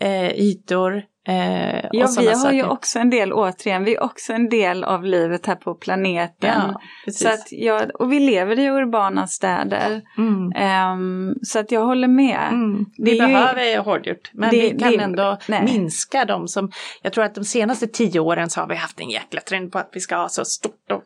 eh, 0.01 0.31
ytor. 0.31 1.03
Eh, 1.27 1.75
Ja, 1.91 2.07
vi 2.19 2.27
har 2.27 2.33
saker. 2.35 2.55
ju 2.55 2.63
också 2.63 2.99
en 2.99 3.09
del, 3.09 3.33
återigen, 3.33 3.83
vi 3.83 3.95
är 3.95 4.03
också 4.03 4.33
en 4.33 4.49
del 4.49 4.83
av 4.83 5.03
livet 5.05 5.45
här 5.45 5.55
på 5.55 5.75
planeten. 5.75 6.61
Ja, 7.05 7.11
så 7.11 7.27
att 7.29 7.47
jag, 7.51 8.01
och 8.01 8.11
vi 8.11 8.19
lever 8.19 8.59
i 8.59 8.69
urbana 8.69 9.27
städer. 9.27 10.01
mm. 10.17 10.51
Ehm, 10.55 11.33
så 11.43 11.59
att 11.59 11.71
jag 11.71 11.85
håller 11.85 12.07
med. 12.07 12.47
Mm. 12.51 12.85
Vi 12.97 13.11
ju- 13.11 13.17
behöver 13.19 13.77
hårdgjort, 13.79 14.29
men 14.33 14.49
det- 14.51 14.61
vi 14.73 14.79
kan 14.79 14.91
det- 14.91 15.03
ändå 15.03 15.37
nej. 15.47 15.63
minska 15.63 16.25
dem 16.25 16.47
som, 16.47 16.71
jag 17.01 17.13
tror 17.13 17.23
att 17.23 17.35
de 17.35 17.43
senaste 17.45 17.87
tio 17.87 18.19
åren 18.19 18.49
så 18.49 18.59
har 18.61 18.67
vi 18.67 18.75
haft 18.75 18.99
en 18.99 19.09
jäkla 19.09 19.41
trend 19.41 19.71
på 19.71 19.77
att 19.79 19.89
vi 19.93 19.99
ska 19.99 20.15
ha 20.15 20.29
så 20.29 20.45
stort 20.45 20.91
och 20.91 21.03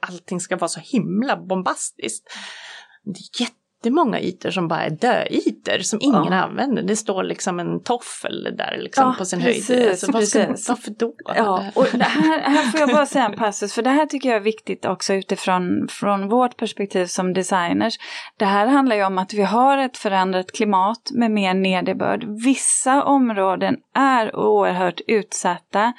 allting 0.00 0.40
ska 0.40 0.56
vara 0.56 0.68
så 0.68 0.80
himla 0.80 1.36
bombastiskt. 1.36 2.24
Det 3.04 3.10
är 3.10 3.46
jättemånga 3.76 4.20
ytor 4.20 4.50
som 4.50 4.68
bara 4.68 4.84
är 4.84 4.90
döytor 4.90 5.78
som 5.78 5.98
ingen 6.02 6.32
Ja. 6.32 6.42
använder. 6.42 6.82
Det 6.82 6.96
står 6.96 7.22
liksom 7.22 7.60
en 7.60 7.82
toffel 7.82 8.54
där 8.58 8.76
liksom 8.78 9.04
Ja, 9.04 9.14
på 9.18 9.24
sin 9.24 9.40
precis, 9.40 9.68
höjd. 9.68 9.88
Alltså, 9.88 10.12
vad 10.12 10.28
ska, 10.28 10.44
precis. 10.46 10.68
varför 10.68 10.90
då? 10.90 11.12
Ja, 11.36 11.64
och 11.74 11.84
här, 11.86 12.40
här 12.40 12.70
får 12.70 12.80
jag 12.80 12.88
bara 12.88 13.06
säga 13.06 13.24
en 13.24 13.36
passus, 13.36 13.72
för 13.74 13.82
det 13.82 13.90
här 13.90 14.06
tycker 14.06 14.28
jag 14.28 14.36
är 14.36 14.40
viktigt 14.40 14.84
också 14.84 15.14
utifrån 15.14 15.86
från 15.90 16.28
vårt 16.28 16.56
perspektiv 16.56 17.06
som 17.06 17.32
designers. 17.32 17.98
Det 18.38 18.44
här 18.44 18.66
handlar 18.66 18.96
ju 18.96 19.04
om 19.04 19.18
att 19.18 19.34
vi 19.34 19.42
har 19.42 19.78
ett 19.78 19.96
förändrat 19.98 20.52
klimat 20.52 21.10
med 21.14 21.30
mer 21.30 21.54
nederbörd. 21.54 22.24
Vissa 22.44 23.02
områden 23.02 23.76
är 23.94 24.36
oerhört 24.36 25.00
utsatta. 25.06 25.92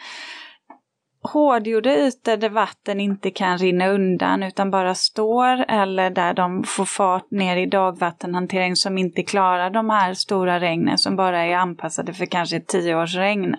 Hårdgjorda 1.27 1.95
ytor 1.95 2.37
där 2.37 2.49
vatten 2.49 2.99
inte 2.99 3.31
kan 3.31 3.57
rinna 3.57 3.87
undan 3.87 4.43
utan 4.43 4.71
bara 4.71 4.95
står 4.95 5.65
eller 5.67 6.09
där 6.09 6.33
de 6.33 6.63
får 6.63 6.85
fart 6.85 7.31
ner 7.31 7.57
i 7.57 7.65
dagvattenhantering 7.65 8.75
som 8.75 8.97
inte 8.97 9.23
klarar 9.23 9.69
de 9.69 9.89
här 9.89 10.13
stora 10.13 10.59
regnen 10.59 10.97
som 10.97 11.15
bara 11.15 11.45
är 11.45 11.55
anpassade 11.55 12.13
för 12.13 12.25
kanske 12.25 12.59
tio 12.59 12.95
års 12.95 13.15
regn 13.15 13.55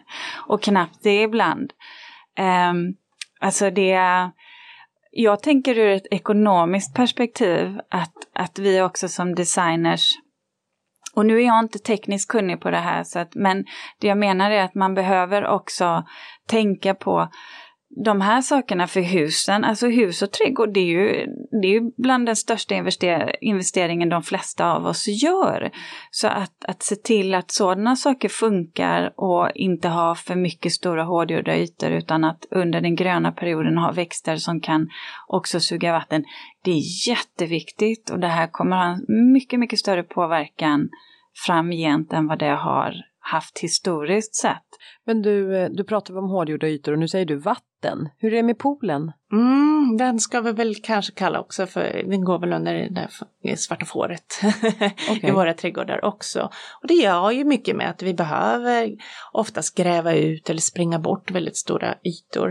och 0.47 0.63
knappt 0.63 1.03
det 1.03 1.23
ibland. 1.23 1.73
Um, 2.71 2.95
alltså 3.41 3.71
det 3.71 3.99
jag 5.11 5.43
tänker 5.43 5.79
ur 5.79 5.91
ett 5.91 6.07
ekonomiskt 6.11 6.95
perspektiv 6.95 7.81
att, 7.91 8.15
att 8.33 8.59
vi 8.59 8.83
också 8.83 9.09
som 9.09 9.35
designers 9.35 10.19
och 11.15 11.27
nu 11.27 11.43
är 11.43 11.47
jag 11.47 11.59
inte 11.59 11.79
tekniskt 11.79 12.31
kunnig 12.31 12.61
på 12.61 12.71
det 12.71 12.79
här, 12.79 13.05
så 13.05 13.19
att, 13.19 13.35
men 13.35 13.65
det 14.01 14.07
jag 14.07 14.19
menar 14.19 14.51
är 14.51 14.65
att 14.65 14.75
man 14.75 14.95
behöver 14.95 15.47
också 15.47 16.05
tänka 16.47 16.95
på 16.95 17.29
de 17.91 18.21
här 18.21 18.41
sakerna 18.41 18.87
för 18.87 19.01
husen, 19.01 19.65
alltså 19.65 19.87
hus 19.87 20.23
och 20.23 20.33
trädgård, 20.33 20.75
det 20.75 20.81
är 20.81 20.85
ju, 20.85 21.27
det 21.63 21.69
är 21.69 21.73
ju 21.73 21.91
bland 21.97 22.27
den 22.27 22.37
största 22.37 22.75
invester 22.75 23.45
investeringen 23.45 24.09
de 24.09 24.23
flesta 24.23 24.73
av 24.73 24.87
oss 24.87 25.09
gör. 25.09 25.71
Så 26.11 26.29
att, 26.29 26.65
att 26.65 26.83
se 26.83 26.97
till 26.97 27.35
att 27.35 27.51
sådana 27.51 27.97
saker 27.97 28.29
funkar 28.29 29.13
och 29.17 29.51
inte 29.55 29.89
ha 29.89 30.15
för 30.15 30.35
mycket 30.35 30.73
stora 30.73 31.05
hårdgjorda 31.05 31.57
ytor 31.57 31.91
utan 31.91 32.25
att 32.25 32.47
under 32.51 32.81
den 32.81 32.97
gröna 32.97 33.33
perioden 33.33 33.79
ha 33.79 33.93
växter 33.93 34.37
som 34.37 34.61
kan 34.61 34.89
också 35.27 35.61
suga 35.61 35.93
vatten. 35.93 36.25
Det 36.63 36.71
är 36.71 37.09
jätteviktigt 37.09 38.11
och 38.11 38.21
det 38.21 38.29
här 38.29 38.47
kommer 38.47 38.77
ha 38.77 38.85
en 38.85 39.33
mycket, 39.33 39.61
mycket 39.61 39.79
större 39.79 40.03
påverkan 40.03 40.89
framgent 41.47 42.13
än 42.13 42.27
vad 42.27 42.39
det 42.39 42.57
har 42.57 43.08
haft 43.33 43.59
historiskt 43.59 44.35
sett. 44.35 44.65
Men 45.07 45.23
du, 45.23 45.57
eh, 45.57 45.69
du 45.71 45.85
pratar 45.85 46.19
om 46.19 46.31
hårdgjorda 46.31 46.67
ytor 46.69 46.93
och 46.93 46.99
nu 46.99 47.09
säger 47.09 47.25
du 47.27 47.37
vatten. 47.37 48.09
Hur 48.19 48.33
är 48.33 48.37
det 48.37 48.43
med 48.43 48.59
poolen? 48.59 49.13
Mm, 49.33 49.97
den 49.99 50.21
ska 50.21 50.41
vi 50.41 50.53
väl 50.53 50.75
kanske 50.83 51.13
kalla 51.13 51.41
också 51.41 51.67
för, 51.67 52.03
den 52.07 52.25
går 52.25 52.39
väl 52.39 52.53
under 52.53 52.75
det 52.75 52.89
där 52.95 53.09
f- 53.11 53.59
svarta 53.59 53.85
fåret 53.85 54.41
Okej. 55.11 55.21
i 55.23 55.31
våra 55.31 55.55
trädgårdar 55.55 56.05
också. 56.05 56.51
Och 56.83 56.89
det 56.89 56.95
gör 56.95 57.31
ju 57.31 57.45
mycket 57.45 57.77
med 57.77 57.91
att 57.91 58.03
vi 58.03 58.15
behöver 58.15 58.91
oftast 59.33 59.75
gräva 59.77 60.15
ut 60.15 60.51
eller 60.51 60.61
springa 60.61 60.99
bort 60.99 61.31
väldigt 61.31 61.57
stora 61.57 61.95
ytor. 62.05 62.49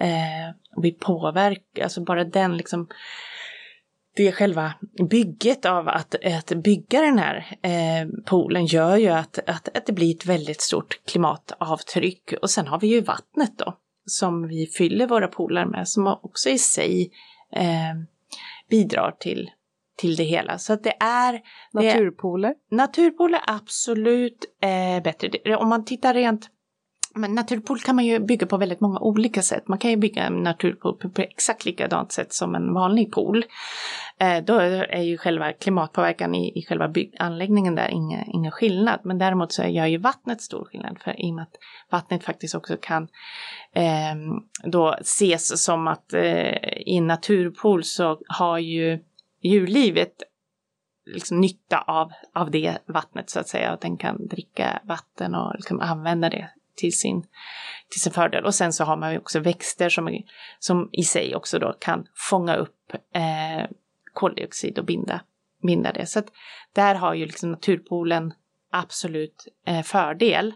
Eh, 0.00 0.54
vi 0.82 0.92
påverkar, 0.92 1.82
alltså 1.82 2.04
bara 2.04 2.24
den 2.24 2.56
liksom 2.56 2.88
det 4.24 4.32
själva 4.32 4.72
bygget 5.10 5.64
av 5.64 5.88
att, 5.88 6.14
att 6.24 6.62
bygga 6.62 7.00
den 7.00 7.18
här 7.18 7.58
eh, 7.62 8.08
poolen 8.26 8.66
gör 8.66 8.96
ju 8.96 9.08
att, 9.08 9.38
att, 9.46 9.76
att 9.76 9.86
det 9.86 9.92
blir 9.92 10.14
ett 10.14 10.26
väldigt 10.26 10.60
stort 10.60 11.00
klimatavtryck. 11.06 12.32
Och 12.42 12.50
sen 12.50 12.66
har 12.66 12.80
vi 12.80 12.86
ju 12.86 13.00
vattnet 13.00 13.58
då 13.58 13.74
som 14.06 14.48
vi 14.48 14.66
fyller 14.66 15.06
våra 15.06 15.28
pooler 15.28 15.66
med 15.66 15.88
som 15.88 16.06
också 16.06 16.48
i 16.48 16.58
sig 16.58 17.10
eh, 17.52 17.94
bidrar 18.70 19.16
till, 19.20 19.50
till 19.96 20.16
det 20.16 20.24
hela. 20.24 20.58
Så 20.58 20.72
att 20.72 20.84
det 20.84 20.96
är 21.00 21.32
det, 21.32 21.42
Naturpooler? 21.72 22.54
Naturpooler 22.70 23.40
absolut 23.46 24.44
eh, 24.62 25.02
bättre. 25.02 25.56
Om 25.56 25.68
man 25.68 25.84
tittar 25.84 26.14
rent 26.14 26.50
men 27.18 27.34
naturpool 27.34 27.80
kan 27.80 27.96
man 27.96 28.04
ju 28.04 28.18
bygga 28.18 28.46
på 28.46 28.56
väldigt 28.56 28.80
många 28.80 28.98
olika 28.98 29.42
sätt. 29.42 29.68
Man 29.68 29.78
kan 29.78 29.90
ju 29.90 29.96
bygga 29.96 30.22
en 30.22 30.42
naturpool 30.42 30.96
på, 30.96 31.22
exakt 31.22 31.64
likadant 31.64 32.12
sätt 32.12 32.32
som 32.32 32.54
en 32.54 32.74
vanlig 32.74 33.12
pool. 33.12 33.44
Eh, 34.18 34.44
då 34.44 34.58
är 34.58 35.02
ju 35.02 35.18
själva 35.18 35.52
klimatpåverkan 35.52 36.34
i, 36.34 36.58
i 36.58 36.62
själva 36.62 36.94
anläggningen 37.18 37.74
där 37.74 37.88
ingen, 37.88 38.30
ingen 38.30 38.52
skillnad. 38.52 39.00
Men 39.02 39.18
däremot 39.18 39.52
så 39.52 39.62
gör 39.62 39.86
ju 39.86 39.98
vattnet 39.98 40.42
stor 40.42 40.64
skillnad. 40.64 40.98
För 41.00 41.26
i 41.26 41.30
och 41.30 41.34
med 41.34 41.42
att 41.42 41.56
vattnet 41.90 42.24
faktiskt 42.24 42.54
också 42.54 42.76
kan 42.80 43.08
eh, 43.72 44.14
då 44.64 44.94
ses 45.00 45.64
som 45.64 45.88
att 45.88 46.12
eh, 46.12 46.78
i 46.86 46.96
en 46.96 47.06
naturpool 47.06 47.84
så 47.84 48.18
har 48.28 48.58
ju 48.58 48.98
djurlivet 49.42 50.22
liksom 51.06 51.40
nytta 51.40 51.78
av, 51.78 52.12
av 52.34 52.50
det 52.50 52.78
vattnet 52.86 53.30
så 53.30 53.40
att 53.40 53.48
säga. 53.48 53.70
Att 53.70 53.80
den 53.80 53.96
kan 53.96 54.26
dricka 54.26 54.80
vatten 54.84 55.34
och 55.34 55.54
liksom 55.54 55.80
använda 55.80 56.30
det 56.30 56.50
till 56.78 56.98
sin, 56.98 57.22
till 57.90 58.00
sin 58.00 58.12
fördel. 58.12 58.44
Och 58.44 58.54
sen 58.54 58.72
så 58.72 58.84
har 58.84 58.96
man 58.96 59.12
ju 59.12 59.18
också 59.18 59.40
växter 59.40 59.88
som, 59.88 60.22
som 60.58 60.88
i 60.92 61.02
sig 61.02 61.34
också 61.34 61.58
då 61.58 61.72
kan 61.80 62.06
fånga 62.30 62.56
upp 62.56 62.92
eh, 63.14 63.70
koldioxid 64.12 64.78
och 64.78 64.84
binda, 64.84 65.20
binda 65.66 65.92
det. 65.92 66.06
Så 66.06 66.18
att 66.18 66.28
där 66.72 66.94
har 66.94 67.14
ju 67.14 67.26
liksom 67.26 67.50
naturpoolen 67.50 68.32
absolut 68.72 69.44
eh, 69.66 69.82
fördel. 69.82 70.52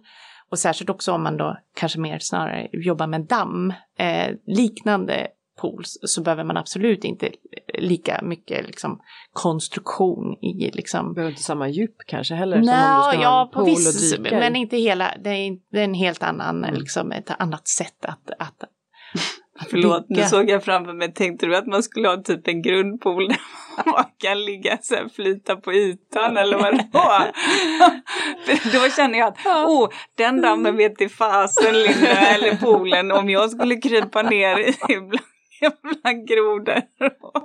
Och 0.51 0.59
särskilt 0.59 0.91
också 0.91 1.13
om 1.13 1.23
man 1.23 1.37
då 1.37 1.57
kanske 1.75 1.99
mer 1.99 2.19
snarare 2.19 2.69
jobbar 2.73 3.07
med 3.07 3.21
damm. 3.21 3.75
Eh, 3.99 4.35
liknande 4.47 5.29
pool 5.63 5.83
så 5.85 6.23
behöver 6.23 6.45
man 6.45 6.57
absolut 6.57 7.05
inte 7.05 7.31
lika 7.79 8.21
mycket 8.23 8.67
liksom, 8.67 9.01
konstruktion 9.33 10.37
i 10.41 10.71
liksom. 10.75 11.15
Behöver 11.15 11.31
inte 11.31 11.43
samma 11.43 11.69
djup 11.69 11.97
kanske 12.07 12.35
heller? 12.35 12.57
Nej, 12.57 12.65
som 12.65 12.95
om 12.95 13.11
du 13.11 13.13
ska 13.13 13.23
ja, 13.23 13.31
ha 13.31 13.43
en 13.43 13.51
på 13.51 13.65
viss, 13.65 14.13
och 14.13 14.19
dyka 14.19 14.37
i. 14.37 14.41
men 14.41 14.57
inte 14.57 14.77
hela, 14.77 15.15
det 15.25 15.31
är, 15.31 15.59
det 15.73 15.81
är 15.81 15.85
en 15.85 15.95
helt 15.95 16.23
annan, 16.23 16.65
Mm. 16.65 16.75
liksom 16.75 17.13
ett 17.13 17.31
annat 17.39 17.69
sätt 17.69 18.05
att, 18.05 18.31
att, 18.39 18.65
Förlåt, 19.71 20.07
nu 20.09 20.23
såg 20.23 20.51
jag 20.51 20.65
framför 20.65 20.93
mig, 20.93 21.15
tänkte 21.15 21.47
du 21.47 21.57
att 21.57 21.67
man 21.67 21.83
skulle 21.83 22.09
ha 22.09 22.17
typ 22.17 22.49
en 22.49 22.63
grundpool 22.63 23.29
där 23.29 23.39
man 23.93 24.05
kan 24.19 24.45
ligga 24.45 24.79
så 24.83 24.95
här, 24.95 25.09
flyta 25.09 25.57
på 25.57 25.73
ytan 25.73 26.37
eller 26.37 26.59
vad 26.59 26.75
det 26.75 26.89
var? 26.93 27.33
För 28.47 28.73
då 28.81 28.91
känner 28.91 29.19
jag 29.19 29.29
att, 29.29 29.47
oh, 29.47 29.89
den 30.19 30.41
dammen 30.41 30.77
vet 30.77 31.01
i 31.01 31.09
fasen 31.09 31.75
Linda, 31.75 32.21
eller 32.35 32.57
poolen, 32.57 33.13
om 33.13 33.31
jag 33.31 33.51
skulle 33.51 33.77
krypa 33.77 34.23
ner 34.23 34.59
i 34.59 34.73
bland 35.83 36.29
grodor. 36.29 36.83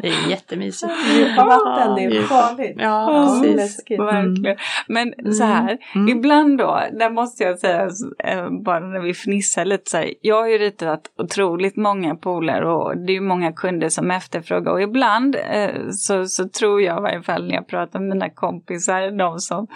Det 0.02 0.08
är 0.08 0.30
jättemysigt. 0.30 0.92
Djupa 1.16 1.46
vatten, 1.46 1.96
det 1.96 2.18
är 2.18 2.22
farligt. 2.22 2.76
Ja, 2.80 2.84
Ja, 3.12 3.40
precis. 3.42 3.56
läskigt. 3.56 4.00
Verkligen. 4.00 4.58
Men 4.88 5.34
så 5.34 5.44
här, 5.44 5.78
Mm. 5.96 6.10
ibland 6.18 6.58
då, 6.58 6.80
där 7.00 7.10
måste 7.10 7.44
jag 7.44 7.60
säga, 7.60 7.90
eh, 8.24 8.50
bara 8.66 8.80
när 8.80 9.00
vi 9.00 9.14
fnissar 9.14 9.66
lite 9.66 9.90
så 9.92 9.98
här, 9.98 10.14
jag 10.22 10.36
har 10.36 10.48
ju 10.48 10.58
ritat 10.58 11.02
otroligt 11.18 11.76
många 11.76 12.16
pooler 12.16 12.64
och 12.64 12.98
det 12.98 13.12
är 13.12 13.16
ju 13.16 13.22
många 13.22 13.52
kunder 13.54 13.90
som 13.90 14.12
efterfrågar 14.12 14.72
och 14.72 14.82
ibland 14.82 15.36
eh, 15.36 15.70
så, 15.92 16.26
så 16.26 16.50
tror 16.50 16.82
jag 16.82 16.98
i 16.98 17.02
varje 17.02 17.22
fall 17.24 17.48
när 17.48 17.54
jag 17.56 17.68
pratar 17.68 18.00
med 18.00 18.10
mina 18.10 18.30
kompisar, 18.30 19.18
de 19.18 19.40
som 19.40 19.68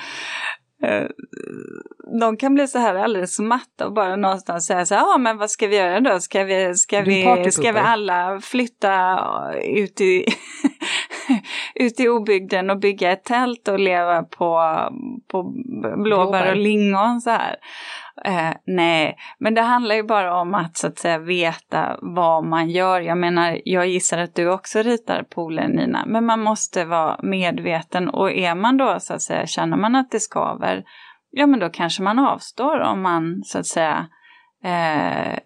de 2.20 2.38
kan 2.38 2.54
bli 2.54 2.68
så 2.68 2.80
här 2.80 2.96
alldeles 2.96 3.40
matta 3.40 3.86
och 3.86 3.94
bara 3.94 4.16
någonstans 4.16 4.66
säga 4.66 4.86
så 4.86 4.96
här, 4.96 5.02
ja 5.02 5.18
men 5.18 5.38
vad 5.38 5.52
ska 5.52 5.68
vi 5.68 5.76
göra 5.76 6.00
då? 6.00 6.20
Ska 6.20 6.44
vi, 6.44 6.76
ska 6.76 7.02
vi, 7.02 7.52
ska 7.52 7.72
vi 7.72 7.80
alla 7.80 8.40
flytta 8.42 9.20
ut 9.64 10.02
i, 10.02 10.26
ut 11.76 12.00
i 12.00 12.10
obygden 12.10 12.70
och 12.70 12.80
bygga 12.80 13.12
ett 13.12 13.24
tält 13.24 13.68
och 13.68 13.80
leva 13.80 14.24
på, 14.24 14.62
på 15.28 15.44
blåbär 15.44 15.98
Blåbär. 15.98 16.52
och 16.52 16.58
lingon 16.58 17.22
så 17.22 17.30
här? 17.30 17.56
Eh, 18.26 18.56
nej, 18.66 19.18
men 19.40 19.54
det 19.54 19.62
handlar 19.62 19.96
ju 19.96 20.04
bara 20.04 20.42
om 20.42 20.54
att 20.56 20.78
så 20.78 20.88
att 20.88 21.00
säga 21.00 21.18
veta 21.18 21.98
vad 22.02 22.46
man 22.46 22.70
gör. 22.70 23.02
Jag 23.02 23.18
menar, 23.18 23.62
jag 23.66 23.88
gissar 23.88 24.18
att 24.18 24.36
du 24.36 24.52
också 24.52 24.82
ritar 24.82 25.24
poolen 25.24 25.72
Nina, 25.72 26.06
men 26.06 26.26
man 26.26 26.40
måste 26.40 26.86
vara 26.86 27.20
medveten 27.24 28.10
och 28.10 28.32
är 28.32 28.56
man 28.56 28.78
då 28.78 29.00
så 29.00 29.14
att 29.14 29.22
säga, 29.22 29.46
känner 29.46 29.78
man 29.78 29.96
att 29.96 30.12
det 30.12 30.20
skaver, 30.20 30.84
ja 31.32 31.48
men 31.48 31.60
då 31.60 31.70
kanske 31.70 32.04
man 32.04 32.20
avstår 32.20 32.80
om 32.80 33.02
man 33.02 33.42
så 33.44 33.60
att 33.60 33.68
säga 33.68 34.08
eh, 34.64 35.38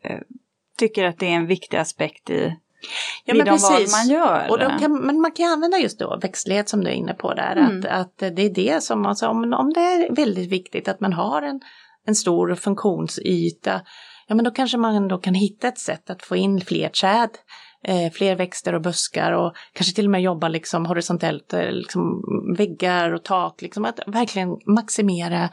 tycker 0.78 1.06
att 1.06 1.20
det 1.20 1.26
är 1.26 1.36
en 1.36 1.48
viktig 1.48 1.78
aspekt 1.78 2.30
i 2.30 2.56
Ja, 3.26 3.34
men 3.34 3.46
precis. 3.46 3.92
man 3.92 4.16
gör. 4.16 4.50
Och 4.50 4.60
då 4.60 4.70
kan, 4.80 5.06
men 5.06 5.22
man 5.22 5.32
kan 5.32 5.52
använda 5.52 5.78
just 5.78 6.00
då 6.00 6.20
växtlighet 6.22 6.70
som 6.70 6.84
du 6.84 6.90
är 6.90 6.94
inne 6.94 7.14
på 7.14 7.34
där. 7.34 7.56
Mm. 7.56 7.80
Att, 7.80 7.86
att 7.86 8.36
det 8.36 8.42
är 8.42 8.54
det 8.54 8.84
som, 8.84 9.06
alltså, 9.06 9.28
om, 9.28 9.54
om 9.54 9.74
det 9.74 9.80
är 9.80 10.16
väldigt 10.16 10.52
viktigt 10.52 10.88
att 10.88 11.00
man 11.00 11.14
har 11.14 11.42
en, 11.42 11.62
en 12.08 12.16
stor 12.16 12.56
funktionsyta, 12.56 13.82
ja 14.28 14.36
men 14.36 14.46
då 14.46 14.52
kanske 14.52 14.78
man 14.78 15.08
då 15.08 15.18
kan 15.18 15.34
hitta 15.34 15.68
ett 15.68 15.80
sätt 15.80 16.10
att 16.10 16.24
få 16.24 16.36
in 16.36 16.62
fler 16.62 16.90
träd, 16.90 17.30
eh, 17.88 18.12
fler 18.12 18.36
växter 18.36 18.76
och 18.76 18.82
buskar 18.82 19.32
och 19.32 19.54
kanske 19.74 19.96
till 19.96 20.06
och 20.06 20.12
med 20.12 20.22
jobba 20.22 20.48
liksom 20.48 20.86
horisontellt, 20.86 21.54
eh, 21.54 21.72
liksom 21.72 22.24
väggar 22.58 23.14
och 23.14 23.24
tak, 23.24 23.62
liksom 23.62 23.86
att 23.86 24.00
verkligen 24.08 24.50
maximera 24.66 25.50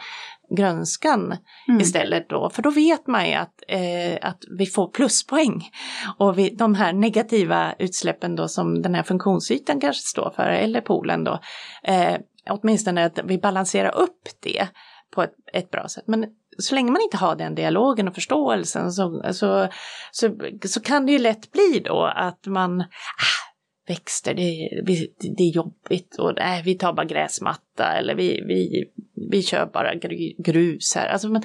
grönskan 0.55 1.37
Mm. 1.69 1.81
istället 1.81 2.29
då. 2.29 2.51
För 2.51 2.63
då 2.63 2.71
vet 2.71 3.07
man 3.07 3.29
ju 3.29 3.35
att, 3.35 3.63
eh, 3.69 4.19
att 4.29 4.39
vi 4.59 4.67
får 4.67 4.89
pluspoäng. 4.89 5.71
Och 6.19 6.39
vi, 6.39 6.51
de 6.51 6.75
här 6.75 6.93
negativa 6.93 7.75
utsläppen 7.79 8.37
då 8.37 8.49
som 8.49 8.83
den 8.83 8.95
här 8.95 9.03
funktionsytan 9.03 9.81
kanske 9.81 10.03
står 10.03 10.33
för, 10.37 10.43
eller 10.43 10.81
poolen 10.81 11.25
då, 11.25 11.39
eh, 11.85 12.17
åtminstone 12.51 13.05
att 13.05 13.19
vi 13.25 13.39
balanserar 13.39 13.95
upp 13.95 14.29
det 14.41 14.69
på 15.15 15.23
ett, 15.23 15.35
ett 15.53 15.71
bra 15.71 15.89
sätt. 15.89 16.05
Men 16.07 16.27
så 16.59 16.75
länge 16.75 16.91
man 16.91 17.03
inte 17.03 17.17
har 17.17 17.37
den 17.37 17.55
dialogen 17.55 18.09
och 18.09 18.15
förståelsen 18.15 18.93
så, 18.93 19.23
så, 19.33 19.69
så, 20.11 20.37
så 20.65 20.81
kan 20.81 21.07
det 21.07 21.13
ju 21.13 21.19
lätt 21.19 21.53
bli 21.53 21.83
då 21.85 22.13
att 22.17 22.47
man 22.47 22.81
ah, 22.81 23.52
växter, 23.87 24.35
det, 24.35 24.43
är- 24.43 25.35
det 25.37 25.43
är 25.43 25.51
jobbigt 25.51 26.17
och 26.19 26.33
nej, 26.37 26.63
vi 26.65 26.75
tar 26.75 26.93
bara 26.93 27.07
gräsmatta 27.07 27.93
eller 27.93 28.15
vi, 28.15 28.41
vi, 28.47 28.85
vi 29.31 29.43
kör 29.43 29.67
bara 29.67 29.95
grus 30.39 30.95
här. 30.95 31.07
Alltså, 31.07 31.29
men, 31.29 31.43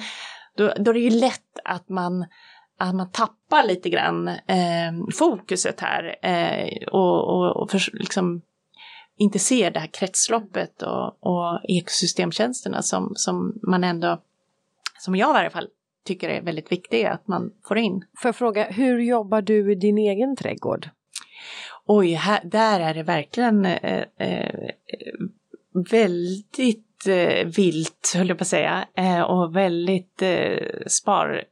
då, 0.56 0.72
då 0.78 0.90
är 0.90 0.94
det 0.94 1.00
ju 1.00 1.10
lätt 1.10 1.58
att 1.64 1.88
man, 1.88 2.26
att 2.78 2.94
man 2.94 3.10
tappar 3.10 3.66
lite 3.68 3.90
grann 3.90 4.28
eh, 4.28 4.92
fokuset 5.18 5.80
här 5.80 6.16
eh, 6.22 6.88
och, 6.88 7.28
och, 7.28 7.62
och 7.62 7.70
för, 7.70 7.80
liksom 7.98 8.42
inte 9.16 9.38
ser 9.38 9.70
det 9.70 9.80
här 9.80 9.86
kretsloppet 9.86 10.82
och, 10.82 11.16
och 11.20 11.60
ekosystemtjänsterna 11.68 12.82
som, 12.82 13.12
som 13.16 13.58
man 13.62 13.84
ändå, 13.84 14.22
som 14.98 15.16
jag 15.16 15.30
i 15.30 15.32
varje 15.32 15.50
fall 15.50 15.68
tycker 16.04 16.28
är 16.28 16.42
väldigt 16.42 16.72
viktiga 16.72 17.12
att 17.12 17.28
man 17.28 17.52
får 17.68 17.78
in. 17.78 18.04
Får 18.18 18.28
jag 18.28 18.36
fråga, 18.36 18.64
hur 18.70 18.98
jobbar 19.00 19.42
du 19.42 19.72
i 19.72 19.74
din 19.74 19.98
egen 19.98 20.36
trädgård? 20.36 20.88
Oj, 21.90 22.12
här, 22.12 22.40
där 22.44 22.80
är 22.80 22.94
det 22.94 23.02
verkligen 23.02 23.66
eh, 23.66 23.74
eh, 23.82 24.04
eh, 24.18 24.50
väldigt 25.90 27.06
eh, 27.06 27.46
vilt, 27.46 28.12
höll 28.16 28.28
jag 28.28 28.38
på 28.38 28.42
att 28.42 28.48
säga, 28.48 28.88
eh, 28.96 29.20
och 29.20 29.56
väldigt 29.56 30.22
eh, 30.22 30.86
spar, 30.86 31.44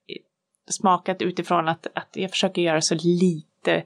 smakat 0.70 1.22
utifrån 1.22 1.68
att, 1.68 1.86
att 1.94 2.08
jag 2.12 2.30
försöker 2.30 2.62
göra 2.62 2.80
så 2.80 2.94
lite 2.94 3.84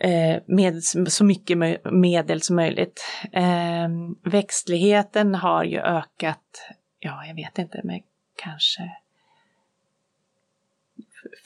eh, 0.00 0.42
med 0.46 0.82
så 1.08 1.24
mycket 1.24 1.58
medel 1.92 2.42
som 2.42 2.56
möjligt. 2.56 3.04
Eh, 3.32 3.88
växtligheten 4.24 5.34
har 5.34 5.64
ju 5.64 5.78
ökat, 5.78 6.68
ja 6.98 7.26
jag 7.26 7.34
vet 7.34 7.58
inte, 7.58 7.80
men 7.84 8.00
kanske 8.36 8.82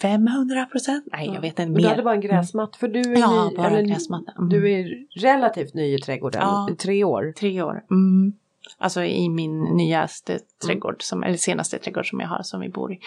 500 0.01 0.64
procent? 0.64 1.05
Nej, 1.12 1.30
jag 1.35 1.41
vet 1.41 1.59
inte, 1.59 1.72
Och 1.72 1.78
Du 1.78 1.85
hade 1.85 1.97
mer. 1.97 2.05
bara 2.05 2.14
en 2.14 2.20
gräsmatt, 2.20 2.76
för 2.76 2.89
du 2.89 3.01
är, 3.01 3.18
Ja, 3.18 3.49
ny, 3.51 3.57
bara 3.57 3.66
eller, 3.66 3.78
en 3.78 3.89
gräsmatta. 3.89 4.32
Mm. 4.39 4.49
du 4.49 4.72
är 4.72 5.07
relativt 5.20 5.74
ny 5.74 5.95
i 5.95 5.99
trädgården, 5.99 6.41
Ja. 6.43 6.68
i 6.72 6.76
tre 6.76 7.05
år. 7.05 7.32
Tre 7.39 7.62
år. 7.62 7.85
Mm. 7.91 8.32
Alltså 8.78 9.05
i 9.05 9.28
min 9.28 9.61
nyaste 9.61 10.39
trädgård, 10.66 11.03
som, 11.03 11.22
eller 11.22 11.37
senaste 11.37 11.78
trädgård 11.78 12.11
som 12.11 12.20
jag 12.20 12.28
har 12.28 12.43
som 12.43 12.61
vi 12.61 12.68
bor 12.68 12.93
i. 12.93 12.99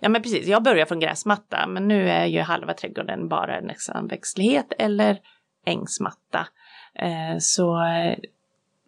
Ja 0.00 0.08
men 0.08 0.22
precis, 0.22 0.46
jag 0.46 0.62
börjar 0.62 0.86
från 0.86 1.00
gräsmatta 1.00 1.66
men 1.66 1.88
nu 1.88 2.08
är 2.08 2.26
ju 2.26 2.40
halva 2.40 2.74
trädgården 2.74 3.28
bara 3.28 3.60
nästan 3.60 4.06
växtlighet 4.06 4.72
eller 4.78 5.18
ängsmatta. 5.66 6.46
Eh, 6.94 7.38
så, 7.38 7.82
eh, 7.84 8.18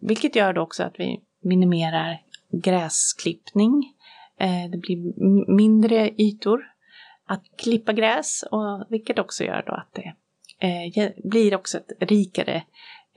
vilket 0.01 0.35
gör 0.35 0.53
då 0.53 0.61
också 0.61 0.83
att 0.83 0.95
vi 0.99 1.21
minimerar 1.43 2.21
gräsklippning. 2.51 3.93
Eh, 4.39 4.71
det 4.71 4.77
blir 4.77 4.97
mindre 5.55 6.09
ytor 6.17 6.63
att 7.27 7.43
klippa 7.57 7.93
gräs 7.93 8.43
och 8.51 8.85
vilket 8.89 9.19
också 9.19 9.43
gör 9.43 9.63
då 9.67 9.73
att 9.73 9.93
det 9.93 10.13
eh, 10.67 11.11
blir 11.23 11.55
också 11.55 11.77
ett 11.77 12.09
rikare 12.09 12.63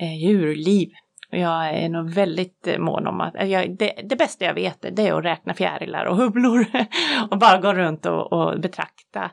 eh, 0.01 0.25
djurliv. 0.25 0.89
Och 1.33 1.39
Jag 1.39 1.69
är 1.69 1.89
nog 1.89 2.11
väldigt 2.11 2.67
eh, 2.67 2.79
mån 2.79 3.07
om 3.07 3.21
att, 3.21 3.35
eh, 3.35 3.45
jag, 3.45 3.77
det, 3.79 3.93
det 4.05 4.17
bästa 4.17 4.45
jag 4.45 4.55
vet 4.55 4.87
det 4.93 5.09
är 5.09 5.19
att 5.19 5.25
räkna 5.25 5.55
fjärilar 5.55 6.05
och 6.05 6.17
humlor 6.17 6.67
och 7.31 7.39
bara 7.39 7.59
gå 7.59 7.75
runt 7.75 8.07
och, 8.07 8.33
och 8.33 8.61
betrakta 8.61 9.31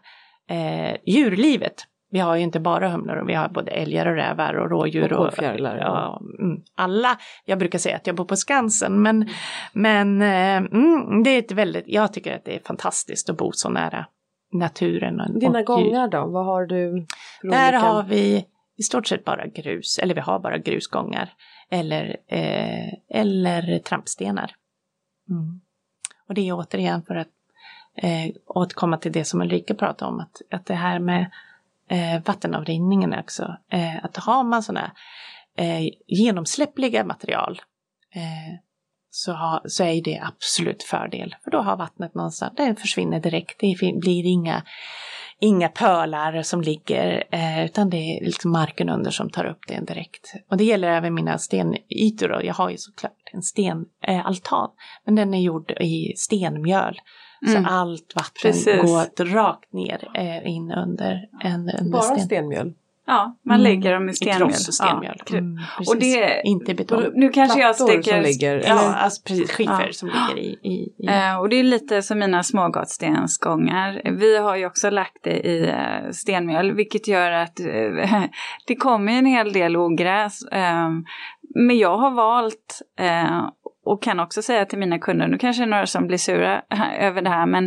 eh, 0.49 0.95
djurlivet. 1.05 1.84
Vi 2.11 2.19
har 2.19 2.36
ju 2.36 2.41
inte 2.41 2.59
bara 2.59 2.89
humlor, 2.89 3.23
vi 3.28 3.34
har 3.34 3.49
både 3.49 3.71
älgar 3.71 4.05
och 4.05 4.15
rävar 4.15 4.53
och 4.53 4.69
rådjur 4.69 5.13
Och 5.13 5.28
och, 5.28 5.34
fjärilar, 5.34 5.78
ja, 5.78 6.21
mm, 6.39 6.57
alla. 6.76 7.17
Jag 7.45 7.59
brukar 7.59 7.80
säga 7.80 7.95
att 7.95 8.07
jag 8.07 8.15
bor 8.15 8.26
på 8.26 8.36
Skansen, 8.36 9.01
men, 9.01 9.30
men 9.73 10.21
eh, 10.21 10.57
mm, 10.57 11.23
det 11.23 11.30
är 11.30 11.39
ett 11.39 11.51
väldigt, 11.51 11.84
jag 11.88 12.13
tycker 12.13 12.36
att 12.36 12.45
det 12.45 12.55
är 12.55 12.59
fantastiskt 12.59 13.30
att 13.30 13.38
bo 13.38 13.51
så 13.51 13.69
nära 13.69 14.05
naturen. 14.51 15.21
Och, 15.21 15.39
Dina 15.39 15.59
och 15.59 15.65
gångar 15.65 16.07
då, 16.07 16.25
vad 16.25 16.45
har 16.45 16.65
du? 16.65 17.05
Där 17.41 17.73
har 17.73 18.03
vi 18.03 18.45
i 18.77 18.83
stort 18.83 19.07
sett 19.07 19.25
bara 19.25 19.47
grus, 19.47 19.99
eller 19.99 20.15
vi 20.15 20.21
har 20.21 20.39
bara 20.39 20.57
grusgångar. 20.57 21.33
Eller, 21.69 22.17
eh, 22.27 22.93
eller 23.09 23.79
trampstenar. 23.79 24.55
Mm. 25.29 25.61
Och 26.27 26.33
det 26.33 26.49
är 26.49 26.53
återigen 26.53 27.03
för 27.03 27.15
att 27.15 27.27
eh, 27.95 28.35
återkomma 28.45 28.97
till 28.97 29.11
det 29.11 29.25
som 29.25 29.41
Ulrika 29.41 29.73
pratade 29.73 30.11
om, 30.11 30.19
att, 30.19 30.41
att 30.51 30.65
det 30.65 30.73
här 30.73 30.99
med 30.99 31.31
eh, 31.89 32.23
vattenavrinningen 32.25 33.13
också. 33.19 33.57
Eh, 33.69 34.05
att 34.05 34.17
har 34.17 34.43
man 34.43 34.63
sådana 34.63 34.91
eh, 35.57 35.89
genomsläppliga 36.07 37.03
material 37.03 37.61
eh, 38.15 38.59
så, 39.16 39.34
har, 39.34 39.61
så 39.66 39.84
är 39.84 40.01
det 40.01 40.22
absolut 40.24 40.84
fördel. 40.84 41.36
För 41.43 41.51
då 41.51 41.57
har 41.57 41.78
vattnet 41.78 42.16
någonstans, 42.16 42.53
det 42.57 42.76
försvinner 42.76 43.20
direkt. 43.20 43.59
Det 43.59 43.76
blir 44.01 44.26
inga, 44.26 44.63
inga 45.39 45.70
pölar 45.70 46.41
som 46.41 46.61
ligger, 46.61 47.24
eh, 47.32 47.66
utan 47.66 47.89
det 47.89 47.97
är 47.97 48.26
liksom 48.26 48.51
marken 48.51 48.89
under 48.89 49.11
som 49.11 49.30
tar 49.30 49.45
upp 49.45 49.59
det 49.68 49.80
direkt. 49.80 50.34
Och 50.49 50.57
det 50.57 50.63
gäller 50.63 50.88
även 50.88 51.13
mina 51.13 51.38
stenytor. 51.38 52.28
Då. 52.30 52.39
Jag 52.43 52.53
har 52.53 52.70
ju 52.70 52.78
såklart 52.78 53.11
en 53.34 53.41
stenaltan, 53.41 54.66
eh, 54.66 54.76
men 55.05 55.16
den 55.16 55.34
är 55.34 55.41
gjord 55.41 55.72
i 55.72 56.13
stenmjöl. 56.18 56.99
Mm. 57.47 57.63
Så 57.63 57.70
allt 57.70 58.13
vatten 58.16 58.51
Precis. 58.51 58.82
går 58.82 59.26
rakt 59.26 59.74
ner 59.74 60.11
eh, 60.13 60.47
in 60.47 60.72
under 60.72 61.30
en 61.43 61.70
under 61.80 61.91
Bara 61.91 62.01
sten. 62.01 62.20
stenmjöl? 62.20 62.74
Ja, 63.08 63.38
man 63.45 63.56
Mm. 63.60 63.64
lägger 63.64 63.93
dem 63.93 64.10
i 64.10 64.14
stenmjöl. 64.14 64.39
Krossstenmjöl. 64.39 65.16
Ja. 65.30 65.38
Mm, 65.38 65.58
Och 65.88 65.97
det, 65.99 66.41
Inte 66.43 66.74
betong. 66.74 67.03
nu 67.14 67.30
kanske 67.30 67.60
jag 67.62 67.76
sticker... 67.76 68.22
ligger, 68.22 68.56
Ja, 68.56 68.62
eller? 68.64 68.93
alltså 68.95 69.22
precis. 69.28 69.51
Skiffer 69.51 69.86
Ja. 69.88 69.93
som 69.93 70.08
ligger 70.10 70.38
i... 70.43 70.47
i, 70.64 70.93
i. 71.03 71.08
Eh, 71.08 71.39
och 71.39 71.49
det 71.49 71.56
är 71.60 71.64
lite 71.64 72.01
som 72.01 72.20
mina 72.20 72.43
smågatstensgångar. 72.43 74.01
Vi 74.20 74.38
har 74.38 74.56
ju 74.56 74.66
också 74.66 74.89
lagt 74.89 75.18
det 75.24 75.47
i 75.47 75.68
eh, 75.68 76.12
stenmjöl, 76.12 76.72
vilket 76.76 77.08
gör 77.08 77.32
att 77.32 77.60
eh, 77.60 77.66
det 78.68 78.76
kommer 78.76 79.12
en 79.14 79.26
hel 79.26 79.53
del 79.53 79.78
ogräs. 79.78 80.41
Eh, 80.51 80.89
men 81.56 81.78
jag 81.78 81.97
har 81.97 82.12
valt, 82.12 82.82
och 83.86 84.03
kan 84.03 84.19
också 84.19 84.41
säga 84.41 84.65
till 84.65 84.79
mina 84.79 84.99
kunder, 84.99 85.27
nu 85.27 85.38
kanske 85.38 85.61
det 85.61 85.65
är 85.65 85.69
några 85.69 85.88
som 85.88 86.07
blir 86.07 86.17
sura 86.17 86.61
över 86.99 87.21
det 87.21 87.29
här, 87.29 87.45
men 87.45 87.65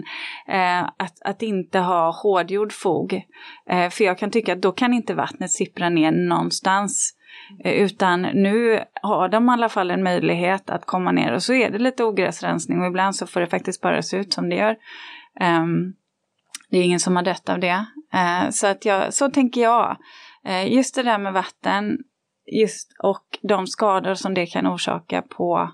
eh, 0.48 0.82
att, 0.96 1.22
att 1.24 1.42
inte 1.42 1.78
ha 1.78 2.10
hårdgjord 2.22 2.72
fog. 2.72 3.22
Eh, 3.70 3.90
för 3.90 4.04
jag 4.04 4.18
kan 4.18 4.30
tycka 4.30 4.52
att 4.52 4.62
då 4.62 4.72
kan 4.72 4.92
inte 4.92 5.14
vattnet 5.14 5.50
sippra 5.50 5.88
ner 5.88 6.12
någonstans. 6.12 7.14
Eh, 7.64 7.72
Utan 7.72 8.22
nu 8.22 8.80
har 9.02 9.28
de 9.28 9.48
i 9.48 9.52
alla 9.52 9.68
fall 9.68 9.90
en 9.90 10.02
möjlighet 10.02 10.70
att 10.70 10.86
komma 10.86 11.12
ner 11.12 11.32
och 11.32 11.42
så 11.42 11.54
är 11.54 11.70
det 11.70 11.78
lite 11.78 12.04
ogräsrensning 12.04 12.80
och 12.80 12.86
ibland 12.86 13.16
så 13.16 13.26
får 13.26 13.40
det 13.40 13.46
faktiskt 13.46 13.82
bara 13.82 14.02
se 14.02 14.16
ut 14.16 14.32
som 14.32 14.48
det 14.48 14.56
gör. 14.56 14.76
Ehm, 15.40 15.92
det 16.70 16.78
är 16.78 16.82
ingen 16.82 17.00
som 17.00 17.16
har 17.16 17.22
dött 17.22 17.48
av 17.48 17.60
det. 17.60 17.86
Eh, 18.14 18.50
så, 18.50 18.66
att 18.66 18.84
jag, 18.84 19.14
så 19.14 19.30
tänker 19.30 19.60
jag. 19.60 19.96
Eh, 20.44 20.72
just 20.72 20.94
det 20.94 21.02
där 21.02 21.18
med 21.18 21.32
vatten 21.32 21.98
just, 22.52 22.96
och 22.98 23.38
de 23.42 23.66
skador 23.66 24.14
som 24.14 24.34
det 24.34 24.46
kan 24.46 24.66
orsaka 24.66 25.22
på, 25.22 25.70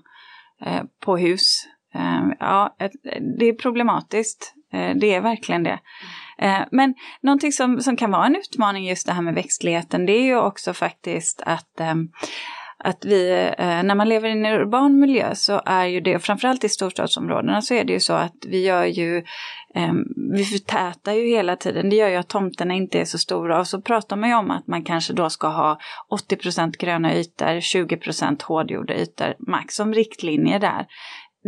Eh, 0.61 0.81
på 1.05 1.17
hus. 1.17 1.67
Eh, 1.95 2.21
ja, 2.39 2.75
det 3.39 3.45
är 3.45 3.53
problematiskt. 3.53 4.53
Eh, 4.73 4.95
det 4.95 5.13
är 5.13 5.21
verkligen 5.21 5.63
det. 5.63 5.79
Men 6.71 6.93
någonting 7.21 7.51
som, 7.51 7.81
som 7.81 7.97
kan 7.97 8.11
vara 8.11 8.25
en 8.25 8.35
utmaning 8.35 8.87
just 8.87 9.07
det 9.07 9.13
här 9.13 9.21
med 9.21 9.33
växtligheten 9.33 10.05
det 10.05 10.13
är 10.13 10.23
ju 10.23 10.37
också 10.37 10.73
faktiskt 10.73 11.41
att 11.45 11.79
ehm, 11.79 12.09
att 12.85 13.05
vi, 13.05 13.51
eh, 13.57 13.83
när 13.83 13.95
man 13.95 14.09
lever 14.09 14.29
i 14.29 14.31
en 14.31 14.45
urban 14.45 14.99
miljö 14.99 15.35
så 15.35 15.61
är 15.65 15.85
ju 15.85 16.01
det, 16.01 16.19
framförallt 16.19 16.63
i 16.63 16.69
storstadsområdena 16.69 17.61
så 17.61 17.73
är 17.73 17.83
det 17.83 17.93
ju 17.93 17.99
så 17.99 18.13
att 18.13 18.45
vi 18.47 18.65
gör 18.65 18.85
ju, 18.85 19.17
eh, 19.75 19.93
vi 20.33 20.45
förtätar 20.45 21.13
ju 21.13 21.27
hela 21.27 21.55
tiden, 21.55 21.89
det 21.89 21.95
gör 21.95 22.09
ju 22.09 22.15
att 22.15 22.27
tomterna 22.27 22.73
inte 22.73 22.99
är 22.99 23.05
så 23.05 23.17
stora 23.17 23.59
och 23.59 23.67
så 23.67 23.81
pratar 23.81 24.15
man 24.15 24.29
ju 24.29 24.35
om 24.35 24.51
att 24.51 24.67
man 24.67 24.83
kanske 24.83 25.13
då 25.13 25.29
ska 25.29 25.47
ha 25.47 25.79
80% 26.09 26.77
gröna 26.77 27.15
ytor, 27.15 27.59
20 27.59 27.99
hårdgjorda 28.43 28.93
ytor 28.95 29.33
max 29.39 29.75
som 29.75 29.93
riktlinjer 29.93 30.59
där. 30.59 30.85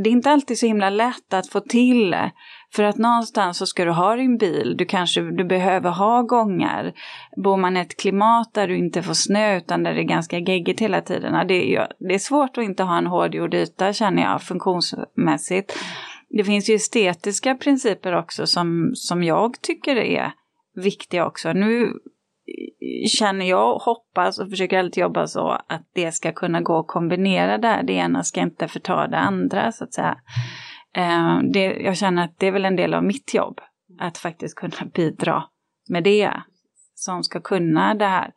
Det 0.03 0.09
är 0.09 0.11
inte 0.11 0.31
alltid 0.31 0.59
så 0.59 0.65
himla 0.65 0.89
lätt 0.89 1.33
att 1.33 1.49
få 1.49 1.59
till 1.59 2.15
för 2.73 2.83
att 2.83 2.97
någonstans 2.97 3.57
så 3.57 3.65
ska 3.65 3.85
du 3.85 3.91
ha 3.91 4.15
din 4.15 4.37
bil, 4.37 4.75
du 4.77 4.85
kanske 4.85 5.21
du 5.21 5.43
behöver 5.43 5.89
ha 5.89 6.21
gångar. 6.21 6.93
Bor 7.43 7.57
man 7.57 7.77
i 7.77 7.79
ett 7.79 7.97
klimat 7.97 8.53
där 8.53 8.67
du 8.67 8.77
inte 8.77 9.03
får 9.03 9.13
snö 9.13 9.57
utan 9.57 9.83
där 9.83 9.93
det 9.93 10.01
är 10.01 10.03
ganska 10.03 10.39
geggigt 10.39 10.79
hela 10.79 11.01
tiden, 11.01 11.47
det 11.47 11.75
är, 11.75 11.87
det 11.99 12.13
är 12.13 12.19
svårt 12.19 12.57
att 12.57 12.63
inte 12.63 12.83
ha 12.83 12.97
en 12.97 13.07
hårdgjord 13.07 13.53
yta 13.53 13.93
känner 13.93 14.23
jag 14.23 14.41
funktionsmässigt. 14.41 15.77
Det 16.29 16.43
finns 16.43 16.69
ju 16.69 16.75
estetiska 16.75 17.55
principer 17.55 18.15
också 18.15 18.47
som, 18.47 18.91
som 18.95 19.23
jag 19.23 19.61
tycker 19.61 19.95
är 19.95 20.31
viktiga 20.75 21.25
också. 21.25 21.53
Nu 21.53 21.93
känner 23.07 23.45
jag 23.45 23.75
och 23.75 23.81
hoppas 23.81 24.39
och 24.39 24.49
försöker 24.49 24.79
alltid 24.79 25.01
jobba 25.01 25.27
så 25.27 25.49
att 25.49 25.89
det 25.93 26.11
ska 26.11 26.31
kunna 26.31 26.61
gå 26.61 26.79
att 26.79 26.87
kombinera 26.87 27.57
där. 27.57 27.83
Det 27.83 27.93
ena 27.93 28.23
ska 28.23 28.41
inte 28.41 28.67
förta 28.67 29.07
det 29.07 29.17
andra 29.17 29.71
så 29.71 29.83
att 29.83 29.93
säga. 29.93 30.17
Eh, 30.95 31.39
det, 31.53 31.63
jag 31.63 31.97
känner 31.97 32.23
att 32.23 32.39
det 32.39 32.47
är 32.47 32.51
väl 32.51 32.65
en 32.65 32.75
del 32.75 32.93
av 32.93 33.03
mitt 33.03 33.33
jobb. 33.33 33.61
Att 33.99 34.17
faktiskt 34.17 34.55
kunna 34.55 34.91
bidra 34.93 35.43
med 35.89 36.03
det. 36.03 36.31
Som 36.95 37.23
ska 37.23 37.41
kunna 37.41 37.95
det 37.95 38.05
här. 38.05 38.31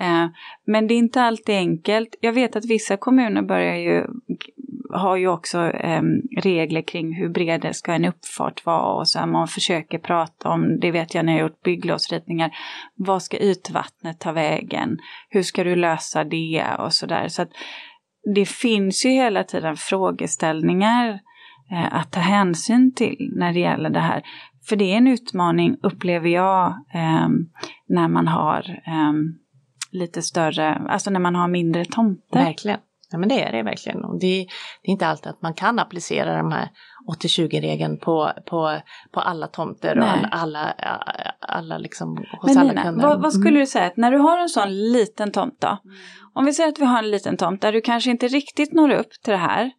Eh, 0.00 0.26
men 0.66 0.86
det 0.86 0.94
är 0.94 0.98
inte 0.98 1.22
alltid 1.22 1.54
enkelt. 1.54 2.16
Jag 2.20 2.32
vet 2.32 2.56
att 2.56 2.64
vissa 2.64 2.96
kommuner 2.96 3.42
börjar 3.42 3.76
ju 3.76 4.06
har 4.90 5.16
ju 5.16 5.28
också 5.28 5.70
eh, 5.70 6.02
regler 6.40 6.82
kring 6.82 7.14
hur 7.14 7.28
bred 7.28 7.68
ska 7.72 7.92
en 7.92 8.04
uppfart 8.04 8.66
vara 8.66 8.94
och 8.94 9.08
så 9.08 9.18
här, 9.18 9.26
man 9.26 9.48
försöker 9.48 9.98
prata 9.98 10.48
om, 10.48 10.80
det 10.80 10.90
vet 10.90 11.14
jag 11.14 11.24
när 11.24 11.32
jag 11.32 11.42
har 11.42 11.48
gjort 11.48 11.62
bygglovsritningar, 11.62 12.56
vad 12.94 13.22
ska 13.22 13.36
ytvattnet 13.36 14.20
ta 14.20 14.32
vägen? 14.32 14.98
Hur 15.28 15.42
ska 15.42 15.64
du 15.64 15.76
lösa 15.76 16.24
det 16.24 16.64
och 16.78 16.92
så 16.92 17.06
där. 17.06 17.28
Så 17.28 17.42
att 17.42 17.50
det 18.34 18.48
finns 18.48 19.04
ju 19.04 19.10
hela 19.10 19.44
tiden 19.44 19.76
frågeställningar 19.76 21.20
eh, 21.70 21.94
att 21.94 22.12
ta 22.12 22.20
hänsyn 22.20 22.94
till 22.94 23.32
när 23.36 23.52
det 23.52 23.60
gäller 23.60 23.90
det 23.90 24.00
här. 24.00 24.22
För 24.68 24.76
det 24.76 24.92
är 24.92 24.96
en 24.96 25.06
utmaning, 25.06 25.76
upplever 25.82 26.28
jag, 26.28 26.66
eh, 26.94 27.28
när 27.88 28.08
man 28.08 28.28
har 28.28 28.82
eh, 28.86 29.12
lite 29.90 30.22
större, 30.22 30.74
alltså 30.74 31.10
när 31.10 31.20
man 31.20 31.34
har 31.34 31.48
mindre 31.48 31.84
tomter. 31.84 32.44
Verkligen. 32.44 32.78
Ja, 33.10 33.18
men 33.18 33.28
det 33.28 33.42
är 33.42 33.52
det 33.52 33.62
verkligen. 33.62 34.04
Och 34.04 34.20
det, 34.20 34.46
det 34.82 34.88
är 34.88 34.92
inte 34.92 35.06
alltid 35.06 35.26
att 35.26 35.42
man 35.42 35.54
kan 35.54 35.78
applicera 35.78 36.36
de 36.36 36.52
här 36.52 36.68
80-20-regeln 37.22 37.98
på, 37.98 38.32
på, 38.46 38.80
på 39.12 39.20
alla 39.20 39.46
tomter 39.46 39.94
Nej. 39.96 40.20
och 40.20 40.36
alla, 40.36 40.72
alla 41.40 41.78
liksom, 41.78 42.16
hos 42.40 42.48
Men 42.54 42.58
alla 42.58 42.68
Nina, 42.68 42.82
kunder. 42.82 43.08
vad, 43.08 43.22
vad 43.22 43.32
skulle 43.32 43.48
Mm. 43.50 43.60
du 43.60 43.66
säga 43.66 43.86
att 43.86 43.96
när 43.96 44.10
du 44.12 44.18
har 44.18 44.38
en 44.38 44.48
sån 44.48 44.68
liten 44.92 45.32
tomt 45.32 45.60
då? 45.60 45.78
Om 46.34 46.44
vi 46.44 46.52
säger 46.52 46.68
att 46.68 46.78
vi 46.78 46.84
har 46.84 46.98
en 46.98 47.10
liten 47.10 47.36
tomt 47.36 47.60
där 47.62 47.72
du 47.72 47.80
kanske 47.80 48.10
inte 48.10 48.28
riktigt 48.28 48.72
når 48.72 48.90
upp 48.90 49.10
till 49.24 49.32
det 49.32 49.38
här. 49.38 49.70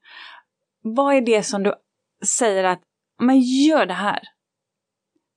Vad 0.83 1.15
är 1.15 1.21
det 1.21 1.43
som 1.43 1.63
du 1.63 1.73
säger 2.39 2.63
att, 2.63 2.79
men 3.21 3.39
gör 3.41 3.85
det 3.85 3.93
här? 3.93 4.19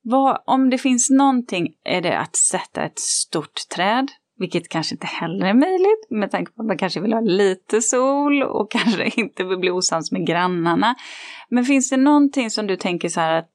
Vad, 0.03 0.43
om 0.47 0.71
det 0.71 0.79
finns 0.79 1.11
någonting 1.11 1.69
är 1.85 2.01
det 2.01 2.19
att 2.19 2.37
sätta 2.37 2.83
ett 2.83 2.99
stort 2.99 3.69
träd, 3.75 4.09
vilket 4.41 4.69
kanske 4.69 4.95
inte 4.95 5.07
heller 5.07 5.47
är 5.47 5.55
möjligt 5.55 6.07
med 6.11 6.31
tanke 6.31 6.53
på 6.53 6.63
att 6.63 6.67
man 6.67 6.79
kanske 6.79 7.01
vill 7.01 7.13
ha 7.13 7.21
lite 7.21 7.83
sol 7.83 8.43
och 8.43 8.71
kanske 8.77 9.21
inte 9.21 9.45
vill 9.45 9.59
bli 9.59 9.71
osams 9.71 10.13
med 10.13 10.27
grannarna. 10.27 10.95
Men 11.49 11.65
finns 11.65 11.91
det 11.91 11.97
någonting 11.97 12.51
som 12.51 12.67
du 12.67 12.77
tänker 12.77 13.09
så 13.09 13.21
här 13.21 13.39
att, 13.39 13.49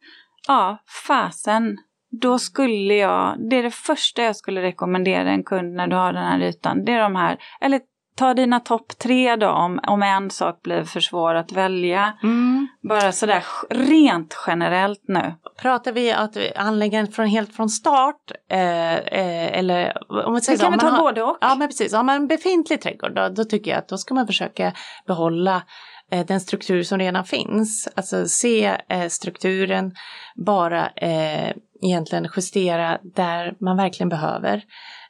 ja, 0.47 0.77
fasen, 1.07 1.77
då 2.21 2.39
skulle 2.39 2.93
jag, 2.93 3.49
det 3.49 3.55
är 3.55 3.63
det 3.63 3.71
första 3.71 4.23
jag 4.23 4.35
skulle 4.35 4.61
rekommendera 4.61 5.31
en 5.31 5.43
kund 5.43 5.73
när 5.73 5.87
du 5.87 5.95
har 5.95 6.13
den 6.13 6.25
här 6.25 6.41
ytan, 6.41 6.85
det 6.85 6.91
är 6.91 7.01
de 7.01 7.15
här, 7.15 7.37
eller 7.61 7.81
ta 8.15 8.33
dina 8.33 8.59
topp 8.59 8.97
tre 8.97 9.35
då 9.35 9.49
om, 9.49 9.79
om 9.87 10.03
en 10.03 10.29
sak 10.29 10.61
blir 10.63 10.83
för 10.83 10.99
svår 10.99 11.35
att 11.35 11.51
välja. 11.51 12.13
Mm. 12.23 12.67
Bara 12.89 13.11
sådär 13.11 13.43
rent 13.69 14.37
generellt 14.47 15.03
nu. 15.07 15.33
Pratar 15.61 15.91
vi 15.91 16.11
att 16.11 16.35
vi 16.37 16.51
den 16.55 17.15
från, 17.15 17.27
helt 17.27 17.55
från 17.55 17.69
start? 17.69 18.31
Eh, 18.51 18.93
eh, 18.95 19.59
eller 19.59 19.93
om 20.27 20.33
vi 20.35 20.41
säger 20.41 20.57
Vi 20.57 20.61
kan 20.63 20.65
så, 20.65 20.69
man 20.71 20.79
ta 20.79 20.87
har- 20.89 20.97
både 21.03 21.23
och? 21.23 21.37
Ja 21.41 21.55
men 21.55 21.67
precis, 21.67 21.93
har 21.93 22.03
man 22.03 22.15
en 22.15 22.27
befintlig 22.27 22.81
trädgård 22.81 23.15
då, 23.15 23.29
då 23.29 23.43
tycker 23.43 23.71
jag 23.71 23.77
att 23.77 23.87
då 23.87 23.97
ska 23.97 24.13
man 24.13 24.27
försöka 24.27 24.73
behålla 25.07 25.63
eh, 26.11 26.25
den 26.25 26.39
struktur 26.41 26.83
som 26.83 26.99
redan 26.99 27.25
finns. 27.25 27.87
Alltså 27.95 28.25
se 28.27 28.77
eh, 28.89 29.07
strukturen, 29.07 29.91
bara 30.35 30.87
eh, 30.89 31.51
egentligen 31.81 32.27
justera 32.35 32.97
där 33.15 33.55
man 33.59 33.77
verkligen 33.77 34.09
behöver. 34.09 34.61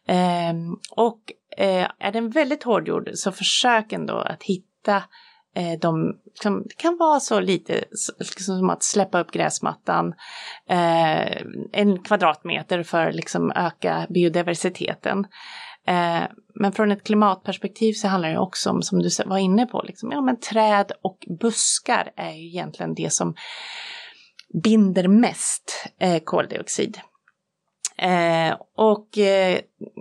Ehm, 0.08 0.74
och 0.95 1.20
eh, 1.58 1.88
är 1.99 2.12
den 2.12 2.30
väldigt 2.30 2.64
hårdgjord 2.64 3.10
så 3.14 3.32
försök 3.32 3.93
ändå 3.93 4.18
att 4.18 4.43
hitta 4.43 5.03
eh, 5.56 5.80
de, 5.82 6.20
liksom, 6.26 6.64
det 6.64 6.76
kan 6.78 6.97
vara 6.97 7.20
så 7.20 7.39
lite 7.39 7.74
liksom 8.20 8.60
som 8.60 8.70
att 8.70 8.84
släppa 8.84 9.20
upp 9.20 9.32
gräsmattan 9.32 10.14
eh, 10.70 11.41
en 11.72 12.03
kvadratmeter 12.03 12.84
för 12.84 13.12
liksom 13.12 13.51
öka 13.56 14.08
biodiversiteten. 14.10 15.28
Eh, 15.88 16.24
men 16.56 16.72
från 16.72 16.91
ett 16.91 17.03
klimatperspektiv 17.03 17.93
så 17.93 18.08
handlar 18.08 18.30
det 18.30 18.39
också 18.39 18.70
om, 18.70 18.82
som 18.82 18.99
du 18.99 19.10
var 19.26 19.38
inne 19.38 19.66
på, 19.66 19.82
liksom, 19.88 20.12
ja, 20.12 20.22
men 20.22 20.39
träd 20.39 20.91
och 21.03 21.18
buskar 21.39 22.12
är 22.16 22.32
ju 22.32 22.47
egentligen 22.47 22.93
det 22.93 23.14
som 23.14 23.36
binder 24.64 25.08
mest 25.08 25.88
eh, 25.99 26.20
koldioxid. 26.24 26.99
Eh, 27.98 28.58
och 28.76 29.18
eh, 29.18 29.60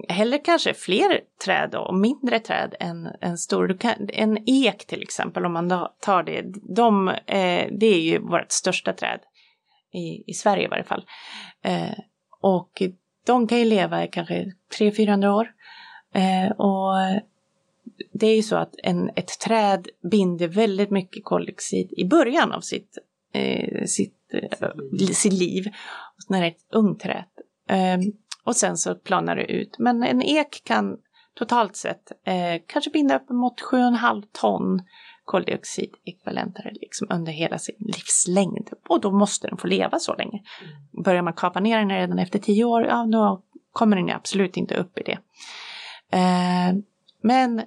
hellre 0.08 0.38
kanske 0.38 0.74
fler 0.74 1.20
träd 1.44 1.74
och 1.74 1.94
mindre 1.94 2.40
träd 2.40 2.74
än, 2.80 3.08
än 3.20 3.38
stora. 3.38 3.66
Du 3.66 3.76
kan, 3.76 4.08
en 4.08 4.48
ek 4.48 4.86
till 4.86 5.02
exempel, 5.02 5.46
om 5.46 5.52
man 5.52 5.88
tar 6.00 6.22
det, 6.22 6.44
de, 6.76 7.08
eh, 7.08 7.68
det 7.70 7.86
är 7.86 8.00
ju 8.00 8.18
vårt 8.18 8.52
största 8.52 8.92
träd 8.92 9.20
i, 9.92 10.30
i 10.30 10.34
Sverige 10.34 10.64
i 10.64 10.68
varje 10.68 10.84
fall. 10.84 11.04
Eh, 11.62 11.98
och 12.40 12.82
de 13.26 13.46
kan 13.46 13.58
ju 13.58 13.64
leva 13.64 14.04
i 14.04 14.08
kanske 14.08 14.52
300-400 14.78 15.28
år. 15.28 15.48
Eh, 16.14 16.50
och 16.50 16.94
det 18.12 18.26
är 18.26 18.36
ju 18.36 18.42
så 18.42 18.56
att 18.56 18.74
en, 18.82 19.10
ett 19.16 19.40
träd 19.40 19.88
binder 20.10 20.48
väldigt 20.48 20.90
mycket 20.90 21.24
koldioxid 21.24 21.92
i 21.96 22.04
början 22.04 22.52
av 22.52 22.60
sitt, 22.60 22.98
eh, 23.32 23.84
sitt, 23.84 24.14
sitt 25.12 25.32
liv. 25.32 25.64
När 26.28 26.40
det 26.40 26.46
är 26.46 26.50
ett 26.50 26.66
ungträd. 26.72 27.24
Eh, 27.24 27.53
Ehm, 27.68 28.00
och 28.44 28.56
sen 28.56 28.76
så 28.76 28.94
planar 28.94 29.36
det 29.36 29.52
ut. 29.52 29.76
Men 29.78 30.02
en 30.02 30.22
ek 30.22 30.62
kan 30.64 30.96
totalt 31.34 31.76
sett 31.76 32.12
eh, 32.24 32.62
kanske 32.66 32.90
binda 32.90 33.16
upp 33.16 33.28
mot 33.28 33.60
7,5 33.60 34.22
ton 34.32 34.82
koldioxidekvivalenter 35.24 36.72
liksom 36.74 37.06
under 37.10 37.32
hela 37.32 37.58
sin 37.58 37.76
livslängd. 37.78 38.70
Och 38.88 39.00
då 39.00 39.10
måste 39.10 39.48
den 39.48 39.56
få 39.56 39.66
leva 39.66 39.98
så 39.98 40.14
länge. 40.14 40.42
Börjar 41.04 41.22
man 41.22 41.32
kapa 41.32 41.60
ner 41.60 41.78
den 41.78 41.90
redan 41.90 42.18
efter 42.18 42.38
10 42.38 42.64
år, 42.64 42.84
ja 42.84 43.06
då 43.12 43.42
kommer 43.72 43.96
den 43.96 44.08
ju 44.08 44.12
absolut 44.14 44.56
inte 44.56 44.74
upp 44.74 44.98
i 44.98 45.02
det. 45.02 45.18
Eh, 46.18 46.74
men 47.22 47.62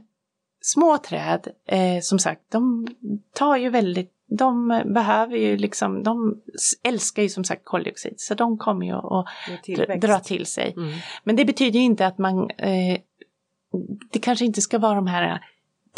små 0.62 0.98
träd, 0.98 1.48
eh, 1.68 2.02
som 2.02 2.20
sagt, 2.20 2.42
de 2.52 2.88
tar 3.34 3.58
ju 3.58 3.70
väldigt 3.70 4.17
de 4.30 4.82
behöver 4.86 5.38
ju 5.38 5.58
liksom, 5.58 6.04
de 6.04 6.42
älskar 6.84 7.24
ju 7.24 7.30
som 7.30 7.44
sagt 7.44 7.66
koldioxid 7.66 8.14
så 8.18 8.34
de 8.34 8.58
kommer 8.58 8.86
ju 8.86 8.94
att 8.94 10.02
dra 10.02 10.20
till 10.20 10.46
sig. 10.46 10.74
Mm. 10.78 10.94
Men 11.24 11.36
det 11.36 11.46
betyder 11.46 11.80
inte 11.80 12.08
att 12.08 12.18
man, 12.18 12.50
eh, 12.50 12.98
det 14.12 14.20
kanske 14.20 14.46
inte 14.46 14.62
ska 14.62 14.80
vara 14.80 14.96
de 14.96 15.08
här 15.08 15.42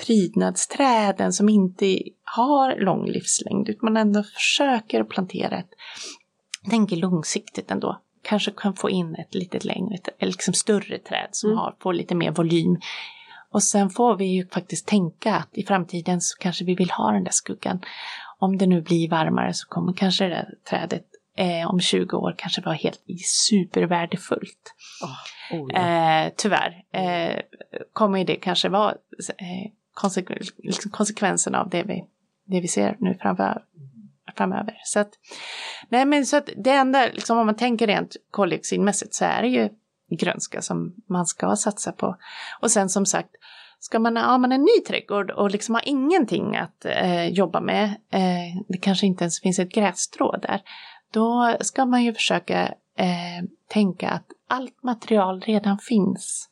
prydnadsträden 0.05 1.33
som 1.33 1.49
inte 1.49 1.99
har 2.23 2.75
lång 2.75 3.07
livslängd 3.07 3.69
utan 3.69 3.93
man 3.93 3.97
ändå 3.97 4.23
försöker 4.23 5.03
plantera 5.03 5.57
ett, 5.57 5.69
tänker 6.69 6.95
långsiktigt 6.95 7.71
ändå, 7.71 8.01
kanske 8.21 8.51
kan 8.51 8.75
få 8.75 8.89
in 8.89 9.15
ett 9.15 9.35
lite 9.35 9.59
längre, 9.59 9.97
eller 10.19 10.31
liksom 10.31 10.53
större 10.53 10.97
träd 10.97 11.29
som 11.31 11.49
mm. 11.49 11.57
har, 11.57 11.75
får 11.79 11.93
lite 11.93 12.15
mer 12.15 12.31
volym. 12.31 12.77
Och 13.51 13.63
sen 13.63 13.89
får 13.89 14.15
vi 14.15 14.25
ju 14.25 14.47
faktiskt 14.47 14.87
tänka 14.87 15.35
att 15.35 15.49
i 15.51 15.65
framtiden 15.65 16.21
så 16.21 16.37
kanske 16.37 16.65
vi 16.65 16.75
vill 16.75 16.91
ha 16.91 17.11
den 17.11 17.23
där 17.23 17.31
skuggan. 17.31 17.81
Om 18.39 18.57
det 18.57 18.67
nu 18.67 18.81
blir 18.81 19.09
varmare 19.09 19.53
så 19.53 19.67
kommer 19.67 19.93
kanske 19.93 20.23
det 20.23 20.29
där 20.29 20.53
trädet 20.69 21.05
eh, 21.37 21.69
om 21.69 21.79
20 21.79 22.17
år 22.17 22.35
kanske 22.37 22.61
vara 22.61 22.75
helt 22.75 23.01
supervärdefullt. 23.49 24.73
Oh, 25.03 25.59
oh, 25.59 25.69
ja. 25.73 26.25
eh, 26.25 26.31
tyvärr 26.35 26.83
eh, 26.91 27.41
kommer 27.93 28.25
det 28.25 28.35
kanske 28.35 28.69
vara 28.69 28.91
eh, 29.37 29.71
konse 29.93 30.23
liksom 30.57 30.91
konsekvensen 30.91 31.55
av 31.55 31.69
det 31.69 31.83
vi, 31.83 32.05
det 32.45 32.61
vi 32.61 32.67
ser 32.67 32.95
nu 32.99 33.17
framför, 33.21 33.61
framöver. 34.37 34.81
Så 34.83 34.99
att, 34.99 35.09
nej 35.89 36.05
men 36.05 36.25
så 36.25 36.37
att 36.37 36.49
det 36.57 36.71
enda, 36.71 37.05
liksom 37.05 37.37
om 37.37 37.45
man 37.45 37.55
tänker 37.55 37.87
rent 37.87 38.15
koldioxidmässigt 38.31 39.13
så 39.13 39.25
är 39.25 39.41
det 39.41 39.47
ju 39.47 39.69
grönska 40.09 40.61
som 40.61 40.95
man 41.07 41.25
ska 41.25 41.55
satsa 41.55 41.91
på. 41.91 42.15
Och 42.61 42.71
sen 42.71 42.89
som 42.89 43.05
sagt, 43.05 43.29
ska 43.79 43.99
man 43.99 44.17
ha 44.17 44.37
man 44.37 44.51
en 44.51 44.61
ny 44.61 44.83
trädgård 44.87 45.31
och 45.31 45.51
liksom 45.51 45.75
har 45.75 45.83
ingenting 45.85 46.55
att 46.55 46.85
eh, 46.85 47.27
jobba 47.27 47.61
med, 47.61 47.83
eh, 48.09 48.61
det 48.67 48.77
kanske 48.77 49.05
inte 49.05 49.23
ens 49.23 49.41
finns 49.41 49.59
ett 49.59 49.71
grässtrå 49.71 50.37
där, 50.41 50.61
då 51.11 51.55
ska 51.61 51.85
man 51.85 52.03
ju 52.03 52.13
försöka 52.13 52.67
eh, 52.95 53.45
tänka 53.67 54.09
att 54.09 54.25
allt 54.47 54.83
material 54.83 55.41
redan 55.41 55.77
finns. 55.77 56.49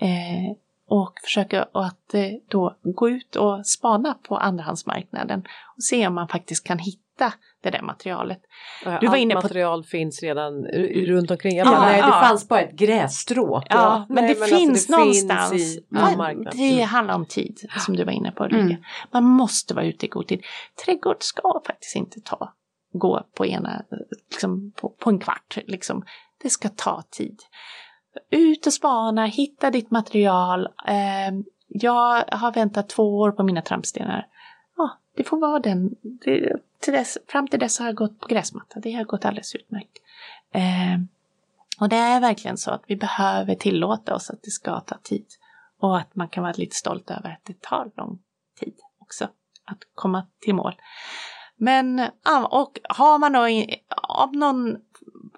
Eh, 0.00 0.56
och 0.88 1.12
försöka 1.24 1.62
att 1.72 2.14
eh, 2.14 2.30
då 2.48 2.76
gå 2.82 3.08
ut 3.08 3.36
och 3.36 3.66
spana 3.66 4.14
på 4.22 4.36
andrahandsmarknaden 4.36 5.40
och 5.76 5.82
se 5.82 6.06
om 6.06 6.14
man 6.14 6.28
faktiskt 6.28 6.66
kan 6.66 6.78
hitta 6.78 7.05
det 7.62 7.70
där 7.70 7.82
materialet. 7.82 8.40
Ja, 8.84 8.98
du 9.00 9.06
var 9.06 9.16
inne 9.16 9.34
på 9.34 9.40
material 9.40 9.84
finns 9.84 10.22
redan 10.22 10.64
runt 11.06 11.30
omkring. 11.30 11.56
Jag 11.56 11.66
bara, 11.66 11.76
ja, 11.76 11.82
nej, 11.82 12.02
det 12.02 12.08
ja. 12.08 12.20
fanns 12.20 12.48
bara 12.48 12.60
ett 12.60 12.72
grässtrå. 12.72 13.62
Ja, 13.68 14.06
men 14.08 14.24
nej, 14.24 14.34
det 14.34 14.40
men 14.40 14.48
finns 14.48 14.70
alltså, 14.70 14.92
det 14.92 14.98
någonstans. 14.98 15.50
Finns 15.50 15.76
i, 15.76 15.84
men, 15.88 16.44
det 16.52 16.82
handlar 16.82 17.14
om 17.14 17.26
tid 17.26 17.60
som 17.78 17.96
du 17.96 18.04
var 18.04 18.12
inne 18.12 18.30
på. 18.30 18.44
Mm. 18.44 18.76
Man 19.12 19.24
måste 19.24 19.74
vara 19.74 19.84
ute 19.84 20.06
i 20.06 20.08
god 20.08 20.26
tid. 20.26 20.44
Trädgård 20.84 21.16
ska 21.20 21.60
faktiskt 21.66 21.96
inte 21.96 22.20
ta, 22.20 22.52
gå 22.92 23.22
på, 23.34 23.46
ena, 23.46 23.82
liksom, 24.30 24.72
på, 24.80 24.88
på 24.88 25.10
en 25.10 25.18
kvart. 25.18 25.58
Liksom. 25.66 26.04
Det 26.42 26.50
ska 26.50 26.68
ta 26.68 27.02
tid. 27.10 27.38
Ut 28.30 28.66
och 28.66 28.72
spana, 28.72 29.26
hitta 29.26 29.70
ditt 29.70 29.90
material. 29.90 30.68
Eh, 30.88 31.34
jag 31.68 32.24
har 32.32 32.52
väntat 32.52 32.88
två 32.88 33.18
år 33.18 33.30
på 33.30 33.42
mina 33.42 33.62
trampstenar. 33.62 34.26
Ja, 34.76 34.90
det 35.16 35.24
får 35.24 35.38
vara 35.38 35.58
den. 35.58 35.94
Det, 36.24 36.56
till 36.80 36.92
dess, 36.92 37.18
fram 37.28 37.48
till 37.48 37.60
dess 37.60 37.78
har 37.78 37.86
jag 37.86 37.94
gått 37.94 38.20
på 38.20 38.28
gräsmatta. 38.28 38.80
Det 38.80 38.92
har 38.92 39.04
gått 39.04 39.24
alldeles 39.24 39.54
utmärkt. 39.54 39.98
Eh, 40.52 40.98
och 41.80 41.88
det 41.88 41.96
är 41.96 42.20
verkligen 42.20 42.56
så 42.56 42.70
att 42.70 42.84
vi 42.86 42.96
behöver 42.96 43.54
tillåta 43.54 44.14
oss 44.14 44.30
att 44.30 44.42
det 44.42 44.50
ska 44.50 44.80
ta 44.80 44.98
tid. 45.02 45.26
Och 45.80 45.98
att 45.98 46.16
man 46.16 46.28
kan 46.28 46.42
vara 46.42 46.52
lite 46.56 46.76
stolt 46.76 47.10
över 47.10 47.30
att 47.30 47.44
det 47.44 47.60
tar 47.60 47.90
lång 47.96 48.18
tid 48.60 48.74
också 49.00 49.24
att 49.64 49.78
komma 49.94 50.26
till 50.40 50.54
mål. 50.54 50.74
Men 51.56 52.00
och 52.50 52.80
har 52.88 53.18
man 53.18 53.32
då 53.32 53.46
av 54.08 54.36
någon 54.36 54.76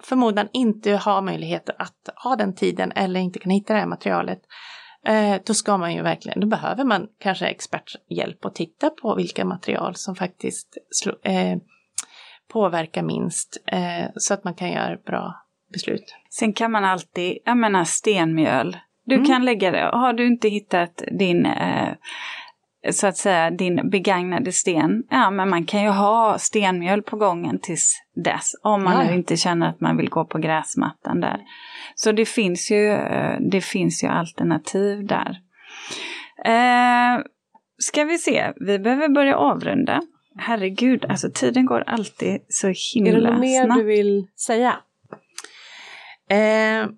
förmodan 0.01 0.47
inte 0.53 0.91
har 0.91 1.21
möjlighet 1.21 1.69
att 1.69 2.09
ha 2.15 2.35
den 2.35 2.55
tiden 2.55 2.91
eller 2.91 3.19
inte 3.19 3.39
kan 3.39 3.51
hitta 3.51 3.73
det 3.73 3.79
här 3.79 3.87
materialet, 3.87 4.41
eh, 4.41 4.49
då 5.45 5.53
ska 5.53 5.77
man 5.77 5.93
ju 5.93 6.01
verkligen, 6.01 6.39
då 6.39 6.47
behöver 6.47 6.83
man 6.83 7.07
kanske 7.19 7.45
experthjälp 7.47 8.45
och 8.45 8.55
titta 8.55 8.89
på 8.89 9.15
vilka 9.15 9.45
material 9.45 9.95
som 9.95 10.15
faktiskt 10.15 10.77
eh, 11.23 11.57
påverkar 12.47 13.03
minst 13.03 13.57
eh, 13.65 14.05
så 14.15 14.33
att 14.33 14.43
man 14.43 14.53
kan 14.53 14.71
göra 14.71 14.97
bra 15.05 15.35
beslut. 15.73 16.15
Sen 16.29 16.53
kan 16.53 16.71
man 16.71 16.85
alltid, 16.85 17.37
jag 17.45 17.57
menar 17.57 17.83
stenmjöl, 17.83 18.77
du 19.05 19.15
mm. 19.15 19.27
kan 19.27 19.45
lägga 19.45 19.71
det, 19.71 19.89
har 19.93 20.13
du 20.13 20.27
inte 20.27 20.49
hittat 20.49 21.03
din 21.11 21.45
eh, 21.45 21.93
så 22.91 23.07
att 23.07 23.17
säga 23.17 23.51
din 23.51 23.89
begagnade 23.89 24.51
sten. 24.51 25.03
Ja, 25.09 25.31
men 25.31 25.49
man 25.49 25.65
kan 25.65 25.83
ju 25.83 25.89
ha 25.89 26.37
stenmjöl 26.39 27.01
på 27.01 27.17
gången 27.17 27.59
tills 27.59 28.01
dess. 28.15 28.51
Om 28.63 28.83
man 28.83 28.93
ja. 28.93 29.03
nu 29.11 29.15
inte 29.15 29.37
känner 29.37 29.69
att 29.69 29.81
man 29.81 29.97
vill 29.97 30.09
gå 30.09 30.25
på 30.25 30.37
gräsmattan 30.37 31.21
där. 31.21 31.39
Så 31.95 32.11
det 32.11 32.25
finns 32.25 32.71
ju, 32.71 32.87
eh, 32.91 33.39
det 33.51 33.61
finns 33.61 34.03
ju 34.03 34.07
alternativ 34.07 35.07
där. 35.07 35.37
Eh, 36.45 37.23
ska 37.77 38.03
vi 38.03 38.17
se, 38.17 38.53
vi 38.55 38.79
behöver 38.79 39.09
börja 39.09 39.37
avrunda. 39.37 40.01
Herregud, 40.37 41.05
alltså 41.05 41.31
tiden 41.33 41.65
går 41.65 41.83
alltid 41.87 42.41
så 42.49 42.67
himla 42.67 43.11
snabbt. 43.11 43.17
Är 43.17 43.21
det 43.21 43.31
något 43.31 43.41
mer 43.41 43.75
du 43.75 43.83
vill 43.83 44.27
säga? 44.35 44.75
Eh, 46.29 46.89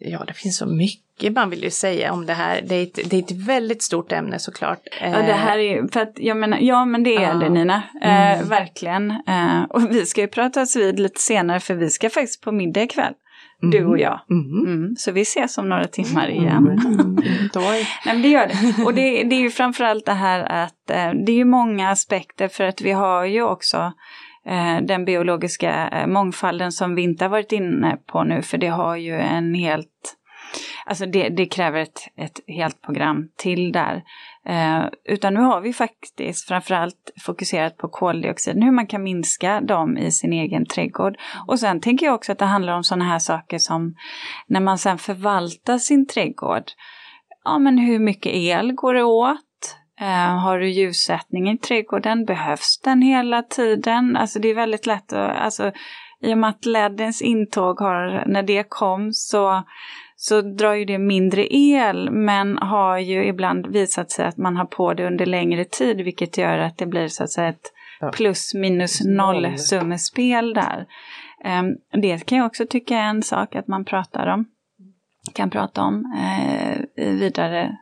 ja, 0.00 0.24
det 0.24 0.34
finns 0.34 0.56
så 0.56 0.66
mycket 0.66 1.07
mycket 1.18 1.36
man 1.36 1.50
vill 1.50 1.64
ju 1.64 1.70
säga 1.70 2.12
om 2.12 2.26
det 2.26 2.32
här. 2.32 2.60
Det 2.68 2.74
är 2.74 2.82
ett, 2.82 3.10
det 3.10 3.16
är 3.16 3.22
ett 3.22 3.46
väldigt 3.46 3.82
stort 3.82 4.12
ämne 4.12 4.38
såklart. 4.38 4.78
Ja, 5.00 5.08
det 5.08 5.32
här 5.32 5.58
är 5.58 5.88
för 5.92 6.00
att 6.00 6.12
jag 6.16 6.36
menar, 6.36 6.58
ja 6.58 6.84
men 6.84 7.02
det 7.02 7.16
är 7.16 7.22
ja. 7.22 7.34
det 7.34 7.48
Nina, 7.48 7.82
eh, 8.02 8.32
mm. 8.32 8.48
verkligen. 8.48 9.10
Eh, 9.10 9.62
och 9.68 9.90
vi 9.90 10.06
ska 10.06 10.20
ju 10.20 10.28
pratas 10.28 10.76
vid 10.76 11.00
lite 11.00 11.20
senare 11.20 11.60
för 11.60 11.74
vi 11.74 11.90
ska 11.90 12.10
faktiskt 12.10 12.42
på 12.42 12.52
middag 12.52 12.82
ikväll. 12.82 13.14
Mm. 13.62 13.70
Du 13.70 13.86
och 13.86 13.98
jag. 13.98 14.20
Mm. 14.30 14.74
Mm. 14.74 14.96
Så 14.96 15.12
vi 15.12 15.20
ses 15.20 15.58
om 15.58 15.68
några 15.68 15.84
timmar 15.84 16.30
igen. 16.30 16.80
Mm. 16.86 17.16
Nej, 17.54 17.86
men 18.06 18.22
det 18.22 18.28
gör 18.28 18.46
det. 18.46 18.84
Och 18.84 18.94
det, 18.94 19.24
det 19.24 19.36
är 19.36 19.40
ju 19.40 19.50
framförallt 19.50 20.06
det 20.06 20.12
här 20.12 20.64
att 20.64 20.90
eh, 20.90 21.10
det 21.26 21.32
är 21.32 21.36
ju 21.36 21.44
många 21.44 21.90
aspekter 21.90 22.48
för 22.48 22.64
att 22.64 22.80
vi 22.80 22.92
har 22.92 23.24
ju 23.24 23.42
också 23.42 23.92
eh, 24.46 24.76
den 24.82 25.04
biologiska 25.04 25.88
eh, 25.88 26.06
mångfalden 26.06 26.72
som 26.72 26.94
vi 26.94 27.02
inte 27.02 27.24
har 27.24 27.30
varit 27.30 27.52
inne 27.52 27.96
på 28.06 28.24
nu 28.24 28.42
för 28.42 28.58
det 28.58 28.68
har 28.68 28.96
ju 28.96 29.14
en 29.14 29.54
helt 29.54 30.18
Alltså 30.88 31.06
det, 31.06 31.28
det 31.28 31.46
kräver 31.46 31.80
ett, 31.80 32.00
ett 32.16 32.40
helt 32.46 32.82
program 32.82 33.28
till 33.36 33.72
där. 33.72 34.02
Eh, 34.46 34.84
utan 35.04 35.34
nu 35.34 35.40
har 35.40 35.60
vi 35.60 35.72
faktiskt 35.72 36.48
framförallt 36.48 37.10
fokuserat 37.20 37.76
på 37.76 37.88
koldioxiden, 37.88 38.62
hur 38.62 38.72
man 38.72 38.86
kan 38.86 39.02
minska 39.02 39.60
dem 39.60 39.98
i 39.98 40.10
sin 40.10 40.32
egen 40.32 40.66
trädgård. 40.66 41.16
Och 41.46 41.60
sen 41.60 41.80
tänker 41.80 42.06
jag 42.06 42.14
också 42.14 42.32
att 42.32 42.38
det 42.38 42.44
handlar 42.44 42.72
om 42.72 42.84
sådana 42.84 43.04
här 43.04 43.18
saker 43.18 43.58
som 43.58 43.94
när 44.46 44.60
man 44.60 44.78
sen 44.78 44.98
förvaltar 44.98 45.78
sin 45.78 46.06
trädgård. 46.06 46.64
Ja 47.44 47.58
men 47.58 47.78
hur 47.78 47.98
mycket 47.98 48.32
el 48.32 48.72
går 48.72 48.94
det 48.94 49.04
åt? 49.04 49.38
Eh, 50.00 50.38
har 50.38 50.58
du 50.58 50.70
ljussättning 50.70 51.50
i 51.50 51.58
trädgården? 51.58 52.24
Behövs 52.24 52.80
den 52.84 53.02
hela 53.02 53.42
tiden? 53.42 54.16
Alltså 54.16 54.38
det 54.38 54.48
är 54.48 54.54
väldigt 54.54 54.86
lätt 54.86 55.12
att, 55.12 55.36
alltså 55.36 55.72
i 56.20 56.34
och 56.34 56.38
med 56.38 56.50
att 56.50 56.66
LEDens 56.66 57.22
intåg 57.22 57.80
har, 57.80 58.24
när 58.26 58.42
det 58.42 58.64
kom 58.68 59.12
så 59.12 59.62
så 60.20 60.40
drar 60.40 60.74
ju 60.74 60.84
det 60.84 60.98
mindre 60.98 61.54
el 61.54 62.10
men 62.10 62.58
har 62.58 62.98
ju 62.98 63.26
ibland 63.26 63.66
visat 63.66 64.10
sig 64.10 64.26
att 64.26 64.36
man 64.36 64.56
har 64.56 64.64
på 64.64 64.94
det 64.94 65.06
under 65.06 65.26
längre 65.26 65.64
tid 65.64 65.96
vilket 65.96 66.38
gör 66.38 66.58
att 66.58 66.78
det 66.78 66.86
blir 66.86 67.08
så 67.08 67.24
att 67.24 67.30
säga 67.30 67.48
ett 67.48 67.72
plus 68.12 68.54
minus 68.54 69.04
noll 69.04 69.58
summespel 69.58 70.54
där. 70.54 70.86
Um, 71.44 72.00
det 72.02 72.26
kan 72.26 72.38
jag 72.38 72.46
också 72.46 72.66
tycka 72.66 72.96
är 72.96 73.04
en 73.04 73.22
sak 73.22 73.54
att 73.54 73.68
man 73.68 73.84
pratar 73.84 74.26
om, 74.26 74.44
kan 75.32 75.50
prata 75.50 75.82
om 75.82 76.04
eh, 76.18 76.78
vidare 76.96 77.76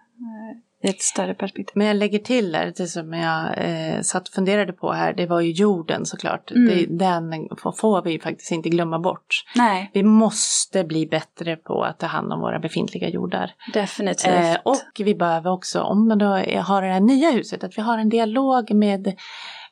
i 0.82 0.88
ett 0.88 1.02
större 1.02 1.34
perspektiv. 1.34 1.72
Men 1.74 1.86
jag 1.86 1.96
lägger 1.96 2.18
till 2.18 2.52
där, 2.52 2.72
det 2.76 2.86
som 2.86 3.12
jag 3.12 3.54
eh, 3.56 4.00
satt 4.00 4.28
och 4.28 4.34
funderade 4.34 4.72
på 4.72 4.92
här, 4.92 5.12
det 5.12 5.26
var 5.26 5.40
ju 5.40 5.52
jorden 5.52 6.06
såklart. 6.06 6.50
Mm. 6.50 6.66
Det, 6.66 6.86
den 7.04 7.48
får 7.76 8.02
vi 8.02 8.20
faktiskt 8.20 8.52
inte 8.52 8.68
glömma 8.68 8.98
bort. 8.98 9.44
Nej. 9.54 9.90
Vi 9.94 10.02
måste 10.02 10.84
bli 10.84 11.06
bättre 11.06 11.56
på 11.56 11.82
att 11.82 11.98
ta 11.98 12.06
hand 12.06 12.32
om 12.32 12.40
våra 12.40 12.58
befintliga 12.58 13.08
jordar. 13.08 13.50
Definitivt. 13.72 14.32
Eh, 14.32 14.56
och 14.64 14.76
vi 14.98 15.14
behöver 15.14 15.50
också, 15.50 15.80
om 15.80 16.08
man 16.08 16.18
då 16.18 16.26
har 16.60 16.82
det 16.82 16.92
här 16.92 17.00
nya 17.00 17.30
huset, 17.30 17.64
att 17.64 17.78
vi 17.78 17.82
har 17.82 17.98
en 17.98 18.08
dialog 18.08 18.70
med 18.70 19.06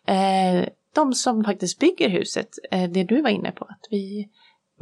eh, 0.07 0.69
de 0.95 1.13
som 1.13 1.45
faktiskt 1.45 1.79
bygger 1.79 2.09
huset, 2.09 2.49
eh, 2.71 2.91
det 2.91 3.05
du 3.05 3.23
var 3.23 3.31
inne 3.31 3.53
på. 3.53 3.65
Att 3.65 3.87
vi 3.91 4.29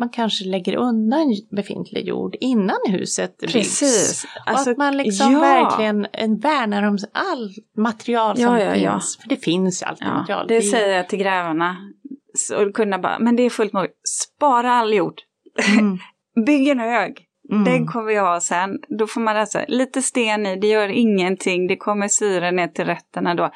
man 0.03 0.09
kanske 0.09 0.45
lägger 0.45 0.77
undan 0.77 1.37
befintlig 1.51 2.09
jord 2.09 2.37
innan 2.41 2.79
huset 2.89 3.39
byggs. 3.39 3.53
Precis. 3.53 4.27
Alltså, 4.47 4.71
och 4.71 4.73
att 4.73 4.79
man 4.79 4.97
liksom 4.97 5.33
ja. 5.33 5.41
verkligen 5.41 6.07
värnar 6.41 6.83
om 6.83 6.99
allt 7.13 7.57
material 7.77 8.37
som 8.37 8.45
ja, 8.45 8.77
ja, 8.77 8.93
finns. 8.93 9.19
För 9.23 9.29
det 9.29 9.37
finns 9.37 9.83
ju 9.83 9.87
alltid 9.87 10.07
material. 10.07 10.47
Det 10.49 10.63
säger 10.63 10.97
jag 10.97 11.09
till 11.09 11.19
grävarna. 11.19 11.77
Så 12.35 12.73
kunna 12.73 12.99
bara, 12.99 13.19
men 13.19 13.37
det 13.37 13.43
är 13.43 13.51
fullt 13.51 13.73
möjligt. 13.73 14.01
Spara 14.05 14.73
all 14.73 14.95
jord. 14.95 15.21
Mm. 15.79 15.99
bygg 16.47 16.69
en 16.69 16.81
hög. 16.81 17.27
Mm. 17.51 17.65
Den 17.65 17.87
kommer 17.87 18.07
vi 18.07 18.19
ha 18.19 18.41
sen. 18.41 18.79
Då 18.99 19.07
får 19.07 19.21
man 19.21 19.37
alltså 19.37 19.65
lite 19.69 20.03
sten 20.03 20.47
i, 20.47 20.57
det 20.57 20.67
gör 20.67 20.89
ingenting, 20.89 21.67
det 21.67 21.77
kommer 21.77 22.09
syre 22.09 22.51
ner 22.51 22.69
till 22.69 22.85
rötterna 22.85 23.35
då. 23.35 23.51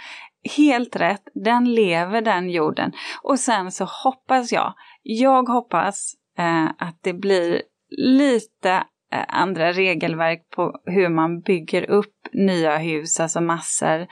Helt 0.57 0.97
rätt, 0.97 1.22
den 1.34 1.74
lever 1.74 2.22
den 2.22 2.51
jorden. 2.51 2.92
Och 3.22 3.38
sen 3.38 3.72
så 3.72 3.84
hoppas 3.84 4.53
jag, 4.53 4.74
jag 5.03 5.49
hoppas 5.49 6.14
eh, 6.39 6.64
att 6.78 6.99
det 7.03 7.12
blir 7.12 7.62
lite 7.99 8.70
eh, 9.12 9.24
andra 9.28 9.72
regelverk 9.72 10.51
på 10.57 10.80
hur 10.84 11.09
man 11.09 11.41
bygger 11.41 11.91
upp 11.91 12.14
nya 12.32 12.76
hus, 12.76 13.20
alltså 13.20 13.41
massor. 13.41 14.07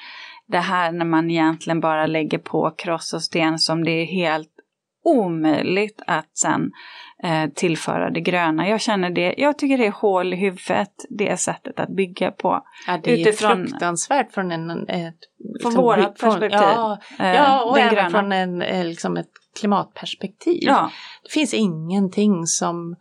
Det 0.47 0.59
här 0.59 0.93
när 0.93 1.05
man 1.05 1.31
egentligen 1.31 1.81
bara 1.81 2.07
lägger 2.07 2.39
på 2.39 2.71
kross 2.79 3.13
och 3.15 3.23
sten 3.23 3.59
som 3.59 3.85
det 3.85 3.91
är 3.91 4.05
helt 4.07 4.51
omöjligt 5.05 6.03
att 6.07 6.37
sen 6.39 6.71
eh, 7.23 7.51
tillföra 7.55 8.11
det 8.11 8.21
gröna. 8.21 8.69
Jag 8.69 8.81
känner 8.81 9.11
det, 9.11 9.35
jag 9.39 9.59
tycker 9.59 9.79
det 9.79 9.87
är 9.87 9.91
hål 9.91 10.33
i 10.35 10.37
huvudet, 10.37 10.93
det 11.11 11.37
sättet 11.37 11.81
att 11.81 11.89
bygga 11.97 12.31
på. 12.31 12.63
Ja, 12.87 12.99
det 13.05 13.13
är 13.13 13.17
Utifrån- 13.19 13.67
fruktansvärt 13.67 14.33
från 14.33 14.53
en... 14.53 14.89
Ett, 14.89 15.15
Från 15.63 15.73
från- 15.73 16.15
perspektiv. 16.21 16.51
Ja, 16.63 16.99
Eh, 17.19 17.35
ja 17.35 17.65
och 17.65 17.75
den 17.77 17.85
även 17.85 17.95
gröna. 17.95 18.11
från 18.11 18.33
en, 18.33 18.63
eh, 18.63 18.85
liksom 18.85 19.17
ett 19.17 19.31
klimatperspektiv. 19.59 20.59
Ja, 20.63 20.91
Det 21.23 21.31
finns 21.33 21.55
ingenting 21.55 22.47
som, 22.47 22.97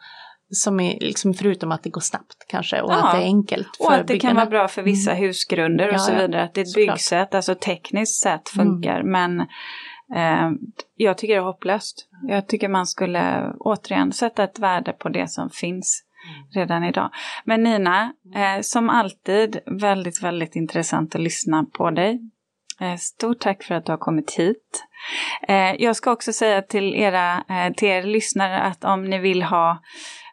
som 0.50 0.80
är, 0.80 1.00
liksom, 1.00 1.34
förutom 1.34 1.72
att 1.72 1.84
det 1.84 1.90
går 1.90 2.02
snabbt 2.02 2.46
kanske 2.48 2.82
och 2.82 2.92
Ja. 2.92 3.08
att 3.08 3.16
det 3.16 3.22
är 3.24 3.26
enkelt 3.26 3.68
för 3.78 3.86
och 3.86 3.94
att 3.94 4.08
det 4.08 4.14
kan 4.20 4.30
byggarna. 4.30 4.40
vara 4.40 4.50
bra 4.50 4.68
för 4.68 4.82
vissa 4.84 5.14
husgrunder 5.14 5.88
och 5.88 5.94
Ja, 5.94 6.00
så 6.00 6.12
vidare. 6.12 6.44
Att 6.44 6.54
det 6.54 6.62
är 6.62 6.66
ett 6.66 6.76
byggsätt, 6.76 7.36
alltså 7.36 7.56
tekniskt 7.56 8.22
sett 8.22 8.50
funkar. 8.50 9.04
Men 9.04 9.40
eh, 10.16 10.50
jag 10.96 11.18
tycker 11.18 11.34
det 11.34 11.40
är 11.40 11.44
hopplöst. 11.46 12.08
Jag 12.28 12.48
tycker 12.48 12.70
man 12.70 12.88
skulle 12.88 13.54
återigen 13.60 14.12
sätta 14.12 14.44
ett 14.44 14.60
värde 14.60 14.92
på 14.94 15.10
det 15.10 15.28
som 15.30 15.50
finns 15.50 16.04
redan 16.56 16.84
idag. 16.84 17.10
Men 17.46 17.64
Nina, 17.64 18.14
eh, 18.36 18.62
som 18.62 18.90
alltid 18.90 19.60
väldigt, 19.66 20.24
väldigt 20.24 20.56
intressant 20.56 21.16
att 21.16 21.22
lyssna 21.22 21.66
på 21.78 21.92
dig. 21.92 22.20
Eh, 22.82 22.96
Stort 22.98 23.40
tack 23.40 23.64
för 23.64 23.76
att 23.76 23.86
du 23.86 23.92
har 23.92 23.98
kommit 23.98 24.32
hit. 24.32 24.84
Eh, 25.48 25.74
Jag 25.82 25.96
ska 25.96 26.12
också 26.12 26.34
säga 26.34 26.62
till, 26.62 26.96
era, 26.96 27.44
eh, 27.50 27.74
till 27.74 27.88
er 27.88 28.04
lyssnare 28.04 28.60
att 28.62 28.84
om 28.84 29.06
ni 29.10 29.20
vill 29.20 29.44
ha 29.44 29.82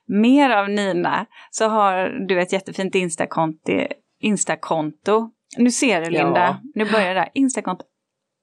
mer 0.06 0.50
av 0.50 0.68
Nina 0.70 1.26
så 1.50 1.68
har 1.68 2.26
du 2.28 2.40
ett 2.40 2.52
jättefint 2.52 2.94
Instakonto. 2.94 3.72
Instakonto. 4.20 5.30
Nu 5.58 5.70
ser 5.70 6.00
du 6.00 6.06
Ja. 6.16 6.24
Linda, 6.24 6.60
nu 6.74 6.84
börjar 6.84 7.14
det. 7.14 7.28
Instakonto. 7.34 7.84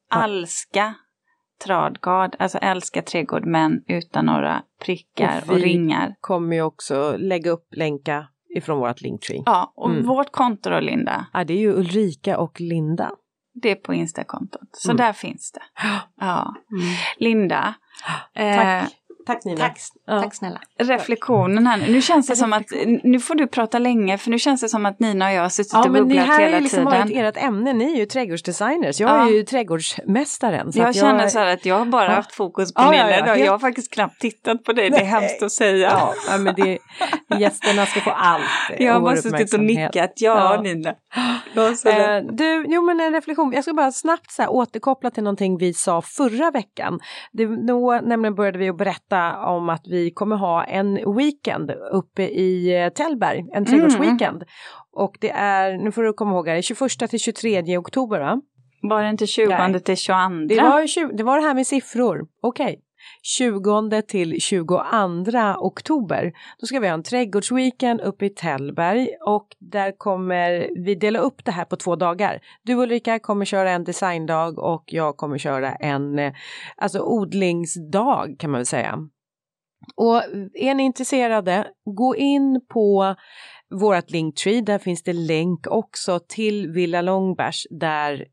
Alska 0.09 0.93
Tradgard, 1.65 2.35
alltså 2.39 2.57
älska 2.57 3.01
trädgård 3.01 3.45
men 3.45 3.83
utan 3.87 4.25
några 4.25 4.63
prickar 4.85 5.41
Och 5.45 5.49
och, 5.51 5.57
vi- 5.57 5.61
ringar. 5.63 6.15
Kommer 6.19 6.55
ju 6.55 6.61
också 6.61 7.15
lägga 7.17 7.51
upp 7.51 7.67
länkar 7.75 8.27
ifrån 8.55 8.79
vårt 8.79 9.01
linktree. 9.01 9.43
Ja, 9.45 9.73
och 9.75 9.89
Mm. 9.91 10.05
vårt 10.07 10.31
konto 10.31 10.69
då 10.69 10.79
Linda, 10.79 11.25
Ja, 11.33 11.43
det 11.43 11.53
är 11.53 11.57
ju 11.57 11.73
Ulrika 11.73 12.37
och 12.37 12.61
Linda. 12.61 13.11
Det 13.61 13.69
är 13.71 13.75
på 13.75 13.93
Instakontot. 13.93 14.69
Så 14.71 14.89
Mm. 14.91 14.97
där 14.97 15.13
finns 15.13 15.51
det. 15.51 15.61
Ja. 16.19 16.55
Mm. 16.71 16.83
Linda, 17.17 17.73
eh, 18.33 18.55
Tack. 18.55 18.93
Tack 19.27 19.45
Nina. 19.45 19.57
Tack, 19.57 19.77
Ja. 20.07 20.21
tack 20.21 20.35
snälla. 20.35 20.59
reflektionen 20.79 21.67
här 21.67 21.77
nu. 21.77 22.01
Känns 22.01 22.27
det 22.27 22.35
som 22.35 22.53
att, 22.53 22.65
nu 23.03 23.19
får 23.19 23.35
du 23.35 23.47
prata 23.47 23.79
länge 23.79 24.17
för 24.17 24.29
nu 24.29 24.39
känns 24.39 24.61
det 24.61 24.69
som 24.69 24.85
att 24.85 24.99
Nina 24.99 25.25
och 25.27 25.33
jag 25.33 25.41
har 25.41 25.49
suttit 25.49 25.73
Ja 25.73 25.79
och 25.83 25.91
men 25.91 25.93
det 25.93 26.07
bubblat 26.07 26.25
här 26.27 26.39
hela 26.39 26.55
har 26.57 26.61
liksom 26.61 26.85
tiden. 26.85 26.99
varit 27.23 27.35
ert 27.37 27.43
ämne, 27.43 27.73
ni 27.73 27.91
är 27.93 27.97
ju 27.97 28.05
trädgårdsdesigners, 28.05 28.99
jag 28.99 29.09
Ja. 29.09 29.27
är 29.27 29.31
ju 29.31 29.43
trädgårdsmästaren. 29.43 30.73
Så 30.73 30.79
jag 30.79 30.89
att 30.89 30.95
känner 30.95 31.27
så 31.27 31.39
här 31.39 31.53
att 31.53 31.65
jag 31.65 31.77
har 31.79 31.85
bara 31.85 32.05
Ja. 32.05 32.11
haft 32.11 32.35
fokus 32.35 32.73
på 32.73 32.81
Ja, 32.81 32.91
Nina 32.91 33.09
ja, 33.11 33.17
ja, 33.17 33.25
helt- 33.25 33.45
Jag 33.45 33.51
har 33.51 33.59
faktiskt 33.59 33.93
knappt 33.93 34.19
tittat 34.21 34.63
på 34.63 34.73
dig, 34.73 34.89
det 34.89 34.95
är 34.95 34.99
Nej. 34.99 35.09
hemskt 35.09 35.43
att 35.43 35.51
säga. 35.51 35.89
Ja, 35.91 36.13
ja 36.31 36.37
men 36.37 36.55
det, 36.55 36.77
gästerna 37.39 37.85
ska 37.85 37.99
få 38.01 38.09
allt. 38.11 38.43
eh, 38.73 38.85
jag 38.85 38.93
har 38.93 39.01
bara 39.01 39.17
suttit 39.17 39.53
och 39.53 39.59
nickat. 39.59 39.93
Ja, 40.15 40.53
Ja. 40.55 40.61
Nina. 40.61 40.93
Ja. 41.55 41.67
Eh, 41.91 42.23
du, 42.31 42.65
jo 42.67 42.81
men 42.81 42.99
en 42.99 43.13
reflektion, 43.13 43.53
jag 43.53 43.63
ska 43.63 43.73
bara 43.73 43.91
snabbt 43.91 44.31
så 44.31 44.41
här, 44.41 44.49
återkoppla 44.51 45.09
till 45.11 45.23
någonting 45.23 45.57
vi 45.57 45.73
sa 45.73 46.01
förra 46.01 46.51
veckan. 46.51 46.99
Det, 47.31 47.45
då 47.67 47.99
nämligen 48.03 48.35
började 48.35 48.57
vi 48.57 48.69
att 48.69 48.77
berätta 48.77 49.16
om 49.45 49.69
att 49.69 49.87
vi 49.87 50.11
kommer 50.11 50.35
ha 50.35 50.63
en 50.63 51.15
weekend 51.17 51.71
uppe 51.91 52.23
i 52.23 52.81
eh, 52.83 52.89
Tällberg, 52.89 53.45
en 53.53 53.65
trädgårdsweekend. 53.65 54.43
Och 54.91 55.17
det 55.19 55.29
är, 55.29 55.77
nu 55.77 55.91
får 55.91 56.03
du 56.03 56.13
komma 56.13 56.31
ihåg 56.31 56.47
här, 56.47 56.61
21 56.61 57.09
till 57.09 57.19
23 57.19 57.77
oktober 57.77 58.19
va? 58.19 58.41
Var 58.81 59.03
det 59.03 59.09
inte 59.09 59.27
20 59.27 59.49
Nej. 59.49 59.79
till 59.79 59.97
22? 59.97 60.47
Det 60.47 60.61
var, 60.61 61.17
det 61.17 61.23
var 61.23 61.37
det 61.37 61.43
här 61.43 61.53
med 61.53 61.67
siffror, 61.67 62.27
okej. 62.41 62.79
20 63.23 64.01
till 64.01 64.41
22 64.41 64.81
oktober. 65.59 66.33
Då 66.59 66.67
ska 66.67 66.79
vi 66.79 66.87
ha 66.87 66.93
en 66.93 67.03
trädgårdsweekend 67.03 68.01
uppe 68.01 68.25
i 68.25 68.29
Tällberg 68.29 69.09
och 69.25 69.47
där 69.59 69.97
kommer 69.97 70.69
vi 70.85 70.95
dela 70.95 71.19
upp 71.19 71.45
det 71.45 71.51
här 71.51 71.65
på 71.65 71.75
två 71.75 71.95
dagar. 71.95 72.39
Du 72.63 72.73
Ulrika 72.73 73.19
kommer 73.19 73.45
köra 73.45 73.71
en 73.71 73.83
designdag 73.83 74.59
och 74.59 74.83
jag 74.87 75.17
kommer 75.17 75.37
köra 75.37 75.75
en 75.75 76.19
eh, 76.19 76.33
alltså 76.77 76.99
odlingsdag 76.99 78.35
kan 78.39 78.51
man 78.51 78.59
väl 78.59 78.65
säga. 78.65 78.99
Och 79.95 80.23
är 80.53 80.75
ni 80.75 80.83
intresserade, 80.83 81.67
gå 81.85 82.15
in 82.15 82.61
på 82.73 83.15
vårat 83.69 84.11
Linktree, 84.11 84.61
där 84.61 84.79
finns 84.79 85.03
det 85.03 85.13
länk 85.13 85.67
också 85.67 86.19
till 86.27 86.71
Villa 86.71 87.01
Långbergs 87.01 87.67
där 87.69 88.25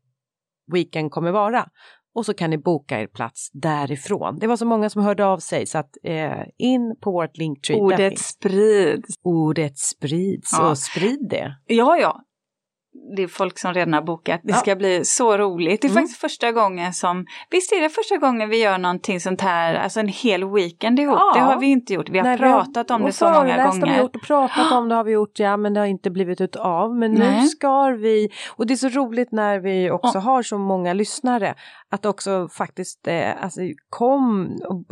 weekend 0.73 1.11
kommer 1.11 1.31
vara. 1.31 1.69
Och 2.15 2.25
så 2.25 2.33
kan 2.33 2.49
ni 2.49 2.57
boka 2.57 3.01
er 3.01 3.07
plats 3.07 3.49
därifrån. 3.53 4.39
Det 4.39 4.47
var 4.47 4.57
så 4.57 4.65
många 4.65 4.89
som 4.89 5.01
hörde 5.01 5.25
av 5.25 5.37
sig 5.37 5.65
så 5.65 5.77
att 5.77 5.97
eh, 6.03 6.43
in 6.57 6.95
på 7.01 7.11
vårt 7.11 7.37
Linktree. 7.37 7.77
Ordet 7.79 8.19
sprids. 8.19 9.15
ordet 9.23 9.77
sprids 9.77 10.49
Ja. 10.51 10.69
och 10.69 10.77
sprid 10.77 11.27
det. 11.29 11.55
Ja, 11.65 11.97
ja. 11.97 12.21
Det 13.15 13.23
är 13.23 13.27
folk 13.27 13.59
som 13.59 13.73
redan 13.73 13.93
har 13.93 14.01
bokat. 14.01 14.39
Det 14.43 14.51
Ja. 14.51 14.57
ska 14.57 14.75
bli 14.75 15.05
så 15.05 15.37
roligt. 15.37 15.81
Det 15.81 15.87
är 15.87 15.89
Mm. 15.91 16.03
faktiskt 16.03 16.21
första 16.21 16.51
gången 16.51 16.93
som, 16.93 17.25
visst 17.49 17.71
är 17.71 17.81
det 17.81 17.89
första 17.89 18.17
gången 18.17 18.49
vi 18.49 18.57
gör 18.61 18.77
någonting 18.77 19.19
sånt 19.19 19.41
här, 19.41 19.75
alltså 19.75 19.99
en 19.99 20.07
hel 20.07 20.49
weekend 20.53 20.99
ihop. 20.99 21.17
Ja. 21.19 21.31
Det 21.35 21.39
har 21.39 21.59
vi 21.59 21.65
inte 21.65 21.93
gjort. 21.93 22.09
Vi 22.09 22.17
har 22.17 22.25
Nej, 22.25 22.37
pratat 22.37 22.91
om 22.91 23.01
det 23.01 23.11
så 23.11 23.25
många 23.25 23.35
föreläst 23.35 23.65
Har 23.65 23.73
vi 23.73 23.79
gånger. 23.79 23.99
gjort 23.99 24.15
och 24.15 24.21
pratat 24.21 24.71
om 24.71 24.89
det 24.89 24.95
har 24.95 25.03
vi 25.03 25.11
gjort, 25.11 25.39
ja 25.39 25.57
men 25.57 25.73
det 25.73 25.79
har 25.79 25.87
inte 25.87 26.11
blivit 26.11 26.41
utav. 26.41 26.95
Men 26.95 27.11
nu 27.11 27.19
Nej. 27.19 27.47
ska 27.47 27.87
vi, 27.89 28.29
och 28.55 28.67
det 28.67 28.73
är 28.73 28.75
så 28.75 28.89
roligt 28.89 29.31
när 29.31 29.59
vi 29.59 29.91
också 29.91 30.19
har 30.19 30.43
så 30.43 30.57
många 30.57 30.93
lyssnare, 30.93 31.55
att 31.91 32.05
också 32.05 32.47
faktiskt, 32.47 33.07
eh, 33.07 33.43
alltså 33.43 33.59
kom, 33.89 34.49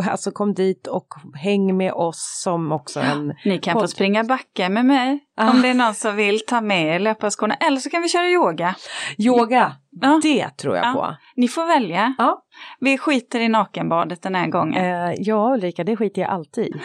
alltså 0.09 0.31
kom 0.31 0.53
dit 0.53 0.87
och 0.87 1.07
häng 1.35 1.77
med 1.77 1.93
oss 1.93 2.41
som 2.43 2.71
också 2.71 2.99
en 2.99 3.33
Ni 3.45 3.57
kan 3.59 3.73
få 3.73 3.79
Podd. 3.79 3.89
springa 3.89 4.23
backa 4.23 4.69
med 4.69 4.85
mig 4.85 5.19
Ah. 5.37 5.49
om 5.51 5.61
det 5.61 5.67
är 5.67 5.73
någon 5.73 5.93
som 5.93 6.15
vill 6.15 6.39
ta 6.47 6.61
med 6.61 6.95
er 6.95 6.99
löparskorna. 6.99 7.53
Eller 7.55 7.77
så 7.77 7.89
kan 7.93 8.01
vi 8.01 8.09
köra 8.09 8.27
yoga. 8.29 8.75
yoga. 9.17 9.71
Ja. 10.01 10.19
Det 10.23 10.49
tror 10.49 10.75
jag 10.75 10.85
Ja. 10.85 10.93
på. 10.93 11.15
Ni 11.35 11.47
får 11.47 11.65
välja. 11.65 12.15
Ja. 12.17 12.43
Vi 12.79 12.97
skiter 12.97 13.39
i 13.39 13.49
nakenbadet 13.49 14.21
den 14.21 14.35
här 14.35 14.47
gången. 14.47 14.85
Eh, 14.85 15.13
ja 15.17 15.53
Ulrika, 15.53 15.83
det 15.83 15.97
skiter 15.97 16.21
jag 16.21 16.31
alltid 16.31 16.79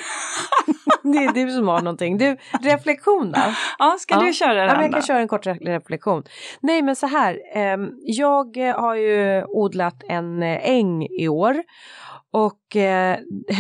det 1.02 1.18
är 1.18 1.32
du 1.32 1.50
som 1.50 1.68
har 1.68 1.80
någonting. 1.80 2.18
Du, 2.18 2.36
reflektion 2.62 3.32
då? 3.32 3.40
Ja, 3.78 3.96
ska 3.98 4.14
Ja. 4.14 4.20
du 4.20 4.32
köra 4.32 4.54
Ja, 4.54 4.64
den 4.66 4.72
men 4.76 4.82
jag 4.82 4.90
då? 4.90 4.92
kan 4.92 5.02
köra 5.02 5.18
en 5.18 5.28
kort 5.28 5.46
re- 5.46 5.66
reflektion. 5.66 6.22
Nej 6.61 6.82
men 6.82 6.96
så 6.96 7.06
här, 7.06 7.38
ehm, 7.54 7.88
jag 8.02 8.56
eh, 8.68 8.80
har 8.80 8.94
ju 8.94 9.44
odlat 9.44 10.02
en 10.09 10.42
eh, 10.42 10.70
äng 10.70 11.02
i 11.20 11.28
år. 11.28 11.56
Och 12.32 12.76
eh, 12.76 13.18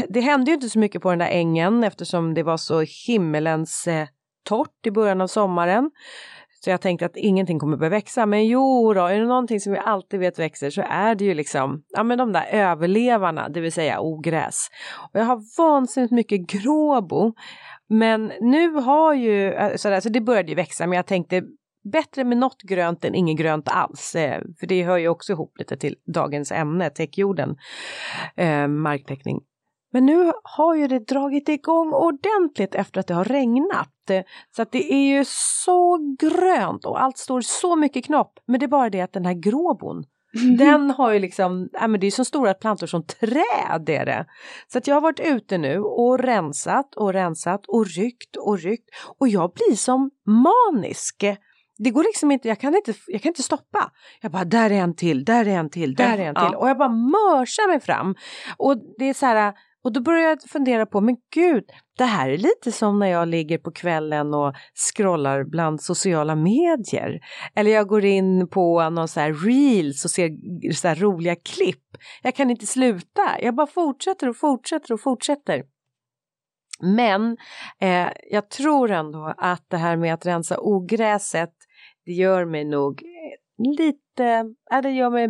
det 0.08 0.20
hände 0.20 0.50
ju 0.50 0.54
inte 0.54 0.68
så 0.68 0.78
mycket 0.78 1.02
på 1.02 1.10
den 1.10 1.18
där 1.18 1.26
ängen 1.30 1.84
eftersom 1.84 2.34
det 2.34 2.42
var 2.42 2.56
så 2.56 2.84
himmelens 3.06 3.86
eh, 3.86 4.06
torrt 4.48 4.86
i 4.86 4.90
början 4.90 5.20
av 5.20 5.26
sommaren. 5.26 5.90
Så 6.64 6.70
jag 6.70 6.80
tänkte 6.80 7.06
att 7.06 7.16
ingenting 7.16 7.58
kommer 7.58 7.76
börja 7.76 7.90
växa. 7.90 8.26
Men 8.26 8.46
jo 8.46 8.94
då, 8.94 9.06
är 9.06 9.20
det 9.20 9.26
någonting 9.26 9.60
som 9.60 9.72
vi 9.72 9.78
alltid 9.78 10.20
vet 10.20 10.38
växer 10.38 10.70
så 10.70 10.82
är 10.88 11.14
det 11.14 11.24
ju 11.24 11.34
liksom, 11.34 11.82
ja 11.88 12.02
men 12.02 12.18
de 12.18 12.32
där 12.32 12.46
överlevarna, 12.52 13.48
det 13.48 13.60
vill 13.60 13.72
säga 13.72 14.00
ogräs. 14.00 14.68
Och 15.12 15.20
jag 15.20 15.24
har 15.24 15.58
vansinnigt 15.58 16.12
mycket 16.12 16.40
gråbo. 16.40 17.32
Men 17.88 18.32
nu 18.40 18.72
har 18.72 19.14
ju, 19.14 19.52
eh, 19.52 19.76
sådär, 19.76 20.00
så 20.00 20.08
det 20.08 20.20
började 20.20 20.48
ju 20.48 20.54
växa 20.54 20.86
men 20.86 20.96
jag 20.96 21.06
tänkte 21.06 21.42
bättre 21.92 22.24
med 22.24 22.38
något 22.38 22.62
grönt 22.62 23.04
än 23.04 23.14
inget 23.14 23.38
grönt 23.38 23.68
alls. 23.68 24.14
Eh, 24.14 24.42
för 24.60 24.66
det 24.66 24.82
hör 24.82 24.98
ju 24.98 25.08
också 25.08 25.32
ihop 25.32 25.58
lite 25.58 25.76
till 25.76 25.96
dagens 26.14 26.52
ämne, 26.52 26.90
täckjorden, 26.90 27.56
eh, 28.36 28.68
marktäckning. 28.68 29.40
Men 29.92 30.06
nu 30.06 30.32
har 30.42 30.74
ju 30.74 30.86
det 30.86 30.98
dragit 30.98 31.48
igång 31.48 31.92
ordentligt 31.92 32.74
efter 32.74 33.00
att 33.00 33.06
det 33.06 33.14
har 33.14 33.24
regnat. 33.24 33.88
Så 34.56 34.62
att 34.62 34.72
det 34.72 34.92
är 34.92 35.16
ju 35.16 35.24
så 35.26 35.98
grönt 36.20 36.84
och 36.84 37.02
allt 37.02 37.18
står 37.18 37.40
så 37.40 37.76
mycket 37.76 38.04
knopp. 38.04 38.38
Men 38.46 38.60
det 38.60 38.66
är 38.66 38.68
bara 38.68 38.90
det 38.90 39.00
att 39.00 39.12
den 39.12 39.26
här 39.26 39.34
gråbon, 39.34 40.04
den 40.58 40.90
har 40.90 41.12
ju 41.12 41.18
liksom, 41.18 41.68
ja 41.72 41.88
men 41.88 42.00
det 42.00 42.06
är 42.06 42.10
så 42.10 42.24
stora 42.24 42.54
plantor 42.54 42.86
som 42.86 43.06
träd 43.06 43.88
är 43.88 44.06
det. 44.06 44.26
Så 44.72 44.78
att 44.78 44.86
jag 44.86 44.96
har 44.96 45.00
varit 45.00 45.20
ute 45.20 45.58
nu 45.58 45.78
och 45.78 46.18
rensat 46.18 46.94
och 46.94 47.12
rensat 47.12 47.66
och 47.66 47.86
ryckt 47.86 48.36
och 48.36 48.58
ryckt 48.58 48.90
och 49.18 49.28
jag 49.28 49.52
blir 49.52 49.76
som 49.76 50.10
manisk. 50.26 51.24
Det 51.78 51.90
går 51.90 52.02
liksom 52.02 52.30
inte, 52.30 52.48
jag 52.48 52.60
kan 52.60 52.74
inte, 52.76 52.94
jag 53.06 53.22
kan 53.22 53.30
inte 53.30 53.42
stoppa. 53.42 53.92
Jag 54.20 54.32
bara, 54.32 54.44
där 54.44 54.70
är 54.70 54.80
en 54.80 54.96
till, 54.96 55.24
där 55.24 55.48
är 55.48 55.58
en 55.58 55.70
till, 55.70 55.94
där 55.94 56.18
är 56.18 56.26
en 56.26 56.34
till. 56.34 56.48
Ja. 56.52 56.58
Och 56.58 56.68
jag 56.68 56.78
bara 56.78 56.88
mörsar 56.88 57.68
mig 57.68 57.80
fram. 57.80 58.14
Och 58.56 58.76
det 58.98 59.04
är 59.04 59.14
så 59.14 59.26
här, 59.26 59.54
och 59.84 59.92
då 59.92 60.00
började 60.00 60.28
jag 60.28 60.50
fundera 60.50 60.86
på, 60.86 61.00
men 61.00 61.16
gud, 61.34 61.64
det 61.98 62.04
här 62.04 62.30
är 62.30 62.38
lite 62.38 62.72
som 62.72 62.98
när 62.98 63.06
jag 63.06 63.28
ligger 63.28 63.58
på 63.58 63.70
kvällen 63.70 64.34
och 64.34 64.54
scrollar 64.74 65.44
bland 65.44 65.82
sociala 65.82 66.34
medier. 66.34 67.20
Eller 67.54 67.70
jag 67.70 67.86
går 67.88 68.04
in 68.04 68.48
på 68.48 68.90
någon 68.90 69.08
så 69.08 69.20
här 69.20 69.32
reels 69.32 70.04
och 70.04 70.10
ser 70.10 70.30
så 70.72 70.88
här 70.88 70.96
roliga 70.96 71.36
klipp. 71.36 71.84
Jag 72.22 72.34
kan 72.34 72.50
inte 72.50 72.66
sluta, 72.66 73.22
jag 73.40 73.54
bara 73.54 73.66
fortsätter 73.66 74.28
och 74.28 74.36
fortsätter 74.36 74.94
och 74.94 75.00
fortsätter. 75.00 75.62
Men 76.80 77.36
eh, 77.80 78.08
jag 78.30 78.50
tror 78.50 78.90
ändå 78.90 79.34
att 79.36 79.64
det 79.70 79.76
här 79.76 79.96
med 79.96 80.14
att 80.14 80.26
rensa 80.26 80.56
ogräset, 80.60 81.54
det 82.04 82.12
gör 82.12 82.44
mig 82.44 82.64
nog 82.64 83.02
lite, 83.78 84.54
äh, 84.72 84.82
det 84.82 84.90
gör 84.90 85.10
mig 85.10 85.28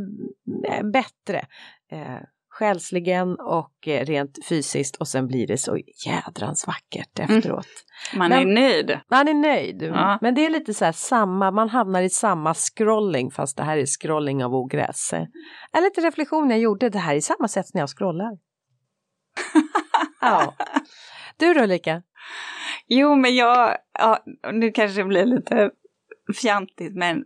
eh, 0.69 0.87
bättre. 0.87 1.47
Eh, 1.93 2.23
själsligen 2.59 3.37
och 3.41 3.89
eh, 3.89 4.05
rent 4.05 4.39
fysiskt 4.49 4.97
och 4.97 5.09
sen 5.09 5.27
blir 5.27 5.47
det 5.47 5.59
så 5.59 5.79
jädrans 6.07 6.67
vackert 6.67 7.19
mm. 7.19 7.37
efteråt. 7.37 7.67
Mm. 8.13 8.19
Man 8.19 8.29
Men, 8.29 8.59
är 8.59 8.61
nöjd. 8.61 9.01
Man 9.11 9.29
är 9.29 9.35
nöjd. 9.35 9.83
Ja. 9.83 10.19
Men 10.21 10.35
det 10.35 10.47
är 10.47 10.51
lite 10.51 10.75
så 10.75 10.85
här 10.85 10.93
samma, 10.93 11.51
man 11.51 11.69
hamnar 11.69 12.03
i 12.03 12.11
samma 12.11 12.55
scrolling 12.55 13.31
fast 13.31 13.57
det 13.57 13.63
här 13.63 13.77
är 13.77 13.87
scrolling 13.87 14.45
av 14.45 14.55
ogräs. 14.55 15.13
En 15.73 15.83
liten 15.83 16.05
reflektion 16.05 16.51
jag 16.51 16.59
gjorde, 16.59 16.89
det 16.89 16.99
här 16.99 17.15
är 17.15 17.21
samma 17.21 17.49
sätt 17.49 17.67
när 17.75 17.83
jag 17.83 17.89
scrollar. 17.89 18.39
ja. 20.21 20.55
Du 21.37 21.55
då 21.55 21.63
Ulrika? 21.63 22.03
Jo 22.87 23.15
men 23.15 23.37
jag, 23.37 23.77
ja, 23.99 24.25
nu 24.53 24.71
kanske 24.71 25.01
det 25.01 25.05
blir 25.05 25.25
lite 25.25 25.71
fjantigt 26.43 26.95
men 26.95 27.25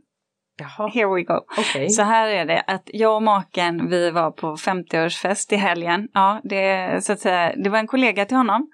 Jaha. 0.62 0.88
Here 0.88 1.14
we 1.14 1.22
go. 1.22 1.40
Okay. 1.58 1.88
Så 1.88 2.02
här 2.02 2.28
är 2.28 2.46
det 2.46 2.60
att 2.66 2.90
jag 2.92 3.16
och 3.16 3.22
maken 3.22 3.88
vi 3.88 4.10
var 4.10 4.30
på 4.30 4.56
50-årsfest 4.56 5.52
i 5.52 5.56
helgen. 5.56 6.08
Ja, 6.12 6.40
det, 6.44 7.04
så 7.04 7.12
att 7.12 7.20
säga, 7.20 7.52
det 7.56 7.70
var 7.70 7.78
en 7.78 7.86
kollega 7.86 8.24
till 8.24 8.36
honom 8.36 8.70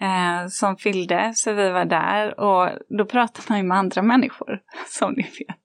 eh, 0.00 0.48
som 0.48 0.76
fyllde 0.76 1.32
så 1.34 1.52
vi 1.52 1.70
var 1.70 1.84
där 1.84 2.40
och 2.40 2.68
då 2.98 3.04
pratar 3.04 3.44
man 3.48 3.58
ju 3.58 3.64
med 3.64 3.78
andra 3.78 4.02
människor 4.02 4.60
som 4.86 5.12
ni 5.12 5.22
vet. 5.22 5.56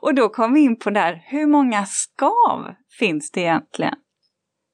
Och 0.00 0.14
då 0.14 0.28
kom 0.28 0.54
vi 0.54 0.60
in 0.60 0.78
på 0.78 0.90
där, 0.90 1.22
hur 1.26 1.46
många 1.46 1.86
skav 1.86 2.74
finns 2.98 3.30
det 3.30 3.40
egentligen? 3.40 3.94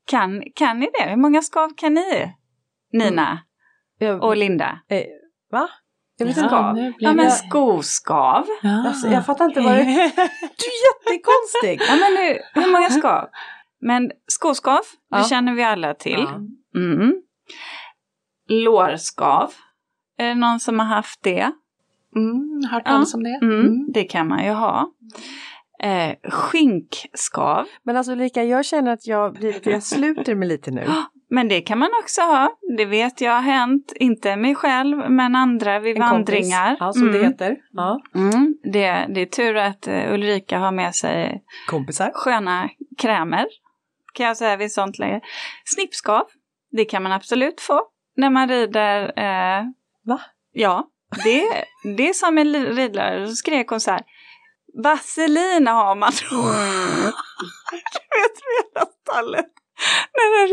Kan, 0.07 0.43
kan 0.55 0.80
ni 0.80 0.91
det? 0.99 1.11
Hur 1.11 1.16
många 1.16 1.43
skav 1.43 1.70
kan 1.76 1.95
ni? 1.95 2.35
Nina 2.93 3.39
mm. 4.01 4.20
och 4.20 4.37
Linda? 4.37 4.80
Eh, 4.89 5.05
va? 5.51 5.68
Jag 6.16 6.26
vet 6.26 6.36
ja, 6.36 6.70
inte 6.70 6.94
Ja 6.98 7.12
men 7.12 7.30
skoskav. 7.30 8.46
Ja. 8.62 8.86
Alltså, 8.86 9.08
jag 9.08 9.26
fattar 9.26 9.44
inte 9.44 9.60
vad 9.60 9.72
det. 9.72 9.84
Du 9.84 10.66
är 10.66 10.80
jättekonstig. 10.86 11.80
ja 11.88 11.96
men 11.96 12.14
nu, 12.14 12.38
hur 12.54 12.72
många 12.72 12.90
skav? 12.90 13.28
Men 13.80 14.10
skoskav, 14.26 14.80
ja. 15.10 15.18
det 15.18 15.24
känner 15.24 15.54
vi 15.54 15.62
alla 15.62 15.94
till. 15.94 16.26
Ja. 16.72 16.80
Mm. 16.80 17.14
Lårskav. 18.48 19.52
Är 20.18 20.28
det 20.28 20.34
någon 20.34 20.60
som 20.60 20.78
har 20.78 20.86
haft 20.86 21.22
det? 21.22 21.52
Mm, 22.16 22.62
hört 22.70 22.86
talas 22.86 23.12
ja. 23.12 23.16
om 23.16 23.22
det. 23.22 23.38
Mm. 23.42 23.60
Mm. 23.60 23.92
Det 23.92 24.04
kan 24.04 24.28
man 24.28 24.44
ju 24.44 24.50
ha. 24.50 24.90
Eh, 25.82 26.30
skinkskav. 26.30 27.66
Men 27.82 27.96
alltså 27.96 28.14
Lika, 28.14 28.44
jag 28.44 28.64
känner 28.64 28.92
att 28.92 29.06
jag 29.06 29.32
blir 29.32 29.68
jag 29.68 29.82
sluter 29.82 30.34
mig 30.34 30.48
lite 30.48 30.70
nu. 30.70 30.86
Men 31.35 31.49
det 31.49 31.61
kan 31.61 31.78
man 31.78 31.91
också 32.03 32.20
ha. 32.20 32.59
Det 32.76 32.85
vet 32.85 33.20
jag 33.20 33.32
har 33.32 33.41
hänt, 33.41 33.93
inte 33.97 34.37
mig 34.37 34.55
själv, 34.55 35.11
men 35.11 35.35
andra 35.35 35.78
vid 35.78 35.97
en 35.97 36.01
vandringar. 36.01 36.66
Kompis. 36.66 36.80
Ja, 36.80 36.93
som 36.93 37.03
mm. 37.03 37.14
det 37.14 37.26
heter. 37.26 37.57
Ja. 37.72 38.03
Mm. 38.14 38.57
Det, 38.72 39.07
det 39.14 39.20
är 39.20 39.26
tur 39.26 39.57
att 39.57 39.89
uh, 39.89 40.12
Ulrika 40.12 40.59
har 40.59 40.72
med 40.72 40.95
sig 40.95 41.43
Kompisar. 41.66 42.11
sköna 42.14 42.70
krämer, 42.99 43.47
kan 44.14 44.26
jag 44.26 44.37
säga 44.37 44.57
vid 44.57 44.72
sånt 44.72 44.99
läge. 44.99 45.20
Snippskav, 45.64 46.22
det 46.72 46.85
kan 46.85 47.03
man 47.03 47.12
absolut 47.12 47.61
få 47.61 47.82
när 48.16 48.30
man 48.30 48.49
rider. 48.49 49.03
Uh, 49.03 49.64
Va? 50.05 50.20
Ja, 50.53 50.89
det, 51.24 51.64
det 51.97 52.09
är 52.09 52.12
som 52.12 52.39
en 52.39 52.55
ridlärare, 52.55 53.28
så 53.28 53.35
skrek 53.35 53.68
hon 53.68 53.80
så 53.80 53.91
här. 53.91 54.03
Vaselin 54.82 55.66
har 55.66 55.95
man. 55.95 56.12
du 56.30 56.37
vet, 58.16 58.41
hela 58.74 58.87
stallet 59.03 59.63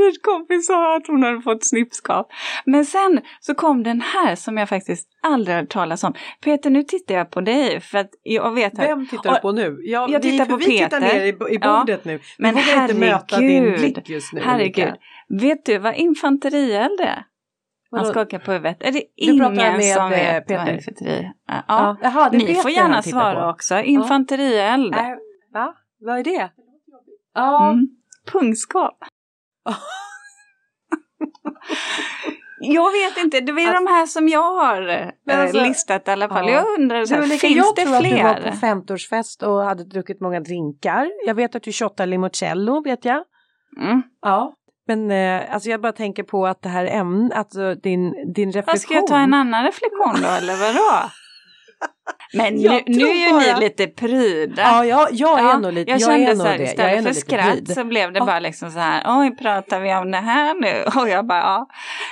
ridkompis 0.01 0.67
sa 0.67 0.95
att 0.97 1.07
hon 1.07 1.23
hade 1.23 1.41
fått 1.41 1.63
snippskav. 1.63 2.25
Men 2.65 2.85
sen 2.85 3.21
så 3.39 3.55
kom 3.55 3.83
den 3.83 4.01
här 4.01 4.35
som 4.35 4.57
jag 4.57 4.69
faktiskt 4.69 5.07
aldrig 5.21 5.57
hört 5.57 5.69
talas 5.69 6.03
om. 6.03 6.13
Peter, 6.43 6.69
nu 6.69 6.83
tittar 6.83 7.15
jag 7.15 7.29
på 7.29 7.41
dig 7.41 7.79
för 7.79 7.97
att 7.97 8.09
jag 8.23 8.55
vet 8.55 8.79
att... 8.79 8.85
Vem 8.85 9.07
tittar 9.07 9.33
du 9.33 9.39
på 9.39 9.51
nu? 9.51 9.77
Ja, 9.83 10.07
jag 10.09 10.21
tittar 10.21 10.45
på 10.45 10.57
vi 10.57 10.65
Peter. 10.65 10.83
tittar 10.83 10.99
ner 10.99 11.21
i, 11.21 11.27
i 11.27 11.59
bordet 11.59 12.01
ja, 12.03 12.11
nu. 12.11 12.17
Vi 12.17 12.23
men 12.37 12.55
vågar 12.55 12.81
inte 12.81 12.95
möta 12.95 13.37
din 13.37 13.71
blick 13.71 14.09
just 14.09 14.33
nu. 14.33 14.41
Herregud. 14.41 14.93
Vet 15.29 15.65
du 15.65 15.77
vad 15.77 15.95
infanterield 15.95 16.99
är? 16.99 17.25
Han 17.91 18.05
skakar 18.05 18.39
på 18.39 18.51
huvudet. 18.51 18.77
Är 18.79 18.91
det 18.91 19.03
ingen 19.15 19.53
med 19.53 19.83
som 19.83 20.09
vet 20.09 20.47
Peter. 20.47 20.65
vad 20.65 20.73
infanteri 20.73 21.31
ja. 21.47 21.63
ja. 21.67 21.97
Jaha, 22.01 22.29
Ni 22.31 22.45
Peter 22.45 22.61
får 22.61 22.71
gärna 22.71 23.01
svara 23.01 23.43
på. 23.43 23.49
också. 23.49 23.79
Infanterield. 23.79 24.95
Ja. 24.95 25.11
Äh, 25.11 25.17
va? 25.53 25.75
Vad 25.99 26.19
är 26.19 26.23
det? 26.23 26.51
Ja. 27.33 27.71
Mm. 27.71 27.87
Pungskap. 28.31 28.97
jag 32.59 32.91
vet 32.91 33.17
inte, 33.17 33.39
det 33.39 33.51
är 33.51 33.67
alltså, 33.67 33.83
de 33.83 33.91
här 33.91 34.05
som 34.05 34.27
jag 34.27 34.53
har 34.53 34.89
eh, 34.89 35.07
alltså, 35.39 35.63
listat 35.63 36.07
i 36.07 36.11
alla 36.11 36.29
fall. 36.29 36.49
Ja. 36.49 36.53
Jag 36.53 36.79
undrar, 36.79 37.05
så 37.05 37.15
här, 37.15 37.23
finns 37.23 37.43
jag 37.43 37.75
det 37.75 37.81
tror 37.85 37.99
fler? 37.99 38.25
att 38.25 38.37
du 38.37 38.43
var 38.43 38.51
på 38.51 38.57
50-årsfest 38.57 39.43
och 39.43 39.63
hade 39.63 39.83
druckit 39.83 40.21
många 40.21 40.39
drinkar. 40.39 41.11
Jag 41.25 41.35
vet 41.35 41.55
att 41.55 41.63
du 41.63 41.71
shottar 41.71 42.05
limoncello, 42.05 42.83
vet 42.83 43.05
jag. 43.05 43.23
Mm. 43.81 44.01
Ja. 44.21 44.53
Men 44.87 45.11
eh, 45.11 45.53
alltså 45.53 45.69
jag 45.69 45.81
bara 45.81 45.91
tänker 45.91 46.23
på 46.23 46.47
att 46.47 46.61
det 46.61 46.69
här 46.69 46.85
ämnet, 46.85 47.37
alltså 47.37 47.75
din, 47.75 48.33
din 48.33 48.51
reflektion. 48.51 48.79
Ska 48.79 48.93
jag 48.93 49.07
ta 49.07 49.17
en 49.17 49.33
annan 49.33 49.63
reflektion 49.63 50.21
då 50.21 50.27
eller 50.27 50.55
vadå? 50.55 51.09
Men 52.33 52.55
nu, 52.55 52.81
nu 52.85 53.07
är 53.07 53.27
ju 53.27 53.31
bara... 53.31 53.59
ni 53.59 53.59
lite 53.59 53.87
pryda. 53.87 54.61
Ja, 54.61 54.85
jag, 54.85 55.07
jag 55.11 55.39
är 55.39 55.43
ja, 55.43 55.57
nog 55.57 55.73
lite, 55.73 55.91
jag, 55.91 56.01
kände 56.01 56.19
jag 56.19 56.31
är 56.31 56.35
så 56.35 56.43
här, 56.43 56.57
det. 56.57 56.63
Istället 56.63 56.95
jag 56.95 57.03
för 57.03 57.13
skratt 57.13 57.53
pryd. 57.53 57.73
så 57.73 57.83
blev 57.83 58.13
det 58.13 58.19
ja. 58.19 58.25
bara 58.25 58.39
liksom 58.39 58.71
så 58.71 58.79
här, 58.79 59.03
oj 59.07 59.35
pratar 59.37 59.79
vi 59.79 59.95
om 59.95 60.11
det 60.11 60.17
här 60.17 60.53
nu? 60.53 60.83
Och 61.01 61.09
jag 61.09 61.27
bara, 61.27 61.39
ja. 61.39 61.67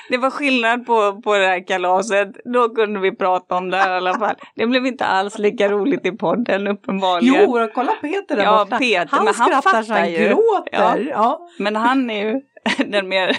Det 0.09 0.17
var 0.17 0.29
skillnad 0.29 0.85
på, 0.85 1.21
på 1.21 1.37
det 1.37 1.47
här 1.47 1.67
kalaset, 1.67 2.29
då 2.53 2.69
kunde 2.69 2.99
vi 2.99 3.15
prata 3.15 3.55
om 3.55 3.69
det 3.69 3.77
här 3.77 3.93
i 3.93 3.97
alla 3.97 4.19
fall. 4.19 4.35
Det 4.55 4.67
blev 4.67 4.85
inte 4.85 5.05
alls 5.05 5.37
lika 5.37 5.69
roligt 5.69 6.05
i 6.05 6.11
podden 6.11 6.67
uppenbarligen. 6.67 7.43
Jo, 7.43 7.67
kolla 7.73 7.91
Peter 8.01 8.35
där 8.35 8.43
ja, 8.43 8.65
borta. 8.65 8.77
Peter, 8.77 9.07
han 9.11 9.25
men 9.25 9.33
skrattar 9.33 9.73
han 9.73 9.85
så 9.85 9.93
han 9.93 10.11
gråter. 10.11 10.69
Ja. 10.71 10.97
ja. 10.97 11.47
Men 11.59 11.75
han 11.75 12.09
är 12.09 12.25
ju 12.25 12.41
den 12.85 13.07
mer 13.07 13.37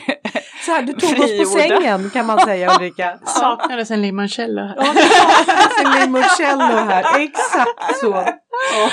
Så 0.64 0.72
här, 0.72 0.82
du 0.82 0.92
tog 0.92 1.20
oss 1.20 1.38
på 1.38 1.44
sängen 1.44 2.10
kan 2.10 2.26
man 2.26 2.38
säga 2.40 2.74
Ulrika. 2.76 3.18
Saknades 3.26 3.90
en 3.90 4.02
limoncello 4.02 4.60
här. 4.60 4.74
Ja, 4.76 4.92
det 4.94 5.02
saknades 5.02 5.84
en 5.84 6.00
limoncello 6.00 6.90
här, 6.90 7.20
exakt 7.20 7.98
så. 8.00 8.24
Ja. 8.74 8.90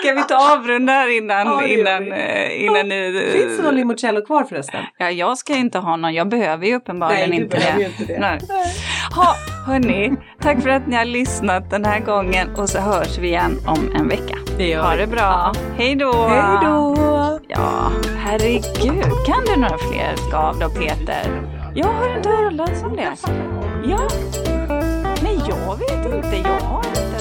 Ska 0.00 0.12
vi 0.12 0.22
ta 0.22 0.52
avrunda 0.54 0.92
här 0.92 1.16
innan, 1.16 1.46
ja, 1.46 1.66
innan, 1.66 2.12
eh, 2.12 2.64
innan 2.64 2.88
ni... 2.88 3.30
Finns 3.32 3.56
det 3.56 3.62
någon 3.62 3.76
limoncello 3.76 4.26
kvar 4.26 4.44
förresten? 4.44 4.84
Ja, 4.98 5.10
jag 5.10 5.38
ska 5.38 5.54
inte 5.54 5.78
ha 5.78 5.96
någon. 5.96 6.14
Jag 6.14 6.28
behöver 6.28 6.66
ju 6.66 6.74
uppenbarligen 6.74 7.30
Nej, 7.30 7.38
inte 7.38 7.56
det. 7.56 7.84
Inte 7.84 8.12
det. 8.12 8.18
Nej. 8.18 8.40
Ha, 9.16 9.34
hörni, 9.66 10.12
tack 10.44 10.62
för 10.62 10.68
att 10.68 10.86
ni 10.86 10.96
har 10.96 11.04
lyssnat 11.04 11.70
den 11.70 11.84
här 11.84 12.00
gången 12.00 12.54
och 12.56 12.68
så 12.68 12.78
hörs 12.78 13.18
vi 13.18 13.28
igen 13.28 13.60
om 13.66 13.90
en 13.94 14.08
vecka. 14.08 14.38
Det 14.58 14.68
gör 14.68 14.82
ha 14.82 14.96
det 14.96 15.06
bra. 15.06 15.52
Hej 15.76 15.94
då! 15.94 16.12
Hej 16.12 16.58
då! 16.62 16.96
Ja, 17.48 17.90
herregud. 18.18 19.04
Kan 19.26 19.44
du 19.46 19.60
några 19.60 19.78
fler 19.78 20.16
skav 20.28 20.58
då 20.58 20.68
Peter? 20.68 21.42
Jag 21.74 21.86
har 21.86 22.16
inte 22.16 22.28
hört 22.28 22.50
talas 22.50 22.82
om 22.82 22.96
det. 22.96 23.16
Ja, 23.84 24.00
men 25.22 25.38
jag 25.48 25.76
vet 25.78 26.14
inte. 26.14 26.36
Jag 26.48 26.60
har 26.60 26.84
inte 26.86 27.13